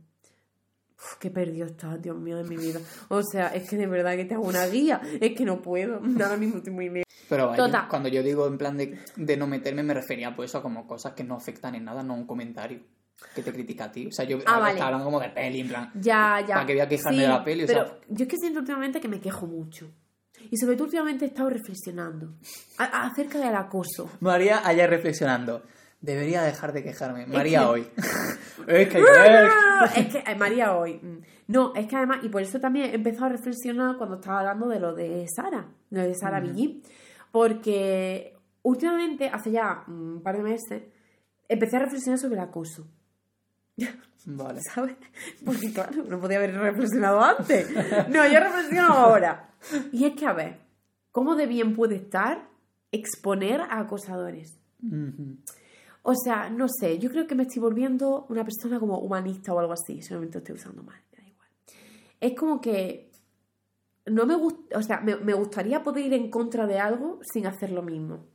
uf, 0.97 1.17
qué 1.19 1.29
perdido 1.29 1.67
estás, 1.67 2.01
Dios 2.01 2.17
mío, 2.17 2.37
de 2.37 2.45
mi 2.45 2.57
vida. 2.57 2.79
O 3.09 3.21
sea, 3.25 3.49
es 3.49 3.69
que 3.69 3.77
de 3.77 3.89
verdad 3.89 4.15
que 4.15 4.25
te 4.25 4.35
hago 4.35 4.47
una 4.47 4.65
guía. 4.67 5.01
Es 5.21 5.33
que 5.37 5.45
no 5.45 5.61
puedo. 5.61 5.97
Ahora 6.23 6.37
mismo 6.37 6.59
estoy 6.59 6.73
muy 6.73 6.89
bien. 6.89 7.03
Pero 7.29 7.49
vaya, 7.49 7.65
Total. 7.65 7.89
cuando 7.89 8.09
yo 8.11 8.23
digo 8.23 8.47
en 8.47 8.59
plan 8.59 8.77
de, 8.77 8.97
de 9.17 9.37
no 9.37 9.49
meterme, 9.49 9.83
me 9.83 9.93
refería 9.93 10.37
pues 10.37 10.55
a 10.55 10.63
como 10.63 10.87
cosas 10.87 11.15
que 11.15 11.25
no 11.25 11.35
afectan 11.35 11.75
en 11.75 11.85
nada, 11.87 12.05
no 12.05 12.15
un 12.15 12.25
comentario 12.25 12.79
que 13.35 13.43
te 13.43 13.53
critica 13.53 13.87
a 13.87 13.91
ti. 13.91 14.07
O 14.07 14.13
sea, 14.13 14.25
yo 14.25 14.39
Ah, 14.47 14.61
vale. 14.61 14.75
estaba 14.75 14.87
hablando 14.87 15.05
como 15.07 15.19
de 15.19 15.31
peli, 15.31 15.63
en 15.63 15.69
plan. 15.69 15.91
Ya, 15.97 16.39
ya. 16.47 16.55
¿Para 16.55 16.67
qué 16.67 16.75
voy 16.75 16.81
a 16.83 16.89
quejarme 16.89 17.23
de 17.23 17.29
la 17.29 17.43
peli? 17.43 17.65
O 17.65 17.67
pero 17.67 17.87
sea- 17.87 17.99
yo 18.09 18.23
es 18.23 18.29
que 18.29 18.37
siento 18.37 18.61
últimamente 18.61 19.01
que 19.01 19.09
me 19.09 19.21
quejo 19.21 19.49
mucho. 19.49 19.91
Y 20.51 20.57
sobre 20.57 20.75
todo 20.77 20.85
últimamente 20.85 21.25
he 21.25 21.29
estado 21.29 21.51
reflexionando 21.51 22.35
a- 22.79 23.07
acerca 23.07 23.39
del 23.39 23.55
acoso. 23.55 24.11
María 24.21 24.67
allá 24.67 24.87
reflexionando. 24.87 25.63
Debería 26.01 26.43
dejar 26.43 26.73
de 26.73 26.83
quejarme. 26.83 27.27
María 27.27 27.69
hoy. 27.71 27.87
es 28.67 28.89
que 28.89 28.99
es 29.97 30.07
que 30.09 30.19
eh, 30.27 30.35
María 30.37 30.75
hoy. 30.77 30.95
mm, 31.01 31.19
No, 31.49 31.73
es 31.77 31.87
que 31.87 31.97
además, 31.97 32.19
y 32.23 32.29
por 32.29 32.43
eso 32.43 32.59
también 32.59 32.91
he 32.91 32.95
empezado 32.97 33.27
a 33.27 33.29
reflexionar 33.31 33.97
cuando 33.99 34.17
estaba 34.17 34.41
hablando 34.41 34.69
de 34.69 34.81
lo 34.81 34.95
de 34.95 35.27
Sara, 35.35 35.67
lo 35.91 36.01
de 36.03 36.15
Sara 36.15 36.41
Villín. 36.41 36.83
Porque 37.31 38.37
últimamente, 38.63 39.29
hace 39.29 39.53
ya 39.53 39.85
un 39.87 40.21
par 40.23 40.37
de 40.39 40.43
meses, 40.43 40.83
empecé 41.49 41.77
a 41.77 41.81
reflexionar 41.81 42.19
sobre 42.19 42.35
el 42.35 42.41
acoso. 42.41 42.87
Vale. 44.27 44.61
¿Sabes? 44.75 44.97
Porque 45.45 45.73
claro, 45.73 46.03
no 46.09 46.21
podía 46.21 46.39
haber 46.39 46.55
reflexionado 46.57 47.23
antes. 47.23 47.69
No, 48.09 48.27
yo 48.29 48.39
reflexiono 48.41 48.93
ahora. 48.93 49.49
Y 49.93 50.05
es 50.05 50.15
que, 50.15 50.27
a 50.27 50.33
ver, 50.33 50.61
¿cómo 51.11 51.37
de 51.37 51.47
bien 51.47 51.75
puede 51.75 51.97
estar 51.97 52.49
exponer 52.91 53.61
a 53.61 53.81
acosadores? 53.81 54.59
O 56.03 56.15
sea, 56.15 56.51
no 56.51 56.67
sé, 56.69 56.99
yo 56.99 57.11
creo 57.11 57.27
que 57.27 57.35
me 57.35 57.45
estoy 57.45 57.63
volviendo 57.63 58.27
una 58.29 58.45
persona 58.45 58.81
como 58.81 58.99
humanista 58.99 59.55
o 59.55 59.59
algo 59.59 59.73
así, 59.73 60.03
solamente 60.03 60.39
lo 60.39 60.39
estoy 60.41 60.57
usando 60.57 60.83
mal, 60.83 61.01
me 61.13 61.23
da 61.23 61.29
igual. 61.29 61.49
Es 62.21 62.35
como 62.35 62.61
que 62.61 63.11
no 64.07 64.27
me 64.27 64.35
gusta, 64.35 64.79
o 64.79 64.83
sea, 64.83 65.01
me, 65.01 65.17
me 65.17 65.35
gustaría 65.35 65.83
poder 65.83 66.07
ir 66.07 66.15
en 66.15 66.31
contra 66.31 66.67
de 66.67 66.79
algo 66.79 67.21
sin 67.23 67.47
hacer 67.47 67.71
lo 67.71 67.83
mismo. 67.83 68.27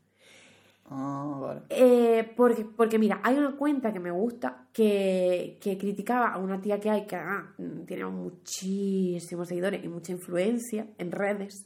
Ah, 0.90 1.38
vale. 1.42 1.62
Eh, 1.70 2.34
porque, 2.38 2.64
porque 2.64 2.98
mira, 2.98 3.20
hay 3.24 3.36
una 3.38 3.58
cuenta 3.58 3.92
que 3.92 4.00
me 4.00 4.12
gusta 4.12 4.68
que, 4.72 5.58
que 5.62 5.78
criticaba 5.78 6.30
a 6.30 6.38
una 6.40 6.62
tía 6.62 6.80
que 6.80 6.90
hay 6.90 7.06
que 7.06 7.18
ah, 7.18 7.54
mm, 7.58 7.82
tiene 7.86 8.06
muchísimos 8.06 9.50
seguidores 9.50 9.84
y 9.84 9.90
mucha 9.90 10.14
influencia 10.14 10.88
en 10.98 11.12
redes, 11.12 11.66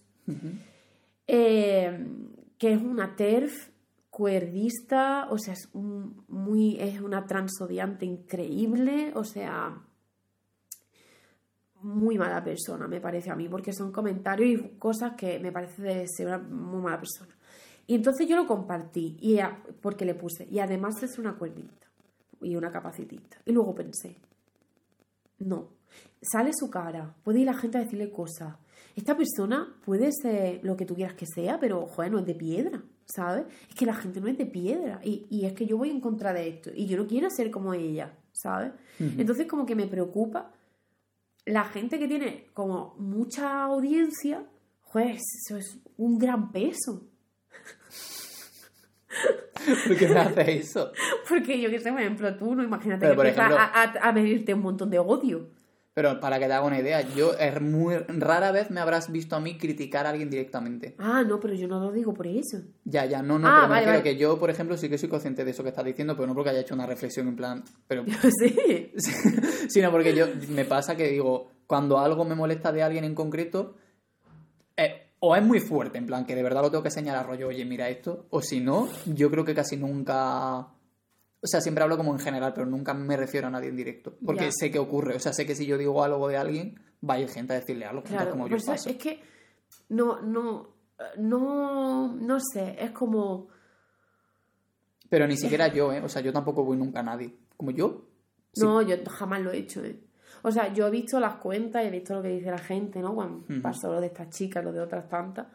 eh, 1.27 2.05
que 2.57 2.73
es 2.73 2.81
una 2.81 3.15
TERF 3.15 3.69
cuerdista, 4.09 5.27
o 5.29 5.37
sea, 5.37 5.53
es, 5.53 5.69
un- 5.73 6.25
muy, 6.27 6.77
es 6.79 6.99
una 6.99 7.25
transodiante 7.25 8.05
increíble, 8.05 9.11
o 9.15 9.23
sea, 9.23 9.77
muy 11.83 12.17
mala 12.17 12.43
persona, 12.43 12.87
me 12.87 12.99
parece 13.01 13.31
a 13.31 13.35
mí, 13.35 13.47
porque 13.49 13.73
son 13.73 13.91
comentarios 13.91 14.49
y 14.61 14.77
cosas 14.77 15.13
que 15.15 15.39
me 15.39 15.51
parece 15.51 15.81
de 15.81 16.07
ser 16.07 16.27
una 16.27 16.37
muy 16.39 16.81
mala 16.81 16.99
persona. 16.99 17.35
Y 17.87 17.95
entonces 17.95 18.27
yo 18.27 18.35
lo 18.35 18.47
compartí, 18.47 19.17
y 19.19 19.39
a- 19.39 19.63
porque 19.81 20.05
le 20.05 20.15
puse, 20.15 20.47
y 20.49 20.59
además 20.59 21.01
es 21.03 21.17
una 21.17 21.35
cuerdista 21.37 21.87
y 22.41 22.55
una 22.55 22.71
capacitista. 22.71 23.37
Y 23.45 23.51
luego 23.51 23.75
pensé, 23.75 24.17
no, 25.39 25.69
sale 26.21 26.51
su 26.53 26.69
cara, 26.69 27.15
puede 27.23 27.39
ir 27.39 27.45
la 27.47 27.53
gente 27.53 27.77
a 27.77 27.81
decirle 27.81 28.11
cosas. 28.11 28.55
Esta 28.95 29.15
persona 29.15 29.75
puede 29.85 30.11
ser 30.11 30.59
lo 30.63 30.75
que 30.75 30.85
tú 30.85 30.95
quieras 30.95 31.15
que 31.15 31.25
sea, 31.25 31.59
pero, 31.59 31.85
joder, 31.87 32.11
no 32.11 32.19
es 32.19 32.25
de 32.25 32.35
piedra, 32.35 32.83
¿sabes? 33.05 33.45
Es 33.69 33.75
que 33.75 33.85
la 33.85 33.93
gente 33.93 34.19
no 34.21 34.27
es 34.27 34.37
de 34.37 34.45
piedra. 34.45 34.99
Y, 35.03 35.25
y 35.29 35.45
es 35.45 35.53
que 35.53 35.65
yo 35.65 35.77
voy 35.77 35.89
en 35.89 36.01
contra 36.01 36.33
de 36.33 36.47
esto. 36.49 36.71
Y 36.75 36.85
yo 36.87 36.97
no 36.97 37.07
quiero 37.07 37.29
ser 37.29 37.49
como 37.51 37.73
ella, 37.73 38.17
¿sabes? 38.33 38.73
Entonces, 38.99 39.47
como 39.47 39.65
que 39.65 39.75
me 39.75 39.87
preocupa 39.87 40.51
la 41.45 41.63
gente 41.65 41.97
que 41.99 42.07
tiene 42.07 42.47
como 42.53 42.95
mucha 42.99 43.63
audiencia, 43.63 44.45
joder, 44.81 45.15
eso 45.17 45.57
es 45.57 45.77
un 45.97 46.17
gran 46.19 46.51
peso. 46.51 47.07
¿Por 49.87 49.97
qué 49.97 50.07
me 50.07 50.19
hace 50.19 50.57
eso? 50.57 50.91
Porque 51.27 51.59
yo 51.61 51.69
que 51.69 51.79
sé, 51.79 51.91
por 51.91 52.01
ejemplo, 52.01 52.35
tú 52.37 52.55
no 52.55 52.63
imagínate 52.63 53.07
Pero, 53.07 53.21
que 53.21 53.29
empiezas 53.29 53.51
a, 53.51 53.83
a, 53.83 54.09
a 54.09 54.11
medirte 54.11 54.53
un 54.53 54.61
montón 54.61 54.89
de 54.89 54.99
odio. 54.99 55.49
Pero 55.93 56.21
para 56.21 56.39
que 56.39 56.47
te 56.47 56.53
haga 56.53 56.65
una 56.65 56.79
idea, 56.79 57.01
yo 57.01 57.33
es 57.33 57.61
muy 57.61 57.97
rara 58.07 58.53
vez 58.53 58.71
me 58.71 58.79
habrás 58.79 59.11
visto 59.11 59.35
a 59.35 59.41
mí 59.41 59.57
criticar 59.57 60.05
a 60.05 60.11
alguien 60.11 60.29
directamente. 60.29 60.95
Ah, 60.97 61.23
no, 61.27 61.37
pero 61.41 61.53
yo 61.53 61.67
no 61.67 61.81
lo 61.81 61.91
digo 61.91 62.13
por 62.13 62.27
eso. 62.27 62.59
Ya, 62.85 63.03
ya, 63.05 63.21
no, 63.21 63.37
no, 63.37 63.47
Ah, 63.49 63.53
pero 63.55 63.63
me 63.63 63.69
vale, 63.73 63.79
refiero 63.85 63.99
vale. 63.99 64.03
que 64.03 64.17
yo, 64.17 64.39
por 64.39 64.49
ejemplo, 64.49 64.77
sí 64.77 64.87
que 64.87 64.97
soy 64.97 65.09
consciente 65.09 65.43
de 65.43 65.51
eso 65.51 65.63
que 65.63 65.69
estás 65.69 65.83
diciendo, 65.83 66.15
pero 66.15 66.27
no 66.27 66.33
porque 66.33 66.51
haya 66.51 66.61
hecho 66.61 66.75
una 66.75 66.85
reflexión 66.85 67.27
en 67.27 67.35
plan, 67.35 67.63
pero 67.87 68.05
sí. 68.39 68.93
sino 69.69 69.91
porque 69.91 70.15
yo 70.15 70.27
me 70.49 70.63
pasa 70.63 70.95
que 70.95 71.09
digo, 71.09 71.51
cuando 71.67 71.99
algo 71.99 72.23
me 72.23 72.35
molesta 72.35 72.71
de 72.71 72.83
alguien 72.83 73.03
en 73.03 73.13
concreto, 73.13 73.75
eh, 74.77 75.10
o 75.23 75.35
es 75.35 75.43
muy 75.43 75.59
fuerte, 75.59 75.97
en 75.99 76.05
plan, 76.07 76.25
que 76.25 76.35
de 76.35 76.41
verdad 76.43 76.61
lo 76.63 76.71
tengo 76.71 76.83
que 76.83 76.89
señalar, 76.91 77.27
rollo, 77.27 77.47
oye, 77.47 77.63
mira 77.63 77.87
esto, 77.89 78.25
o 78.31 78.41
si 78.41 78.59
no, 78.59 78.89
yo 79.05 79.29
creo 79.29 79.45
que 79.45 79.53
casi 79.55 79.77
nunca... 79.77 80.59
O 81.43 81.47
sea, 81.47 81.61
siempre 81.61 81.83
hablo 81.83 81.95
como 81.97 82.11
en 82.13 82.19
general, 82.19 82.53
pero 82.53 82.65
nunca 82.67 82.93
me 82.93 83.15
refiero 83.17 83.47
a 83.47 83.49
nadie 83.51 83.69
en 83.69 83.75
directo. 83.75 84.15
Porque 84.25 84.45
Ya. 84.45 84.51
sé 84.51 84.69
que 84.71 84.77
ocurre. 84.79 85.15
O 85.15 85.19
sea, 85.19 85.31
sé 85.33 85.45
que 85.45 85.55
si 85.55 85.65
yo 85.65 85.77
digo 85.77 86.03
algo 86.03 86.27
de 86.27 86.37
alguien, 86.37 86.79
va 87.07 87.15
a 87.15 87.19
ir 87.19 87.29
gente 87.29 87.53
a 87.53 87.59
decirle 87.59 87.85
algo. 87.85 88.03
Claro, 88.03 88.31
como 88.31 88.47
yo 88.47 88.57
eso 88.57 88.71
paso. 88.71 88.89
es 88.89 88.97
que 88.97 89.21
no, 89.89 90.21
no, 90.21 90.69
no, 91.17 92.13
no 92.15 92.37
sé, 92.39 92.75
es 92.79 92.91
como... 92.91 93.47
Pero 95.09 95.27
ni 95.27 95.35
siquiera 95.37 95.67
yo, 95.67 95.91
¿eh? 95.91 96.01
O 96.03 96.09
sea, 96.09 96.21
yo 96.21 96.31
tampoco 96.31 96.63
voy 96.63 96.77
nunca 96.77 96.99
a 96.99 97.03
nadie. 97.03 97.35
Como 97.57 97.71
yo, 97.71 98.05
Sí. 98.53 98.63
No, 98.65 98.81
yo 98.81 98.95
jamás 99.09 99.41
lo 99.41 99.51
he 99.51 99.57
hecho, 99.59 99.81
¿eh? 99.83 99.97
O 100.43 100.51
sea, 100.51 100.73
yo 100.73 100.87
he 100.87 100.91
visto 100.91 101.19
las 101.19 101.35
cuentas 101.35 101.83
y 101.83 101.87
he 101.87 101.91
visto 101.91 102.15
lo 102.15 102.21
que 102.21 102.29
dice 102.29 102.49
la 102.51 102.57
gente, 102.57 102.99
¿no? 102.99 103.13
Cuando 103.15 103.43
Ujú. 103.49 103.61
pasó 103.61 103.91
lo 103.93 104.01
de 104.01 104.07
estas 104.07 104.29
chicas, 104.29 104.63
lo 104.63 104.71
de 104.71 104.79
otras 104.81 105.07
tantas. 105.07 105.47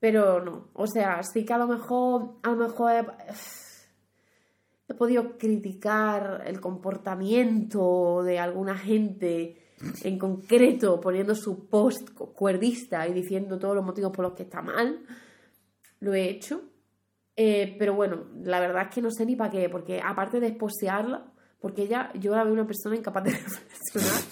Pero 0.00 0.42
no. 0.44 0.68
O 0.74 0.86
sea, 0.86 1.22
sí 1.22 1.44
que 1.44 1.52
a 1.52 1.58
lo 1.58 1.66
mejor, 1.66 2.34
a 2.42 2.50
lo 2.50 2.56
mejor 2.56 2.92
he, 2.92 3.00
he 4.88 4.94
podido 4.94 5.36
criticar 5.36 6.42
el 6.46 6.60
comportamiento 6.60 8.22
de 8.22 8.38
alguna 8.38 8.76
gente 8.76 9.56
en 10.02 10.18
concreto, 10.18 11.00
poniendo 11.00 11.34
su 11.34 11.68
post 11.68 12.10
cu- 12.14 12.32
cuerdista 12.32 13.06
y 13.06 13.12
diciendo 13.12 13.58
todos 13.58 13.76
los 13.76 13.84
motivos 13.84 14.10
por 14.12 14.24
los 14.24 14.34
que 14.34 14.42
está 14.44 14.60
mal. 14.62 15.00
Lo 16.00 16.14
he 16.14 16.28
hecho. 16.28 16.62
Eh, 17.36 17.76
pero 17.78 17.94
bueno, 17.94 18.24
la 18.42 18.58
verdad 18.58 18.84
es 18.88 18.94
que 18.94 19.02
no 19.02 19.10
sé 19.12 19.24
ni 19.24 19.36
para 19.36 19.50
qué, 19.50 19.68
porque 19.68 20.00
aparte 20.04 20.40
de 20.40 20.48
esposearla, 20.48 21.26
porque 21.60 21.82
ella, 21.82 22.10
yo 22.14 22.34
la 22.36 22.44
veo 22.44 22.52
una 22.52 22.66
persona 22.66 22.94
incapaz 22.96 23.24
de 23.24 23.30
reflexionar. 23.94 24.22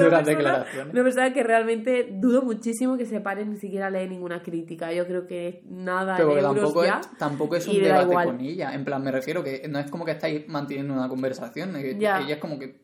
de 0.00 0.06
una 0.06 0.22
persona-. 0.24 0.66
Una 0.92 1.02
persona 1.02 1.32
que 1.32 1.42
realmente 1.42 2.08
dudo 2.12 2.42
muchísimo 2.42 2.96
que 2.96 3.06
se 3.06 3.20
pare 3.20 3.44
ni 3.44 3.56
siquiera 3.58 3.86
a 3.86 3.90
leer 3.90 4.10
ninguna 4.10 4.42
crítica. 4.42 4.92
Yo 4.92 5.06
creo 5.06 5.26
que 5.26 5.62
nada 5.68 6.16
Pero 6.16 6.28
de 6.30 6.34
que 6.34 6.40
euros 6.40 6.54
tampoco 6.56 6.84
ya. 6.84 7.00
es, 7.00 7.18
tampoco 7.18 7.56
es 7.56 7.66
un 7.68 7.82
debate 7.82 8.02
igual. 8.04 8.26
con 8.26 8.40
ella. 8.40 8.74
En 8.74 8.84
plan, 8.84 9.02
me 9.02 9.10
refiero 9.10 9.42
que 9.42 9.66
no 9.68 9.78
es 9.78 9.90
como 9.90 10.04
que 10.04 10.12
estáis 10.12 10.48
manteniendo 10.48 10.94
una 10.94 11.08
conversación. 11.08 11.72
que 11.74 11.98
Ya. 11.98 12.20
Ella 12.20 12.34
es 12.34 12.40
como 12.40 12.58
que 12.58 12.80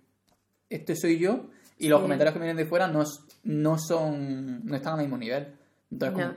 este 0.68 0.94
soy 0.96 1.18
yo 1.18 1.46
y 1.78 1.88
los 1.88 1.98
Sí. 1.98 2.02
comentarios 2.02 2.32
que 2.34 2.38
vienen 2.40 2.56
de 2.56 2.66
fuera 2.66 2.86
no, 2.88 3.02
no 3.44 3.78
son. 3.78 4.64
no 4.64 4.76
están 4.76 4.94
al 4.94 5.00
mismo 5.00 5.16
nivel. 5.18 5.54
Entonces, 5.90 6.14
como, 6.18 6.34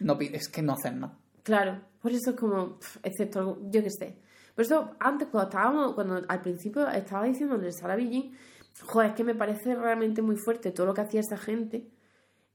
no, 0.00 0.18
es 0.20 0.48
que 0.48 0.62
no 0.62 0.74
hacen 0.74 1.00
nada. 1.00 1.14
Claro, 1.42 1.80
por 2.00 2.12
eso 2.12 2.30
es 2.30 2.36
como, 2.36 2.78
excepto, 3.02 3.58
yo 3.70 3.82
qué 3.82 3.90
sé. 3.90 4.16
Por 4.54 4.64
eso, 4.64 4.90
antes, 4.98 5.28
cuando 5.28 5.48
estábamos, 5.48 5.94
cuando 5.94 6.22
al 6.28 6.40
principio 6.42 6.88
estaba 6.88 7.24
diciendo 7.24 7.58
de 7.58 7.72
Sara 7.72 7.96
Villín, 7.96 8.36
joder, 8.84 9.10
es 9.10 9.16
que 9.16 9.24
me 9.24 9.34
parece 9.34 9.74
realmente 9.74 10.22
muy 10.22 10.36
fuerte 10.36 10.72
todo 10.72 10.86
lo 10.86 10.94
que 10.94 11.00
hacía 11.00 11.20
esa 11.20 11.36
gente, 11.36 11.88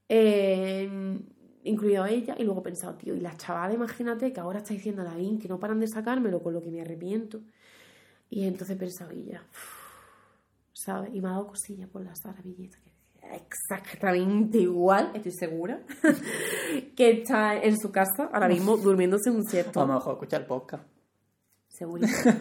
eh, 0.10 1.20
incluido 1.64 2.06
ella, 2.06 2.36
y 2.38 2.44
luego 2.44 2.62
he 2.62 2.64
pensado, 2.64 2.96
tío, 2.96 3.16
y 3.16 3.20
las 3.20 3.38
chavalas, 3.38 3.76
imagínate 3.76 4.32
que 4.32 4.40
ahora 4.40 4.60
está 4.60 4.74
diciendo 4.74 5.04
la 5.04 5.20
IN 5.20 5.40
que 5.40 5.48
no 5.48 5.60
paran 5.60 5.80
de 5.80 5.88
sacármelo, 5.88 6.42
con 6.42 6.54
lo 6.54 6.62
que 6.62 6.70
me 6.70 6.82
arrepiento. 6.82 7.42
Y 8.30 8.46
entonces 8.46 8.76
he 8.76 8.80
pensado, 8.80 9.12
y 9.14 9.26
ya, 9.26 9.44
¿sabes? 10.74 11.14
Y 11.14 11.22
me 11.22 11.30
ha 11.30 11.32
dado 11.32 11.48
cosilla 11.48 11.88
por 11.88 12.04
la 12.04 12.16
Sara 12.16 12.42
Villín, 12.42 12.70
que 12.72 12.98
exactamente 13.34 14.60
igual, 14.60 15.12
estoy 15.14 15.32
segura, 15.32 15.82
que 16.96 17.12
está 17.12 17.58
en 17.58 17.78
su 17.78 17.92
casa 17.92 18.30
ahora 18.32 18.48
mismo 18.48 18.78
durmiéndose 18.78 19.30
un 19.30 19.46
A 19.46 19.50
cierto 19.50 19.86
lo 19.86 19.96
mejor 19.96 20.14
escuchar 20.14 20.48
podcast. 20.48 20.97
Segurísimo. 21.78 22.34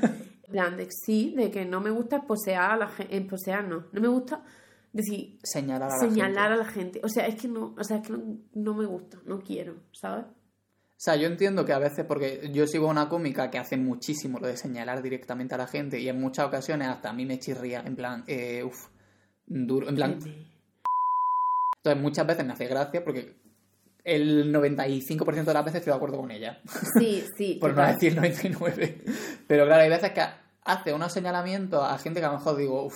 En 0.46 0.52
plan 0.52 0.76
de 0.76 0.88
sí, 0.90 1.34
de 1.36 1.50
que 1.50 1.64
no 1.64 1.80
me 1.80 1.90
gusta 1.90 2.22
posear 2.22 2.70
a 2.70 2.76
la 2.76 2.88
gente. 2.88 3.20
Posear 3.22 3.66
no. 3.66 3.86
No 3.92 4.00
me 4.00 4.08
gusta 4.08 4.44
decir. 4.92 5.38
Señalar 5.42 5.90
a 5.90 5.94
la 5.94 5.98
señalar 5.98 6.50
gente. 6.50 6.54
a 6.54 6.56
la 6.56 6.64
gente. 6.64 7.00
O 7.02 7.08
sea, 7.08 7.26
es 7.26 7.34
que 7.34 7.48
no. 7.48 7.74
O 7.76 7.82
sea, 7.82 7.96
es 7.96 8.06
que 8.06 8.12
no, 8.12 8.38
no 8.54 8.74
me 8.74 8.86
gusta. 8.86 9.18
No 9.24 9.40
quiero, 9.40 9.74
¿sabes? 9.92 10.24
O 10.26 10.98
sea, 10.98 11.16
yo 11.16 11.26
entiendo 11.26 11.64
que 11.66 11.74
a 11.74 11.78
veces, 11.78 12.06
porque 12.06 12.48
yo 12.54 12.66
sigo 12.66 12.88
una 12.88 13.08
cómica 13.08 13.50
que 13.50 13.58
hace 13.58 13.76
muchísimo 13.76 14.38
lo 14.38 14.46
de 14.46 14.56
señalar 14.56 15.02
directamente 15.02 15.54
a 15.54 15.58
la 15.58 15.66
gente 15.66 16.00
y 16.00 16.08
en 16.08 16.18
muchas 16.18 16.46
ocasiones 16.46 16.88
hasta 16.88 17.10
a 17.10 17.12
mí 17.12 17.26
me 17.26 17.38
chirría, 17.38 17.82
en 17.84 17.96
plan, 17.96 18.24
eh, 18.26 18.64
uff, 18.64 18.88
duro, 19.46 19.90
en 19.90 19.94
plan, 19.94 20.18
entonces 21.86 22.02
muchas 22.02 22.26
veces 22.26 22.46
me 22.46 22.54
hace 22.54 22.66
gracia 22.66 23.04
porque 23.04 23.35
el 24.06 24.54
95% 24.54 25.44
de 25.44 25.52
las 25.54 25.64
veces 25.64 25.80
estoy 25.80 25.90
de 25.90 25.96
acuerdo 25.96 26.18
con 26.18 26.30
ella, 26.30 26.60
Sí, 26.98 27.24
sí. 27.36 27.54
por 27.60 27.74
no 27.74 27.84
decir 27.86 28.14
99. 28.14 29.04
Pero 29.48 29.66
claro, 29.66 29.82
hay 29.82 29.90
veces 29.90 30.12
que 30.12 30.22
hace 30.64 30.92
unos 30.94 31.12
señalamientos 31.12 31.82
a 31.84 31.98
gente 31.98 32.20
que 32.20 32.26
a 32.26 32.30
lo 32.30 32.38
mejor 32.38 32.56
digo, 32.56 32.84
uff, 32.86 32.94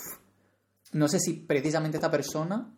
no 0.92 1.08
sé 1.08 1.18
si 1.18 1.32
precisamente 1.34 1.96
esta 1.96 2.10
persona 2.10 2.72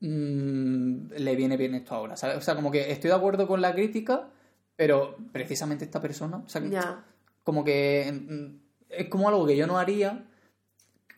mm, 0.00 1.12
le 1.16 1.36
viene 1.36 1.56
bien 1.56 1.74
esto 1.74 1.94
ahora, 1.94 2.16
¿sabes? 2.16 2.36
O 2.36 2.40
sea, 2.40 2.54
como 2.54 2.70
que 2.70 2.90
estoy 2.92 3.08
de 3.10 3.16
acuerdo 3.16 3.46
con 3.46 3.60
la 3.60 3.72
crítica, 3.74 4.28
pero 4.76 5.16
precisamente 5.32 5.84
esta 5.84 6.00
persona, 6.00 6.38
o 6.44 6.48
sea, 6.48 6.62
Ya. 6.68 7.04
como 7.44 7.64
que 7.64 8.12
mm, 8.12 8.56
es 8.90 9.08
como 9.08 9.28
algo 9.28 9.46
que 9.46 9.56
yo 9.56 9.66
no 9.66 9.78
haría 9.78 10.24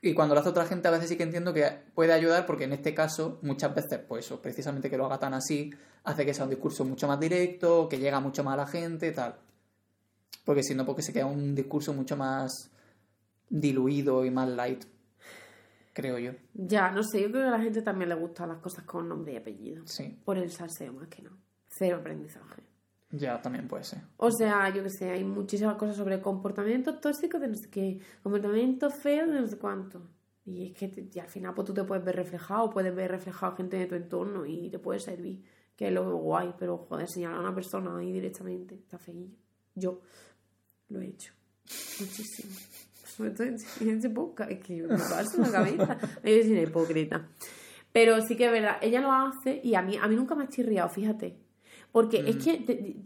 y 0.02 0.14
cuando 0.14 0.34
lo 0.34 0.40
hace 0.40 0.50
otra 0.50 0.66
gente 0.66 0.88
a 0.88 0.90
veces 0.90 1.08
sí 1.08 1.16
que 1.16 1.24
entiendo 1.24 1.52
que 1.52 1.70
puede 1.94 2.12
ayudar 2.12 2.46
porque 2.46 2.64
en 2.64 2.72
este 2.72 2.94
caso 2.94 3.38
muchas 3.42 3.74
veces 3.74 4.00
pues 4.06 4.24
eso, 4.24 4.40
precisamente 4.40 4.88
que 4.88 4.96
lo 4.96 5.06
haga 5.06 5.18
tan 5.18 5.34
así 5.34 5.72
hace 6.04 6.24
que 6.24 6.34
sea 6.34 6.44
un 6.44 6.50
discurso 6.50 6.84
mucho 6.84 7.06
más 7.06 7.20
directo, 7.20 7.88
que 7.88 7.98
llega 7.98 8.20
mucho 8.20 8.44
más 8.44 8.54
a 8.54 8.58
la 8.58 8.66
gente, 8.66 9.12
tal. 9.12 9.36
Porque 10.44 10.62
si 10.62 10.74
no, 10.74 10.86
porque 10.86 11.02
se 11.02 11.12
queda 11.12 11.26
un 11.26 11.54
discurso 11.54 11.92
mucho 11.92 12.16
más 12.16 12.70
diluido 13.48 14.24
y 14.24 14.30
más 14.30 14.48
light, 14.48 14.84
creo 15.92 16.18
yo. 16.18 16.32
Ya, 16.54 16.90
no 16.90 17.02
sé. 17.02 17.20
Yo 17.20 17.30
creo 17.30 17.42
que 17.42 17.48
a 17.48 17.58
la 17.58 17.60
gente 17.60 17.82
también 17.82 18.08
le 18.08 18.14
gustan 18.14 18.48
las 18.48 18.58
cosas 18.58 18.84
con 18.84 19.08
nombre 19.08 19.34
y 19.34 19.36
apellido. 19.36 19.86
Sí, 19.86 20.18
Por 20.24 20.38
el 20.38 20.50
salseo, 20.50 20.92
más 20.92 21.08
que 21.08 21.22
no. 21.22 21.30
Cero 21.68 21.98
aprendizaje. 22.00 22.62
Ya 23.10 23.40
también 23.40 23.66
puede 23.66 23.84
ser. 23.84 24.00
O 24.16 24.30
sea, 24.30 24.72
yo 24.74 24.82
que 24.82 24.90
sé, 24.90 25.10
hay 25.10 25.24
muchísimas 25.24 25.76
cosas 25.76 25.96
sobre 25.96 26.20
comportamiento 26.20 26.98
tóxico 26.98 27.38
de 27.38 27.48
no 27.48 27.54
sé 27.54 27.68
qué, 27.68 28.00
comportamiento 28.22 28.90
feo 28.90 29.26
de 29.26 29.40
no 29.40 29.46
sé 29.46 29.58
cuánto. 29.58 30.02
Y 30.44 30.66
es 30.66 30.72
que 30.72 31.08
y 31.12 31.18
al 31.18 31.28
final 31.28 31.54
pues 31.54 31.66
tú 31.66 31.74
te 31.74 31.84
puedes 31.84 32.04
ver 32.04 32.16
reflejado, 32.16 32.70
puedes 32.70 32.94
ver 32.94 33.10
reflejado 33.10 33.56
gente 33.56 33.76
de 33.76 33.86
tu 33.86 33.94
entorno 33.94 34.46
y 34.46 34.70
te 34.70 34.78
puede 34.78 35.00
servir, 35.00 35.42
que 35.76 35.88
es 35.88 35.92
lo 35.92 36.16
guay, 36.16 36.54
pero 36.58 36.78
joder, 36.78 37.08
señalar 37.08 37.38
a 37.38 37.40
una 37.40 37.54
persona 37.54 37.98
ahí 37.98 38.12
directamente, 38.12 38.76
está 38.76 38.98
feillo. 38.98 39.36
Yo 39.74 40.00
lo 40.88 41.00
he 41.00 41.06
hecho. 41.06 41.32
Muchísimo. 42.00 42.54
Sobre 43.04 43.30
todo 43.32 43.46
en, 43.48 43.54
ese 43.98 44.10
podcast, 44.10 44.50
es 44.50 44.60
que 44.60 44.82
me 44.82 44.96
paso 44.96 45.36
en 45.36 45.42
la 45.42 45.50
cabeza. 45.50 45.98
Me 46.22 46.30
voy 46.30 46.32
a 46.32 46.36
decir 46.36 46.58
hipócrita. 46.58 47.28
Pero 47.92 48.20
sí 48.22 48.36
que 48.36 48.46
es 48.46 48.52
verdad, 48.52 48.76
ella 48.80 49.00
lo 49.00 49.12
hace 49.12 49.60
y 49.62 49.74
a 49.74 49.82
mí, 49.82 49.96
a 49.96 50.06
mí 50.06 50.14
nunca 50.14 50.34
me 50.34 50.44
ha 50.44 50.48
chirriado, 50.48 50.88
fíjate. 50.88 51.49
Porque 51.92 52.18
es 52.26 52.36
que 52.36 52.58
te- 52.58 52.74
te- 52.76 52.96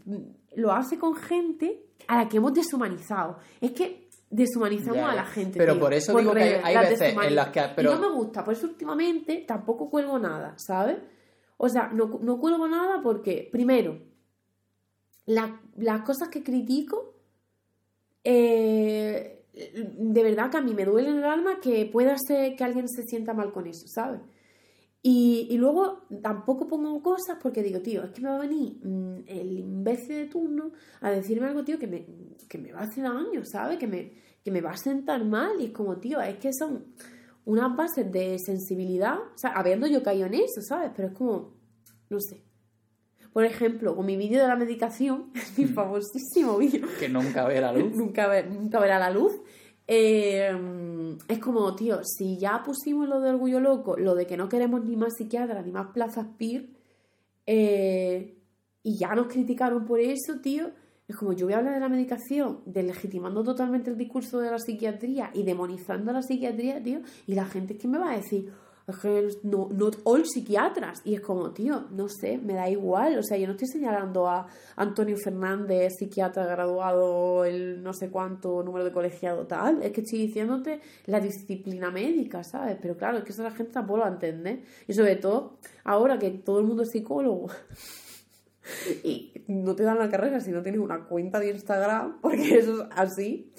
lo 0.55 0.71
hace 0.71 0.97
con 0.99 1.15
gente 1.15 1.85
a 2.07 2.17
la 2.17 2.29
que 2.29 2.37
hemos 2.37 2.53
deshumanizado. 2.53 3.37
Es 3.61 3.71
que 3.71 4.09
deshumanizamos 4.29 5.03
a 5.09 5.15
la 5.15 5.25
gente. 5.25 5.57
Pero 5.57 5.73
tío. 5.73 5.81
por 5.81 5.93
eso 5.93 6.11
Por 6.11 6.21
digo 6.21 6.33
que 6.33 6.61
hay- 6.63 6.77
veces 6.89 7.15
en 7.15 7.35
las 7.35 7.49
que- 7.49 7.61
pero- 7.75 7.91
Y 7.91 7.95
no 7.95 8.01
me 8.09 8.15
gusta, 8.15 8.43
por 8.43 8.53
eso 8.53 8.67
últimamente 8.67 9.43
tampoco 9.47 9.89
cuelgo 9.89 10.19
nada, 10.19 10.53
¿sabes? 10.57 10.97
O 11.57 11.69
sea, 11.69 11.87
no, 11.93 12.19
no 12.21 12.39
cuelgo 12.39 12.67
nada 12.67 13.01
porque, 13.01 13.47
primero, 13.51 13.97
la- 15.25 15.59
las 15.77 16.01
cosas 16.01 16.27
que 16.29 16.43
critico, 16.43 17.13
eh, 18.23 19.45
de 19.53 20.23
verdad 20.23 20.49
que 20.51 20.57
a 20.57 20.61
mí 20.61 20.73
me 20.73 20.85
duele 20.85 21.09
en 21.09 21.17
el 21.17 21.23
alma 21.23 21.59
que 21.61 21.85
pueda 21.85 22.15
ser 22.17 22.55
que 22.55 22.63
alguien 22.63 22.87
se 22.89 23.03
sienta 23.03 23.33
mal 23.33 23.51
con 23.51 23.67
eso, 23.67 23.87
¿sabes? 23.87 24.19
Y, 25.07 25.47
y 25.51 25.57
luego 25.57 26.07
tampoco 26.23 26.65
pongo 26.67 26.99
cosas 27.03 27.37
porque 27.39 27.61
digo, 27.61 27.79
tío, 27.79 28.03
es 28.05 28.09
que 28.11 28.21
me 28.21 28.29
va 28.29 28.37
a 28.37 28.39
venir 28.39 28.79
mm, 28.83 29.17
el 29.27 29.51
imbécil 29.59 30.15
de 30.15 30.25
turno 30.25 30.71
a 31.01 31.11
decirme 31.11 31.45
algo, 31.45 31.63
tío, 31.63 31.77
que 31.77 31.85
me, 31.85 32.07
que 32.49 32.57
me 32.57 32.71
va 32.71 32.79
a 32.79 32.83
hacer 32.85 33.03
daño, 33.03 33.45
¿sabes? 33.45 33.77
Que 33.77 33.85
me, 33.85 34.13
que 34.43 34.49
me 34.49 34.61
va 34.61 34.71
a 34.71 34.77
sentar 34.77 35.23
mal. 35.23 35.61
Y 35.61 35.65
es 35.65 35.71
como, 35.73 35.97
tío, 35.97 36.19
es 36.21 36.37
que 36.37 36.49
son 36.53 36.85
unas 37.45 37.75
bases 37.75 38.11
de 38.11 38.39
sensibilidad, 38.39 39.19
o 39.19 39.37
sea, 39.37 39.51
habiendo 39.51 39.85
yo 39.85 40.01
caído 40.01 40.25
en 40.25 40.33
eso, 40.33 40.61
¿sabes? 40.67 40.89
Pero 40.95 41.09
es 41.09 41.13
como, 41.13 41.53
no 42.09 42.19
sé. 42.19 42.41
Por 43.31 43.45
ejemplo, 43.45 43.95
con 43.95 44.07
mi 44.07 44.17
vídeo 44.17 44.41
de 44.41 44.47
la 44.47 44.55
medicación, 44.55 45.29
mi 45.57 45.65
famosísimo 45.65 46.57
vídeo, 46.57 46.87
Que 46.99 47.09
nunca 47.09 47.45
ve 47.45 47.61
la 47.61 47.71
luz. 47.71 47.91
nunca, 47.95 48.27
ver- 48.27 48.49
nunca 48.49 48.79
verá 48.79 48.97
la 48.97 49.11
luz. 49.11 49.33
Eh, 49.87 51.17
es 51.27 51.39
como, 51.39 51.75
tío, 51.75 51.99
si 52.03 52.37
ya 52.37 52.63
pusimos 52.63 53.07
lo 53.07 53.19
de 53.19 53.29
orgullo 53.29 53.59
loco, 53.59 53.97
lo 53.97 54.15
de 54.15 54.25
que 54.25 54.37
no 54.37 54.49
queremos 54.49 54.83
ni 54.83 54.95
más 54.95 55.15
psiquiatras 55.15 55.65
ni 55.65 55.71
más 55.71 55.91
plazas 55.93 56.27
PIR, 56.37 56.69
eh, 57.45 58.35
y 58.83 58.97
ya 58.97 59.13
nos 59.15 59.27
criticaron 59.27 59.85
por 59.85 59.99
eso, 59.99 60.39
tío, 60.41 60.71
es 61.07 61.15
como 61.15 61.33
yo 61.33 61.45
voy 61.45 61.53
a 61.53 61.57
hablar 61.57 61.75
de 61.75 61.79
la 61.79 61.89
medicación, 61.89 62.61
deslegitimando 62.65 63.43
totalmente 63.43 63.91
el 63.91 63.97
discurso 63.97 64.39
de 64.39 64.49
la 64.49 64.57
psiquiatría 64.57 65.29
y 65.33 65.43
demonizando 65.43 66.11
la 66.11 66.23
psiquiatría, 66.23 66.81
tío, 66.81 67.01
y 67.27 67.35
la 67.35 67.45
gente 67.45 67.73
es 67.73 67.79
que 67.79 67.87
me 67.87 67.99
va 67.99 68.11
a 68.11 68.17
decir, 68.17 68.51
es 68.87 68.97
que 68.97 69.29
no, 69.43 69.69
not 69.71 69.97
all 70.03 70.23
psiquiatras. 70.25 71.01
Y 71.03 71.15
es 71.15 71.21
como, 71.21 71.51
tío, 71.51 71.85
no 71.91 72.07
sé, 72.07 72.37
me 72.37 72.53
da 72.53 72.69
igual. 72.69 73.17
O 73.17 73.23
sea, 73.23 73.37
yo 73.37 73.47
no 73.47 73.53
estoy 73.53 73.67
señalando 73.67 74.27
a 74.27 74.47
Antonio 74.75 75.17
Fernández, 75.17 75.93
psiquiatra 75.97 76.45
graduado, 76.45 77.45
el 77.45 77.81
no 77.81 77.93
sé 77.93 78.09
cuánto 78.09 78.61
número 78.63 78.85
de 78.85 78.91
colegiado 78.91 79.47
tal. 79.47 79.81
Es 79.81 79.91
que 79.91 80.01
estoy 80.01 80.27
diciéndote 80.27 80.81
la 81.05 81.19
disciplina 81.19 81.89
médica, 81.89 82.43
¿sabes? 82.43 82.77
Pero 82.81 82.95
claro, 82.95 83.17
es 83.17 83.23
que 83.23 83.31
eso 83.31 83.41
la 83.41 83.51
gente 83.51 83.71
tampoco 83.71 83.99
lo 83.99 84.07
entender. 84.07 84.61
Y 84.87 84.93
sobre 84.93 85.15
todo, 85.15 85.57
ahora 85.83 86.19
que 86.19 86.29
todo 86.31 86.59
el 86.59 86.65
mundo 86.65 86.83
es 86.83 86.91
psicólogo. 86.91 87.47
Y 89.03 89.31
no 89.47 89.75
te 89.75 89.83
dan 89.83 89.99
la 89.99 90.09
carrera 90.09 90.39
si 90.39 90.49
no 90.49 90.63
tienes 90.63 90.81
una 90.81 91.05
cuenta 91.05 91.39
de 91.39 91.51
Instagram, 91.51 92.19
porque 92.19 92.57
eso 92.57 92.81
es 92.81 92.89
así. 92.95 93.51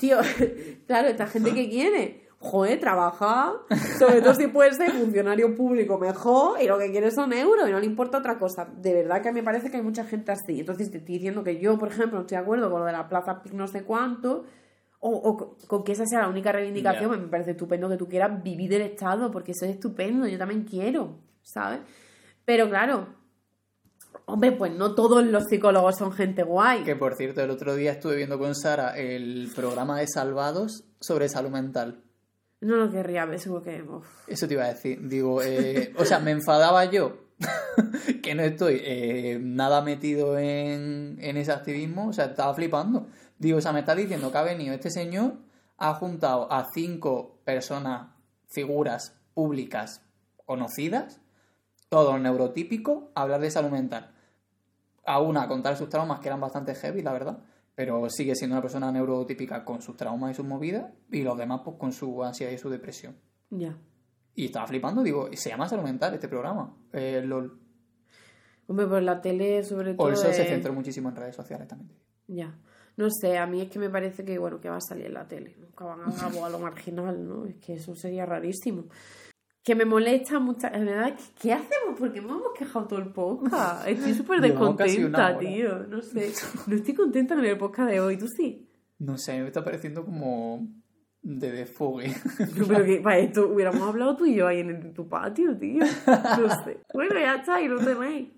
Tío, 0.00 0.18
claro, 0.86 1.08
esta 1.08 1.26
gente 1.26 1.52
que 1.54 1.68
quiere, 1.68 2.23
joder, 2.44 2.78
trabaja, 2.78 3.54
sobre 3.98 4.20
todo 4.20 4.34
si 4.34 4.46
puede 4.48 4.72
ser 4.74 4.90
funcionario 4.92 5.54
público 5.54 5.98
mejor, 5.98 6.60
y 6.62 6.66
lo 6.68 6.78
que 6.78 6.90
quiere 6.90 7.10
son 7.10 7.32
euros, 7.32 7.68
y 7.68 7.72
no 7.72 7.80
le 7.80 7.86
importa 7.86 8.18
otra 8.18 8.38
cosa. 8.38 8.66
De 8.76 8.92
verdad 8.94 9.22
que 9.22 9.32
me 9.32 9.42
parece 9.42 9.70
que 9.70 9.78
hay 9.78 9.82
mucha 9.82 10.04
gente 10.04 10.30
así. 10.32 10.60
Entonces 10.60 10.90
te 10.90 10.98
estoy 10.98 11.14
diciendo 11.14 11.42
que 11.42 11.58
yo, 11.58 11.78
por 11.78 11.88
ejemplo, 11.88 12.18
no 12.18 12.20
estoy 12.22 12.36
de 12.36 12.42
acuerdo 12.42 12.70
con 12.70 12.80
lo 12.80 12.86
de 12.86 12.92
la 12.92 13.08
plaza 13.08 13.42
PIC 13.42 13.54
no 13.54 13.66
sé 13.66 13.82
cuánto, 13.84 14.44
o, 15.00 15.10
o 15.10 15.56
con- 15.66 15.84
que 15.84 15.92
esa 15.92 16.06
sea 16.06 16.20
la 16.20 16.28
única 16.28 16.52
reivindicación, 16.52 17.10
Ya. 17.10 17.16
me 17.18 17.28
parece 17.28 17.52
estupendo 17.52 17.88
que 17.88 17.96
tú 17.96 18.08
quieras 18.08 18.42
vivir 18.42 18.70
del 18.70 18.82
Estado, 18.82 19.30
porque 19.30 19.52
eso 19.52 19.64
es 19.64 19.72
estupendo, 19.72 20.26
yo 20.26 20.38
también 20.38 20.64
quiero, 20.64 21.18
¿sabes? 21.42 21.80
Pero 22.44 22.68
claro, 22.68 23.08
hombre, 24.26 24.52
pues 24.52 24.72
no 24.72 24.94
todos 24.94 25.24
los 25.24 25.44
psicólogos 25.44 25.96
son 25.98 26.12
gente 26.12 26.42
guay. 26.42 26.84
Que 26.84 26.96
por 26.96 27.14
cierto, 27.16 27.42
el 27.42 27.50
otro 27.50 27.74
día 27.74 27.92
estuve 27.92 28.16
viendo 28.16 28.38
con 28.38 28.54
Sara 28.54 28.96
el 28.98 29.50
programa 29.54 29.98
de 29.98 30.06
Salvados 30.06 30.84
sobre 31.00 31.28
salud 31.28 31.50
mental. 31.50 32.03
No 32.64 32.76
lo 32.76 32.90
querría 32.90 33.26
seguro 33.38 33.62
que... 33.62 33.84
Eso 34.26 34.48
te 34.48 34.54
iba 34.54 34.64
a 34.64 34.72
decir. 34.72 35.06
Digo, 35.06 35.42
eh, 35.42 35.92
o 35.98 36.04
sea, 36.06 36.18
me 36.18 36.30
enfadaba 36.30 36.86
yo 36.86 37.18
que 38.22 38.34
no 38.34 38.42
estoy 38.42 38.80
eh, 38.82 39.38
nada 39.38 39.82
metido 39.82 40.38
en, 40.38 41.18
en 41.20 41.36
ese 41.36 41.52
activismo. 41.52 42.08
O 42.08 42.12
sea, 42.14 42.24
estaba 42.24 42.54
flipando. 42.54 43.06
Digo, 43.38 43.58
o 43.58 43.60
sea, 43.60 43.72
me 43.72 43.80
está 43.80 43.94
diciendo 43.94 44.32
que 44.32 44.38
ha 44.38 44.42
venido 44.42 44.72
este 44.74 44.90
señor, 44.90 45.34
ha 45.76 45.92
juntado 45.92 46.50
a 46.50 46.66
cinco 46.72 47.38
personas, 47.44 48.12
figuras 48.48 49.14
públicas 49.34 50.00
conocidas, 50.46 51.20
todos 51.90 52.18
neurotípicos, 52.18 53.04
a 53.14 53.22
hablar 53.22 53.42
de 53.42 53.50
salud 53.50 53.70
mental. 53.70 54.10
A 55.04 55.20
una 55.20 55.42
a 55.42 55.48
contar 55.48 55.76
sus 55.76 55.90
traumas, 55.90 56.20
que 56.20 56.28
eran 56.28 56.40
bastante 56.40 56.74
heavy, 56.74 57.02
la 57.02 57.12
verdad. 57.12 57.38
Pero 57.74 58.08
sigue 58.08 58.34
siendo 58.36 58.54
una 58.54 58.62
persona 58.62 58.92
neurotípica 58.92 59.64
con 59.64 59.82
sus 59.82 59.96
traumas 59.96 60.30
y 60.30 60.34
sus 60.34 60.44
movidas, 60.46 60.92
y 61.10 61.22
los 61.22 61.36
demás, 61.36 61.62
pues 61.64 61.76
con 61.76 61.92
su 61.92 62.22
ansiedad 62.22 62.52
y 62.52 62.58
su 62.58 62.70
depresión. 62.70 63.16
Ya. 63.50 63.76
Y 64.36 64.46
estaba 64.46 64.66
flipando, 64.66 65.02
digo, 65.02 65.28
se 65.32 65.50
llama 65.50 65.68
Salud 65.68 65.84
Mental 65.84 66.14
este 66.14 66.28
programa. 66.28 66.76
Eh, 66.92 67.22
LOL. 67.24 67.58
Hombre, 68.66 68.86
pues 68.86 69.02
la 69.02 69.20
tele 69.20 69.62
sobre 69.62 69.94
todo 69.94 70.06
O 70.06 70.10
eso 70.10 70.22
se 70.32 70.42
es- 70.42 70.48
centró 70.48 70.72
muchísimo 70.72 71.08
en 71.10 71.16
redes 71.16 71.36
sociales 71.36 71.68
también. 71.68 71.90
Ya. 72.26 72.56
No 72.96 73.08
sé, 73.10 73.38
a 73.38 73.46
mí 73.46 73.60
es 73.60 73.68
que 73.70 73.78
me 73.80 73.90
parece 73.90 74.24
que, 74.24 74.38
bueno, 74.38 74.60
que 74.60 74.70
va 74.70 74.76
a 74.76 74.80
salir 74.80 75.06
en 75.06 75.14
la 75.14 75.26
tele. 75.26 75.56
Nunca 75.58 75.84
van 75.84 76.00
a 76.02 76.46
a 76.46 76.48
lo 76.50 76.58
marginal, 76.60 77.26
¿no? 77.28 77.44
Es 77.46 77.56
que 77.56 77.74
eso 77.74 77.94
sería 77.96 78.24
rarísimo. 78.24 78.84
Que 79.64 79.74
me 79.74 79.86
molesta 79.86 80.38
mucho. 80.38 80.66
En 80.70 80.84
verdad, 80.84 81.14
¿qué, 81.40 81.54
hacemos? 81.54 81.98
Porque 81.98 82.20
me 82.20 82.28
hemos 82.28 82.52
quejado 82.56 82.86
todo 82.86 82.98
el 82.98 83.08
podcast. 83.08 83.88
Estoy 83.88 84.12
súper 84.14 84.40
descontenta, 84.42 85.38
tío. 85.38 85.86
No 85.88 86.02
sé. 86.02 86.32
No 86.66 86.76
estoy 86.76 86.94
contenta 86.94 87.34
con 87.34 87.44
el 87.44 87.56
podcast 87.56 87.90
de 87.90 88.00
hoy. 88.00 88.18
¿Tú 88.18 88.28
sí? 88.28 88.68
No 88.98 89.16
sé, 89.16 89.40
me 89.40 89.46
está 89.46 89.64
pareciendo 89.64 90.04
como 90.04 90.68
de 91.22 91.50
desfogue. 91.50 92.08
No, 92.56 92.66
pero 92.68 92.84
que 92.84 92.96
para 93.02 93.18
esto 93.18 93.48
hubiéramos 93.48 93.80
hablado 93.88 94.16
tú 94.16 94.26
y 94.26 94.34
yo 94.34 94.46
ahí 94.46 94.60
en, 94.60 94.70
el- 94.70 94.92
tu 94.92 95.08
patio, 95.08 95.56
tío. 95.56 95.82
No 96.06 96.64
sé. 96.64 96.80
Bueno, 96.92 97.14
ya 97.18 97.36
está, 97.36 97.60
y 97.62 97.68
no 97.68 97.78
tenéis. 97.78 98.28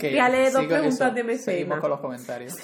Que 0.00 0.10
leer 0.12 0.52
dos 0.52 0.64
preguntas 0.66 1.00
eso, 1.00 1.10
de 1.14 1.24
mecenas. 1.24 1.44
Seguimos 1.44 1.80
con 1.80 1.90
los 1.90 2.00
comentarios. 2.00 2.54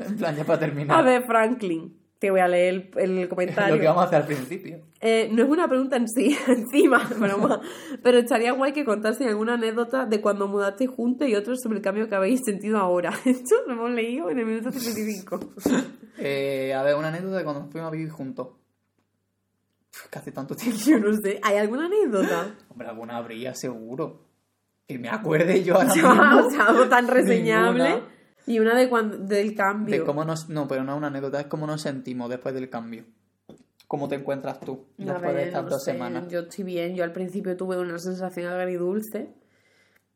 En 0.00 0.16
plan, 0.16 0.36
ya 0.36 0.44
para 0.44 0.58
terminar. 0.60 0.98
A 0.98 1.02
ver, 1.02 1.24
Franklin. 1.24 2.01
Te 2.22 2.30
voy 2.30 2.38
a 2.38 2.46
leer 2.46 2.88
el, 2.98 3.18
el 3.18 3.28
comentario. 3.28 3.74
Lo 3.74 3.80
que 3.80 3.88
vamos 3.88 4.04
a 4.04 4.06
hacer 4.06 4.20
al 4.20 4.26
principio. 4.26 4.78
Eh, 5.00 5.28
no 5.32 5.42
es 5.42 5.48
una 5.48 5.66
pregunta 5.66 5.96
en 5.96 6.06
sí, 6.06 6.38
encima, 6.46 7.02
broma. 7.18 7.60
Pero 8.00 8.18
estaría 8.18 8.52
guay 8.52 8.72
que 8.72 8.84
contasen 8.84 9.26
alguna 9.26 9.54
anécdota 9.54 10.06
de 10.06 10.20
cuando 10.20 10.46
mudaste 10.46 10.86
juntos 10.86 11.26
y 11.26 11.34
otros 11.34 11.58
sobre 11.60 11.78
el 11.78 11.82
cambio 11.82 12.08
que 12.08 12.14
habéis 12.14 12.42
sentido 12.44 12.78
ahora. 12.78 13.12
Esto 13.24 13.56
lo 13.66 13.72
hemos 13.72 13.90
leído 13.90 14.30
en 14.30 14.38
el 14.38 14.46
minuto 14.46 14.70
55. 14.70 15.40
Eh, 16.18 16.72
a 16.72 16.84
ver, 16.84 16.94
una 16.94 17.08
anécdota 17.08 17.38
de 17.38 17.42
cuando 17.42 17.68
fuimos 17.72 17.88
a 17.88 17.90
vivir 17.90 18.10
juntos. 18.10 18.50
Hace 20.12 20.30
tanto 20.30 20.54
tiempo. 20.54 20.78
Yo 20.86 21.00
no 21.00 21.12
sé, 21.16 21.40
¿hay 21.42 21.56
alguna 21.56 21.86
anécdota? 21.86 22.54
Hombre, 22.68 22.86
alguna 22.86 23.16
habría 23.16 23.52
seguro. 23.56 24.20
Que 24.86 24.96
me 24.96 25.08
acuerde 25.08 25.64
yo 25.64 25.74
ahora 25.74 25.88
o 25.90 25.94
mismo. 25.94 26.50
sea, 26.50 26.66
algo 26.66 26.88
tan 26.88 27.08
reseñable. 27.08 27.82
Ninguna. 27.82 28.08
Y 28.46 28.58
una 28.58 28.76
de 28.76 28.88
cuando, 28.88 29.18
del 29.18 29.54
cambio. 29.54 29.98
De 30.00 30.04
cómo 30.04 30.24
nos... 30.24 30.48
No, 30.48 30.66
pero 30.68 30.84
no 30.84 30.92
es 30.92 30.98
una 30.98 31.06
anécdota, 31.08 31.40
es 31.40 31.46
cómo 31.46 31.66
nos 31.66 31.82
sentimos 31.82 32.28
después 32.28 32.54
del 32.54 32.68
cambio. 32.68 33.04
¿Cómo 33.86 34.08
te 34.08 34.14
encuentras 34.14 34.58
tú 34.60 34.86
después 34.96 35.22
ver, 35.22 35.34
de 35.34 35.42
estas 35.44 35.64
no 35.64 35.70
dos 35.70 35.84
sé, 35.84 35.92
semanas? 35.92 36.28
Yo 36.28 36.40
estoy 36.40 36.64
bien. 36.64 36.94
Yo 36.94 37.04
al 37.04 37.12
principio 37.12 37.56
tuve 37.56 37.78
una 37.78 37.98
sensación 37.98 38.50
agridulce. 38.52 39.34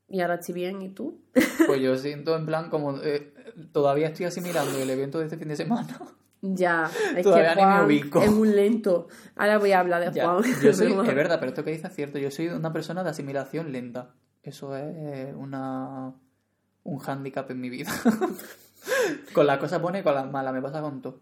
Y 0.09 0.21
ahora 0.21 0.37
estoy 0.37 0.55
bien. 0.55 0.81
¿Y 0.83 0.89
tú? 0.91 1.21
Pues 1.67 1.81
yo 1.81 1.97
siento 1.97 2.37
en 2.37 2.47
plan 2.47 2.71
como... 2.71 2.99
eh, 3.03 3.33
todavía 3.73 4.09
estoy 4.09 4.27
asimilando 4.27 4.79
el 4.79 4.89
evento 4.89 5.19
de 5.19 5.25
este 5.25 5.37
fin 5.37 5.49
de 5.49 5.57
semana. 5.57 5.99
Ya, 6.43 6.91
es 7.17 7.23
Todavía 7.23 7.55
que 7.55 7.61
ni 7.61 7.67
me 7.67 7.85
ubico. 7.85 8.23
es 8.23 8.31
muy 8.31 8.49
lento. 8.49 9.09
Ahora 9.35 9.59
voy 9.59 9.73
a 9.73 9.81
hablar 9.81 10.05
de 10.05 10.17
Ya, 10.17 10.29
Juan. 10.29 10.45
Yo 10.63 10.73
soy, 10.73 10.93
es 11.07 11.15
verdad, 11.15 11.39
pero 11.41 11.51
esto 11.51 11.65
que 11.65 11.71
dices 11.71 11.91
es 11.91 11.97
cierto. 11.97 12.19
Yo 12.19 12.31
soy 12.31 12.49
una 12.49 12.73
persona 12.73 13.03
de 13.03 13.11
asimilación 13.11 13.73
lenta. 13.73 14.15
Eso 14.43 14.77
es 14.77 15.35
una 15.35 16.15
un 16.87 16.99
hándicap 16.99 17.51
en 17.51 17.61
mi 17.61 17.69
vida. 17.71 17.91
con 19.33 19.47
las 19.47 19.59
cosas 19.59 19.81
buenas 19.83 20.01
y 20.01 20.05
con 20.05 20.15
las 20.15 20.31
malas, 20.31 20.55
me 20.55 20.63
pasa 20.63 20.81
con 20.81 21.03
todo. 21.03 21.21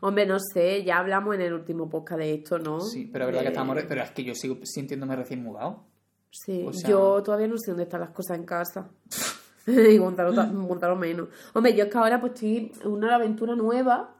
Hombre, 0.00 0.26
no 0.26 0.38
sé, 0.38 0.84
ya 0.84 0.98
hablamos 0.98 1.34
en 1.34 1.42
el 1.42 1.52
último 1.52 1.88
podcast 1.88 2.18
de 2.20 2.34
esto, 2.34 2.58
¿no? 2.58 2.80
Sí, 2.80 3.08
pero 3.10 3.24
es 3.24 3.28
verdad 3.28 3.42
que 3.42 3.48
estamos... 3.48 3.76
Pero 3.88 4.02
es 4.02 4.10
que 4.10 4.24
yo 4.24 4.34
sigo 4.34 4.58
sintiéndome 4.64 5.16
recién 5.16 5.42
mudado. 5.42 5.84
Sí, 6.30 6.64
o 6.66 6.72
sea- 6.72 6.90
yo 6.90 7.22
todavía 7.22 7.48
no 7.48 7.56
sé 7.58 7.70
dónde 7.70 7.84
están 7.84 8.00
las 8.00 8.10
cosas 8.10 8.38
en 8.38 8.44
casa. 8.44 8.90
y 9.66 9.96
Gonzalo 9.98 10.96
menos. 10.96 11.28
Hombre, 11.52 11.74
yo 11.74 11.84
es 11.84 11.90
que 11.90 11.98
ahora 11.98 12.20
pues 12.20 12.34
estoy 12.34 12.72
en 12.82 12.90
una 12.90 13.14
aventura 13.14 13.54
nueva, 13.54 14.16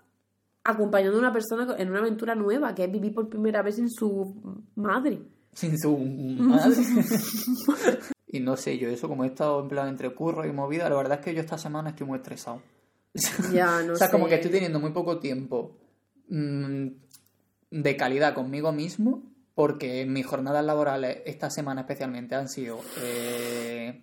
acompañando 0.65 1.17
a 1.17 1.21
una 1.21 1.33
persona 1.33 1.75
en 1.79 1.91
una 1.91 2.01
aventura 2.01 2.35
nueva, 2.35 2.75
que 2.75 2.85
es 2.85 2.93
vivir 2.93 3.15
por 3.15 3.29
primera 3.29 3.63
vez 3.63 3.77
sin 3.77 3.91
su 3.91 4.63
madre. 4.77 5.23
Sin 5.53 5.79
su 5.79 5.97
madre. 6.39 6.77
Y 8.33 8.41
no 8.41 8.57
sé, 8.57 8.79
yo 8.79 8.89
eso 8.89 9.09
como 9.09 9.23
he 9.25 9.29
estado 9.29 9.61
en 9.63 9.69
plan 9.69 9.87
entre 9.89 10.11
curro 10.15 10.45
y 10.47 10.53
movida, 10.53 10.89
la 10.89 10.97
verdad 10.97 11.19
es 11.21 11.25
que 11.25 11.35
yo 11.35 11.41
esta 11.41 11.59
semana 11.59 11.91
estoy 11.91 12.07
muy 12.09 12.17
estresado. 12.19 12.61
Ya, 13.53 13.83
no 13.83 13.93
o 13.93 13.97
sea, 13.97 14.11
como 14.11 14.27
que 14.27 14.35
estoy 14.37 14.51
teniendo 14.51 14.81
muy 14.81 14.91
poco 14.91 15.19
tiempo 15.21 15.77
mm, 16.29 16.87
de 17.71 17.97
calidad 17.97 18.35
conmigo 18.35 18.73
mismo, 18.73 19.23
porque 19.55 20.07
mis 20.07 20.27
jornadas 20.27 20.65
laborales 20.65 21.19
esta 21.27 21.51
semana 21.51 21.83
especialmente 21.83 22.35
han 22.35 22.49
sido 22.49 22.81
eh, 23.03 24.03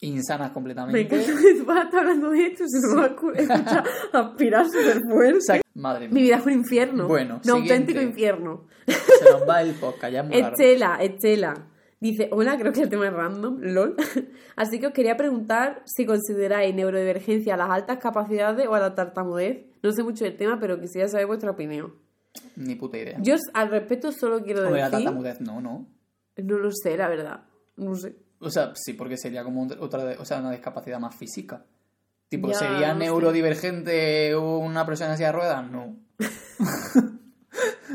insanas 0.00 0.50
Me 0.50 0.54
completamente. 0.54 1.00
encanta 1.00 1.26
que 1.42 1.54
tú 1.58 1.64
vas 1.64 1.78
a 1.78 1.82
estar 1.82 2.00
hablando 2.00 2.30
de 2.30 2.46
esto 2.46 2.64
se 2.68 2.86
me 2.86 2.94
va 2.94 3.02
a 3.02 3.06
escuchar 3.08 3.84
aspirar 4.12 4.66
súper 4.66 4.98
O 5.04 5.10
fuerte. 5.10 5.40
sea, 5.40 5.60
madre 5.74 6.06
Mi 6.06 6.14
mía, 6.14 6.22
vida 6.22 6.36
es 6.36 6.46
un 6.46 6.52
infierno. 6.52 7.08
Bueno, 7.08 7.40
un 7.44 7.50
auténtico 7.50 7.98
siguiente. 7.98 8.02
infierno. 8.04 8.66
se 8.86 9.30
nos 9.32 9.48
va 9.48 9.62
el 9.62 9.74
podcast, 9.74 10.12
ya 10.12 10.20
es 10.20 10.26
muy. 10.28 10.36
Estela, 10.38 10.96
Estela. 11.02 11.54
Dice, 12.00 12.28
hola, 12.30 12.56
creo 12.58 12.72
que 12.72 12.82
el 12.82 12.88
tema 12.88 13.08
es 13.08 13.12
random, 13.12 13.58
lol. 13.60 13.96
Así 14.56 14.78
que 14.78 14.86
os 14.86 14.92
quería 14.92 15.16
preguntar 15.16 15.82
si 15.84 16.06
consideráis 16.06 16.74
neurodivergencia 16.74 17.54
a 17.54 17.56
las 17.56 17.70
altas 17.70 17.98
capacidades 17.98 18.66
o 18.68 18.74
a 18.74 18.78
la 18.80 18.94
tartamudez. 18.94 19.66
No 19.82 19.90
sé 19.92 20.02
mucho 20.04 20.24
del 20.24 20.36
tema, 20.36 20.58
pero 20.60 20.80
quisiera 20.80 21.08
saber 21.08 21.26
vuestra 21.26 21.50
opinión. 21.50 21.94
Ni 22.54 22.76
puta 22.76 22.98
idea. 22.98 23.18
Yo 23.20 23.34
al 23.52 23.70
respecto 23.70 24.12
solo 24.12 24.42
quiero 24.44 24.62
Hombre, 24.64 24.80
la 24.80 24.90
decir... 24.90 25.04
tartamudez 25.04 25.40
no, 25.40 25.60
¿no? 25.60 25.86
No 26.36 26.58
lo 26.58 26.70
sé, 26.72 26.96
la 26.96 27.08
verdad. 27.08 27.40
No 27.76 27.94
sé. 27.96 28.14
O 28.38 28.48
sea, 28.50 28.72
sí, 28.76 28.92
porque 28.92 29.16
sería 29.16 29.42
como 29.42 29.66
otra, 29.80 30.14
o 30.20 30.24
sea, 30.24 30.38
una 30.38 30.52
discapacidad 30.52 31.00
más 31.00 31.16
física. 31.16 31.64
Tipo, 32.28 32.48
Ya, 32.48 32.54
¿sería 32.54 32.88
no 32.94 33.00
sé. 33.00 33.06
neurodivergente 33.06 34.36
una 34.36 34.86
persona 34.86 35.10
en 35.12 35.16
silla 35.16 35.28
de 35.28 35.32
ruedas? 35.32 35.68
No. 35.70 35.96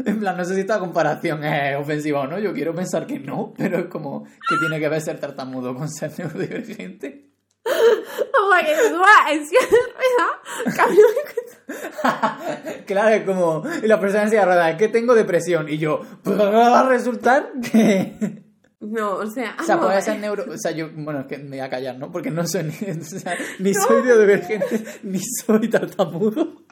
en 0.05 0.19
plan, 0.19 0.37
no 0.37 0.45
sé 0.45 0.55
si 0.55 0.61
esta 0.61 0.79
comparación 0.79 1.43
es 1.43 1.75
ofensiva 1.77 2.21
o 2.21 2.27
no, 2.27 2.39
yo 2.39 2.53
quiero 2.53 2.73
pensar 2.73 3.05
que 3.07 3.19
no, 3.19 3.53
pero 3.57 3.79
es 3.79 3.85
como 3.85 4.23
que 4.23 4.55
tiene 4.59 4.79
que 4.79 4.89
ver 4.89 5.01
ser 5.01 5.19
tartamudo 5.19 5.75
con 5.75 5.89
ser 5.89 6.11
neurodivergente. 6.17 7.29
O 7.65 8.51
sea, 8.51 8.65
que 8.65 8.89
tú 8.89 8.99
vas 8.99 9.31
en 9.31 9.47
silla 9.47 9.61
de 9.61 9.77
ruedas, 9.93 10.75
camino 10.75 11.07
de- 11.07 12.83
claro, 12.85 13.15
es 13.15 13.23
como, 13.23 13.63
y 13.81 13.87
la 13.87 13.99
persona 13.99 14.23
en 14.23 14.29
silla 14.29 14.41
de 14.41 14.45
ruedas, 14.47 14.71
es 14.71 14.77
que 14.77 14.87
tengo 14.89 15.15
depresión, 15.15 15.69
y 15.69 15.77
yo, 15.77 16.01
pues 16.23 16.37
va 16.39 16.79
a 16.81 16.87
resultar 16.89 17.51
que... 17.71 18.41
No, 18.83 19.13
o 19.13 19.27
sea... 19.27 19.55
O 19.57 19.63
sea, 19.63 19.79
puede 19.79 19.93
ver. 19.93 20.03
ser 20.03 20.19
neuro... 20.19 20.43
O 20.49 20.57
sea, 20.57 20.71
yo... 20.71 20.89
Bueno, 20.93 21.21
es 21.21 21.27
que 21.27 21.37
me 21.37 21.51
voy 21.51 21.59
a 21.61 21.69
callar, 21.69 21.97
¿no? 21.97 22.11
Porque 22.11 22.29
no 22.29 22.45
soy 22.45 22.63
ni... 22.63 22.91
o 22.99 23.03
sea, 23.05 23.37
ni 23.59 23.73
soy 23.73 24.03
neurodivergente, 24.03 24.83
ni 25.03 25.21
soy 25.23 25.69
tartamudo. 25.69 26.63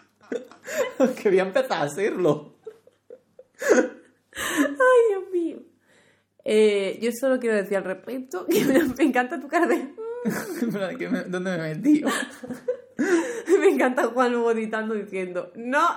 que 1.21 1.29
voy 1.29 1.39
a 1.39 1.43
empezar 1.43 1.71
a 1.71 1.83
hacerlo. 1.83 2.57
Ay, 3.69 5.01
Dios 5.09 5.23
mío. 5.31 5.57
Eh, 6.43 6.97
yo 7.01 7.11
solo 7.19 7.39
quiero 7.39 7.55
decir 7.55 7.77
al 7.77 7.83
respecto 7.83 8.45
que 8.47 8.63
me, 8.65 8.83
me 8.83 9.03
encanta 9.03 9.39
tu 9.39 9.47
cara 9.47 9.67
de... 9.67 9.75
En 10.61 10.71
plan, 10.71 10.97
¿qué 10.97 11.09
me- 11.09 11.23
¿Dónde 11.23 11.57
me 11.57 11.71
he 11.71 11.75
metido? 11.75 12.09
Me 13.59 13.67
encanta 13.69 14.05
Juan 14.07 14.31
luego 14.31 14.51
editando 14.51 14.93
diciendo, 14.93 15.51
no, 15.55 15.89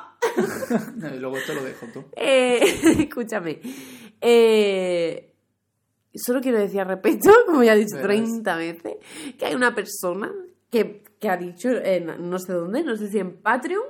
luego 1.18 1.36
esto 1.36 1.52
lo 1.52 1.62
dejo 1.62 1.86
tú. 1.92 2.02
Eh, 2.16 2.60
escúchame. 3.00 3.60
Eh, 4.22 5.34
solo 6.14 6.40
quiero 6.40 6.58
decir 6.58 6.80
al 6.80 6.88
respecto, 6.88 7.30
como 7.44 7.62
ya 7.62 7.74
he 7.74 7.78
dicho 7.78 7.96
Verás. 7.96 8.06
30 8.16 8.56
veces, 8.56 8.94
que 9.38 9.44
hay 9.44 9.54
una 9.54 9.74
persona 9.74 10.32
que, 10.70 11.02
que 11.20 11.28
ha 11.28 11.36
dicho, 11.36 11.68
no 12.18 12.38
sé 12.38 12.52
dónde, 12.54 12.82
no 12.84 12.96
sé 12.96 13.10
si 13.10 13.18
en 13.18 13.36
Patreon 13.36 13.82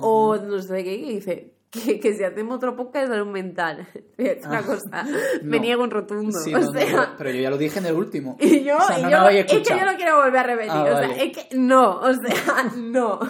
o 0.00 0.36
no 0.36 0.60
sé 0.60 0.82
qué, 0.82 1.00
que 1.00 1.12
dice 1.12 1.54
que, 1.84 2.00
que 2.00 2.14
si 2.14 2.24
hacemos 2.24 2.56
otro 2.56 2.74
podcast 2.76 3.08
de 3.08 3.14
salud 3.14 3.32
mental. 3.32 3.86
Es 4.16 4.44
una 4.46 4.58
Ah, 4.58 4.62
cosa, 4.62 5.02
no. 5.02 5.10
me 5.42 5.60
niego 5.60 5.84
en 5.84 5.90
rotundo. 5.90 6.38
Sí, 6.38 6.54
o 6.54 6.58
no, 6.58 6.64
no, 6.66 6.72
sea, 6.72 6.86
pero, 6.86 7.02
pero 7.18 7.30
yo 7.30 7.40
ya 7.42 7.50
lo 7.50 7.58
dije 7.58 7.78
en 7.78 7.86
el 7.86 7.94
último. 7.94 8.36
y 8.40 8.64
yo, 8.64 8.76
O 8.78 8.80
sea, 8.86 8.98
y 8.98 9.02
no 9.02 9.10
yo- 9.10 9.28
es 9.38 9.46
que 9.46 9.62
yo 9.62 9.84
no 9.84 9.96
quiero 9.96 10.16
volver 10.16 10.36
a 10.38 10.42
repetir. 10.42 10.70
Ah, 10.72 10.82
o 10.82 10.86
sea, 10.86 11.08
vale. 11.08 11.24
es 11.24 11.36
que 11.36 11.56
no, 11.56 12.00
o 12.00 12.12
sea, 12.12 12.70
no. 12.76 13.20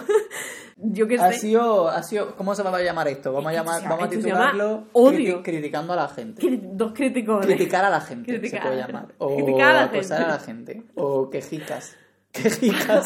Yo 0.79 1.07
que 1.07 1.15
Ha 1.15 1.33
sé. 1.33 1.39
sido, 1.39 1.89
ha 1.89 2.03
sido... 2.03 2.35
¿Cómo 2.35 2.53
se 2.53 2.61
va 2.61 2.75
a 2.77 2.81
llamar 2.83 3.07
esto? 3.07 3.33
Vamos 3.33 3.49
a, 3.49 3.53
llamar, 3.53 3.81
vamos 3.89 4.03
a 4.05 4.09
titularlo... 4.09 4.83
odio. 4.93 5.39
criti- 5.39 5.43
criticando 5.43 5.93
a 5.93 5.95
la 5.95 6.07
gente. 6.07 6.39
cri- 6.41 6.59
Dos 6.61 6.91
críticos. 6.93 7.43
Criticar 7.43 7.83
a 7.83 7.89
la 7.89 7.99
gente, 7.99 8.31
Criticar 8.37 8.61
se 8.61 8.67
puede 8.67 8.81
la 8.81 8.87
llamar. 8.87 9.07
O 9.17 9.35
Criticar 9.35 9.69
a 9.71 9.73
la 9.73 9.83
acosar 9.85 10.17
gente. 10.19 10.23
a 10.23 10.27
la 10.35 10.39
gente. 10.39 10.83
O 10.93 11.29
quejicas. 11.31 11.95
Quejicas. 12.31 13.05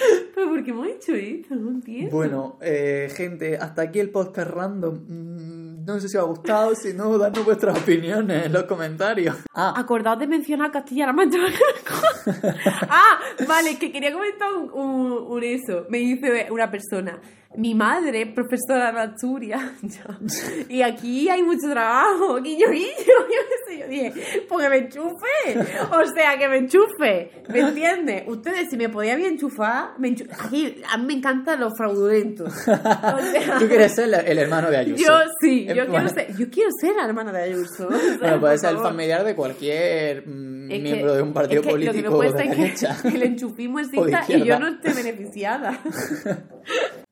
¿Pero 0.34 0.48
por 0.48 0.64
qué 0.64 0.70
hemos 0.70 0.86
hecho 0.88 1.14
esto? 1.14 1.54
No 1.54 1.70
entiendo. 1.70 2.10
Bueno, 2.16 2.58
eh, 2.62 3.10
gente, 3.14 3.56
hasta 3.56 3.82
aquí 3.82 4.00
el 4.00 4.10
podcast 4.10 4.50
random. 4.50 4.94
Mm, 5.08 5.84
no 5.84 6.00
sé 6.00 6.08
si 6.08 6.16
os 6.16 6.22
ha 6.22 6.26
gustado, 6.26 6.74
si 6.74 6.92
no, 6.94 7.18
dadnos 7.18 7.44
vuestras 7.44 7.78
opiniones 7.78 8.46
en 8.46 8.52
los 8.52 8.64
comentarios. 8.64 9.36
Ah, 9.54 9.74
Acordaos 9.76 10.18
de 10.18 10.26
mencionar 10.28 10.70
Castilla-La 10.70 11.12
Mancha. 11.12 11.38
ah, 12.88 13.18
vale, 13.46 13.78
que 13.78 13.90
quería 13.92 14.12
comentar 14.12 14.48
un, 14.54 14.70
un- 14.72 15.12
un 15.32 15.42
eso. 15.44 15.86
Me 15.88 15.98
dice 15.98 16.46
una 16.50 16.70
persona. 16.70 17.20
Mi 17.54 17.74
madre, 17.74 18.26
profesora 18.26 18.92
de 18.92 19.00
Asturias. 19.00 19.60
y 20.68 20.80
aquí 20.82 21.28
hay 21.28 21.42
mucho 21.42 21.68
trabajo. 21.70 22.40
Guiño, 22.40 22.70
guiño. 22.70 22.86
Yo 23.06 23.26
qué 23.28 23.72
sé, 23.72 23.78
yo 23.80 23.88
dije, 23.88 24.12
pues 24.48 24.64
que 24.64 24.70
me 24.70 24.76
enchufe. 24.78 25.88
O 25.90 26.06
sea, 26.14 26.38
que 26.38 26.48
me 26.48 26.56
enchufe. 26.58 27.30
¿Me 27.48 27.60
entiendes? 27.60 28.24
Ustedes, 28.26 28.68
si 28.70 28.76
me 28.76 28.88
podían 28.88 29.18
bien 29.18 29.32
enchufar, 29.32 29.98
me 29.98 30.10
enchu- 30.10 30.28
Aquí, 30.38 30.80
a 30.90 30.96
mí 30.98 31.06
me 31.06 31.12
encantan 31.14 31.60
los 31.60 31.72
fraudulentos. 31.76 32.48
O 32.48 32.60
sea, 32.60 33.56
tú 33.58 33.68
quieres 33.68 33.94
ser 33.94 34.12
el, 34.26 34.38
hermano 34.38 34.70
de 34.70 34.76
Ayuso. 34.78 35.02
Yo 35.04 35.12
sí, 35.40 35.66
yo 35.66 35.86
quiero, 35.86 36.08
ser, 36.08 36.36
yo 36.36 36.50
quiero 36.50 36.70
ser 36.80 36.94
la 36.96 37.04
hermana 37.06 37.32
de 37.32 37.42
Ayuso. 37.44 37.88
o 37.88 37.90
sea, 37.92 38.16
Bueno, 38.18 38.40
puede 38.40 38.58
ser 38.58 38.70
el 38.70 38.78
familiar 38.78 39.24
de 39.24 39.34
cualquier 39.34 40.26
mm, 40.26 40.70
Es 40.70 40.76
que- 40.78 40.82
miembro 40.82 41.14
de 41.14 41.22
un 41.22 41.32
partido 41.32 41.60
es 41.60 41.66
que 41.66 41.72
Lo 41.72 41.78
que 41.92 42.02
político 42.02 42.22
de 42.22 42.30
ser 42.30 42.60
es 42.60 43.02
que 43.02 43.08
el 43.08 43.22
enchufismo 43.22 43.78
exista 43.80 44.24
y 44.28 44.44
yo 44.44 44.58
no 44.58 44.68
esté 44.68 44.92
beneficiada. 44.92 45.78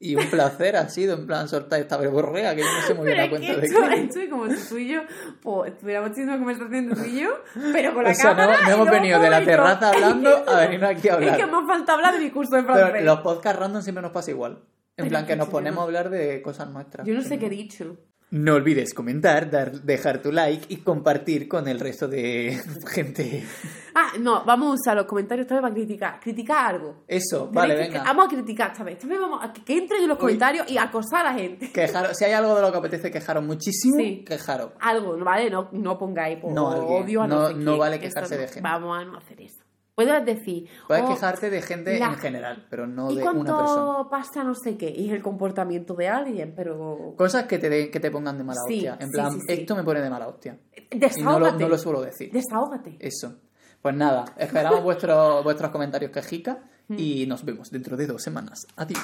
Y 0.02 0.16
un 0.16 0.30
placer 0.30 0.76
ha 0.76 0.88
sido, 0.88 1.14
en 1.14 1.26
plan, 1.26 1.46
soltar 1.46 1.78
esta 1.78 1.98
verborrea 1.98 2.54
que 2.56 2.62
yo 2.62 2.66
no 2.72 2.86
sé 2.86 2.94
muy 2.94 3.04
bien 3.06 3.18
Pero 3.18 3.20
a 3.20 3.24
es 3.24 3.30
cuenta 3.30 3.46
que 3.48 3.54
de 3.54 3.60
qué. 3.60 4.02
esto 4.06 4.18
es 4.20 4.30
como 4.30 4.48
si 4.50 4.68
tú 4.70 4.78
y 4.78 4.88
yo 4.88 5.02
pues, 5.42 5.72
estuviéramos 5.72 6.10
teniendo 6.12 6.32
una 6.36 6.38
conversación 6.42 6.88
de 6.88 6.94
tú 6.96 7.04
y 7.04 7.20
yo, 7.20 7.30
pero 7.70 7.92
con 7.94 8.04
la 8.04 8.10
O 8.10 8.14
sea, 8.14 8.30
no, 8.30 8.36
cámara. 8.38 8.58
no 8.62 8.68
y 8.70 8.72
hemos 8.72 8.90
venido 8.90 9.20
de 9.20 9.28
la 9.30 9.44
terraza 9.44 9.90
hablando 9.92 10.30
a 10.48 10.60
venir 10.60 10.82
aquí 10.86 11.08
a 11.10 11.12
Es 11.12 11.18
que 11.36 11.42
hablar. 11.42 11.60
me 11.60 11.66
falta 11.66 11.92
hablar 11.92 12.14
de 12.14 12.20
mi 12.20 12.30
curso 12.30 12.56
de 12.56 12.62
Pero 12.62 12.74
francés. 12.76 13.04
los 13.04 13.20
podcasts 13.20 13.60
random 13.60 13.82
siempre 13.82 14.00
nos 14.02 14.12
pasa 14.12 14.30
igual. 14.30 14.62
En 14.96 15.08
plan, 15.10 15.26
que 15.26 15.36
nos 15.36 15.48
ponemos 15.48 15.76
no. 15.76 15.80
a 15.82 15.84
hablar 15.84 16.08
de 16.10 16.40
cosas 16.42 16.68
nuestras. 16.70 17.06
Yo 17.06 17.12
no 17.14 17.20
sé 17.22 17.38
qué 17.38 17.46
he 17.46 17.50
dicho. 17.50 17.96
No 18.32 18.54
olvides 18.54 18.94
comentar, 18.94 19.50
dar, 19.50 19.72
dejar 19.82 20.22
tu 20.22 20.30
like 20.30 20.66
y 20.68 20.76
compartir 20.78 21.48
con 21.48 21.66
el 21.66 21.80
resto 21.80 22.06
de 22.06 22.60
gente. 22.88 23.44
Ah, 23.92 24.12
no, 24.20 24.44
vamos 24.44 24.70
a 24.70 24.74
usar 24.74 24.96
los 24.96 25.06
comentarios 25.06 25.46
esta 25.46 25.56
vez 25.56 25.62
para 25.62 25.74
criticar. 25.74 26.20
Criticar 26.20 26.74
algo. 26.74 27.02
Eso, 27.08 27.48
Tenéis 27.48 27.54
vale, 27.54 27.74
que- 27.74 27.80
venga. 27.80 28.04
Vamos 28.04 28.26
a 28.26 28.28
criticar 28.28 28.70
esta 28.70 28.84
vez. 28.84 28.94
Esta 28.94 29.08
vez 29.08 29.18
vamos 29.20 29.40
a 29.42 29.52
que, 29.52 29.64
que 29.64 29.76
entren 29.78 30.02
en 30.02 30.08
los 30.08 30.16
Uy. 30.18 30.20
comentarios 30.20 30.70
y 30.70 30.78
acosar 30.78 31.26
a 31.26 31.32
la 31.32 31.38
gente. 31.38 31.72
Quejaros, 31.74 32.16
si 32.16 32.24
hay 32.24 32.32
algo 32.32 32.54
de 32.54 32.62
lo 32.62 32.70
que 32.70 32.78
apetece 32.78 33.10
quejaros 33.10 33.42
muchísimo, 33.44 33.96
Sí. 33.96 34.24
quejaros. 34.24 34.72
Algo, 34.80 35.18
¿vale? 35.18 35.50
No, 35.50 35.68
no 35.72 35.98
pongáis 35.98 36.38
por 36.38 36.52
No, 36.52 36.68
odio 36.68 37.22
a 37.22 37.26
no, 37.26 37.34
No- 37.40 37.48
sé 37.48 37.54
no 37.54 37.78
vale 37.78 37.98
quejarse 37.98 38.36
de 38.38 38.46
gente. 38.46 38.60
Vamos 38.60 38.96
a 38.96 39.04
no 39.06 39.18
hacer 39.18 39.40
eso. 39.40 39.58
Puedes 39.94 40.24
decir. 40.24 40.68
Puedes 40.88 41.04
oh, 41.04 41.08
quejarte 41.08 41.50
de 41.50 41.60
gente 41.62 41.98
la- 41.98 42.06
en 42.06 42.16
general, 42.18 42.66
pero 42.70 42.86
no 42.86 43.10
¿Y 43.10 43.16
de 43.16 43.22
una 43.28 43.58
persona. 43.58 44.08
pasa 44.10 44.42
no 44.44 44.54
sé 44.54 44.76
qué? 44.76 44.88
Y 44.90 45.10
el 45.10 45.22
comportamiento 45.22 45.94
de 45.94 46.08
alguien, 46.08 46.54
pero... 46.56 47.14
Cosas 47.18 47.44
que 47.44 47.58
te, 47.58 47.68
de- 47.68 47.90
que 47.90 48.00
te 48.00 48.10
pongan 48.10 48.38
de 48.38 48.44
mala 48.44 48.60
Sí, 48.66 48.74
hostia. 48.76 48.96
En 49.00 49.08
sí, 49.08 49.12
plan, 49.12 49.32
sí, 49.32 49.46
esto 49.48 49.76
me 49.76 49.82
pone 49.84 50.00
de 50.00 50.08
mala 50.10 50.28
hostia. 50.28 50.58
Y 50.90 50.94
no 50.94 51.00
Desahógate. 51.00 51.52
lo, 51.54 51.58
no 51.60 51.68
lo 51.68 51.78
suelo 51.78 52.00
decir. 52.02 52.30
Desahógate. 52.32 52.96
Eso. 52.98 53.34
Pues 53.82 53.94
nada, 53.94 54.24
esperamos 54.38 54.82
vuestros, 54.84 55.44
vuestros 55.44 55.70
comentarios 55.70 56.10
quejicas 56.10 56.58
Mm. 56.88 56.96
y 56.98 57.26
nos 57.26 57.44
vemos 57.44 57.70
dentro 57.70 57.96
de 57.96 58.04
dos 58.08 58.20
semanas. 58.20 58.66
Adiós. 58.74 58.98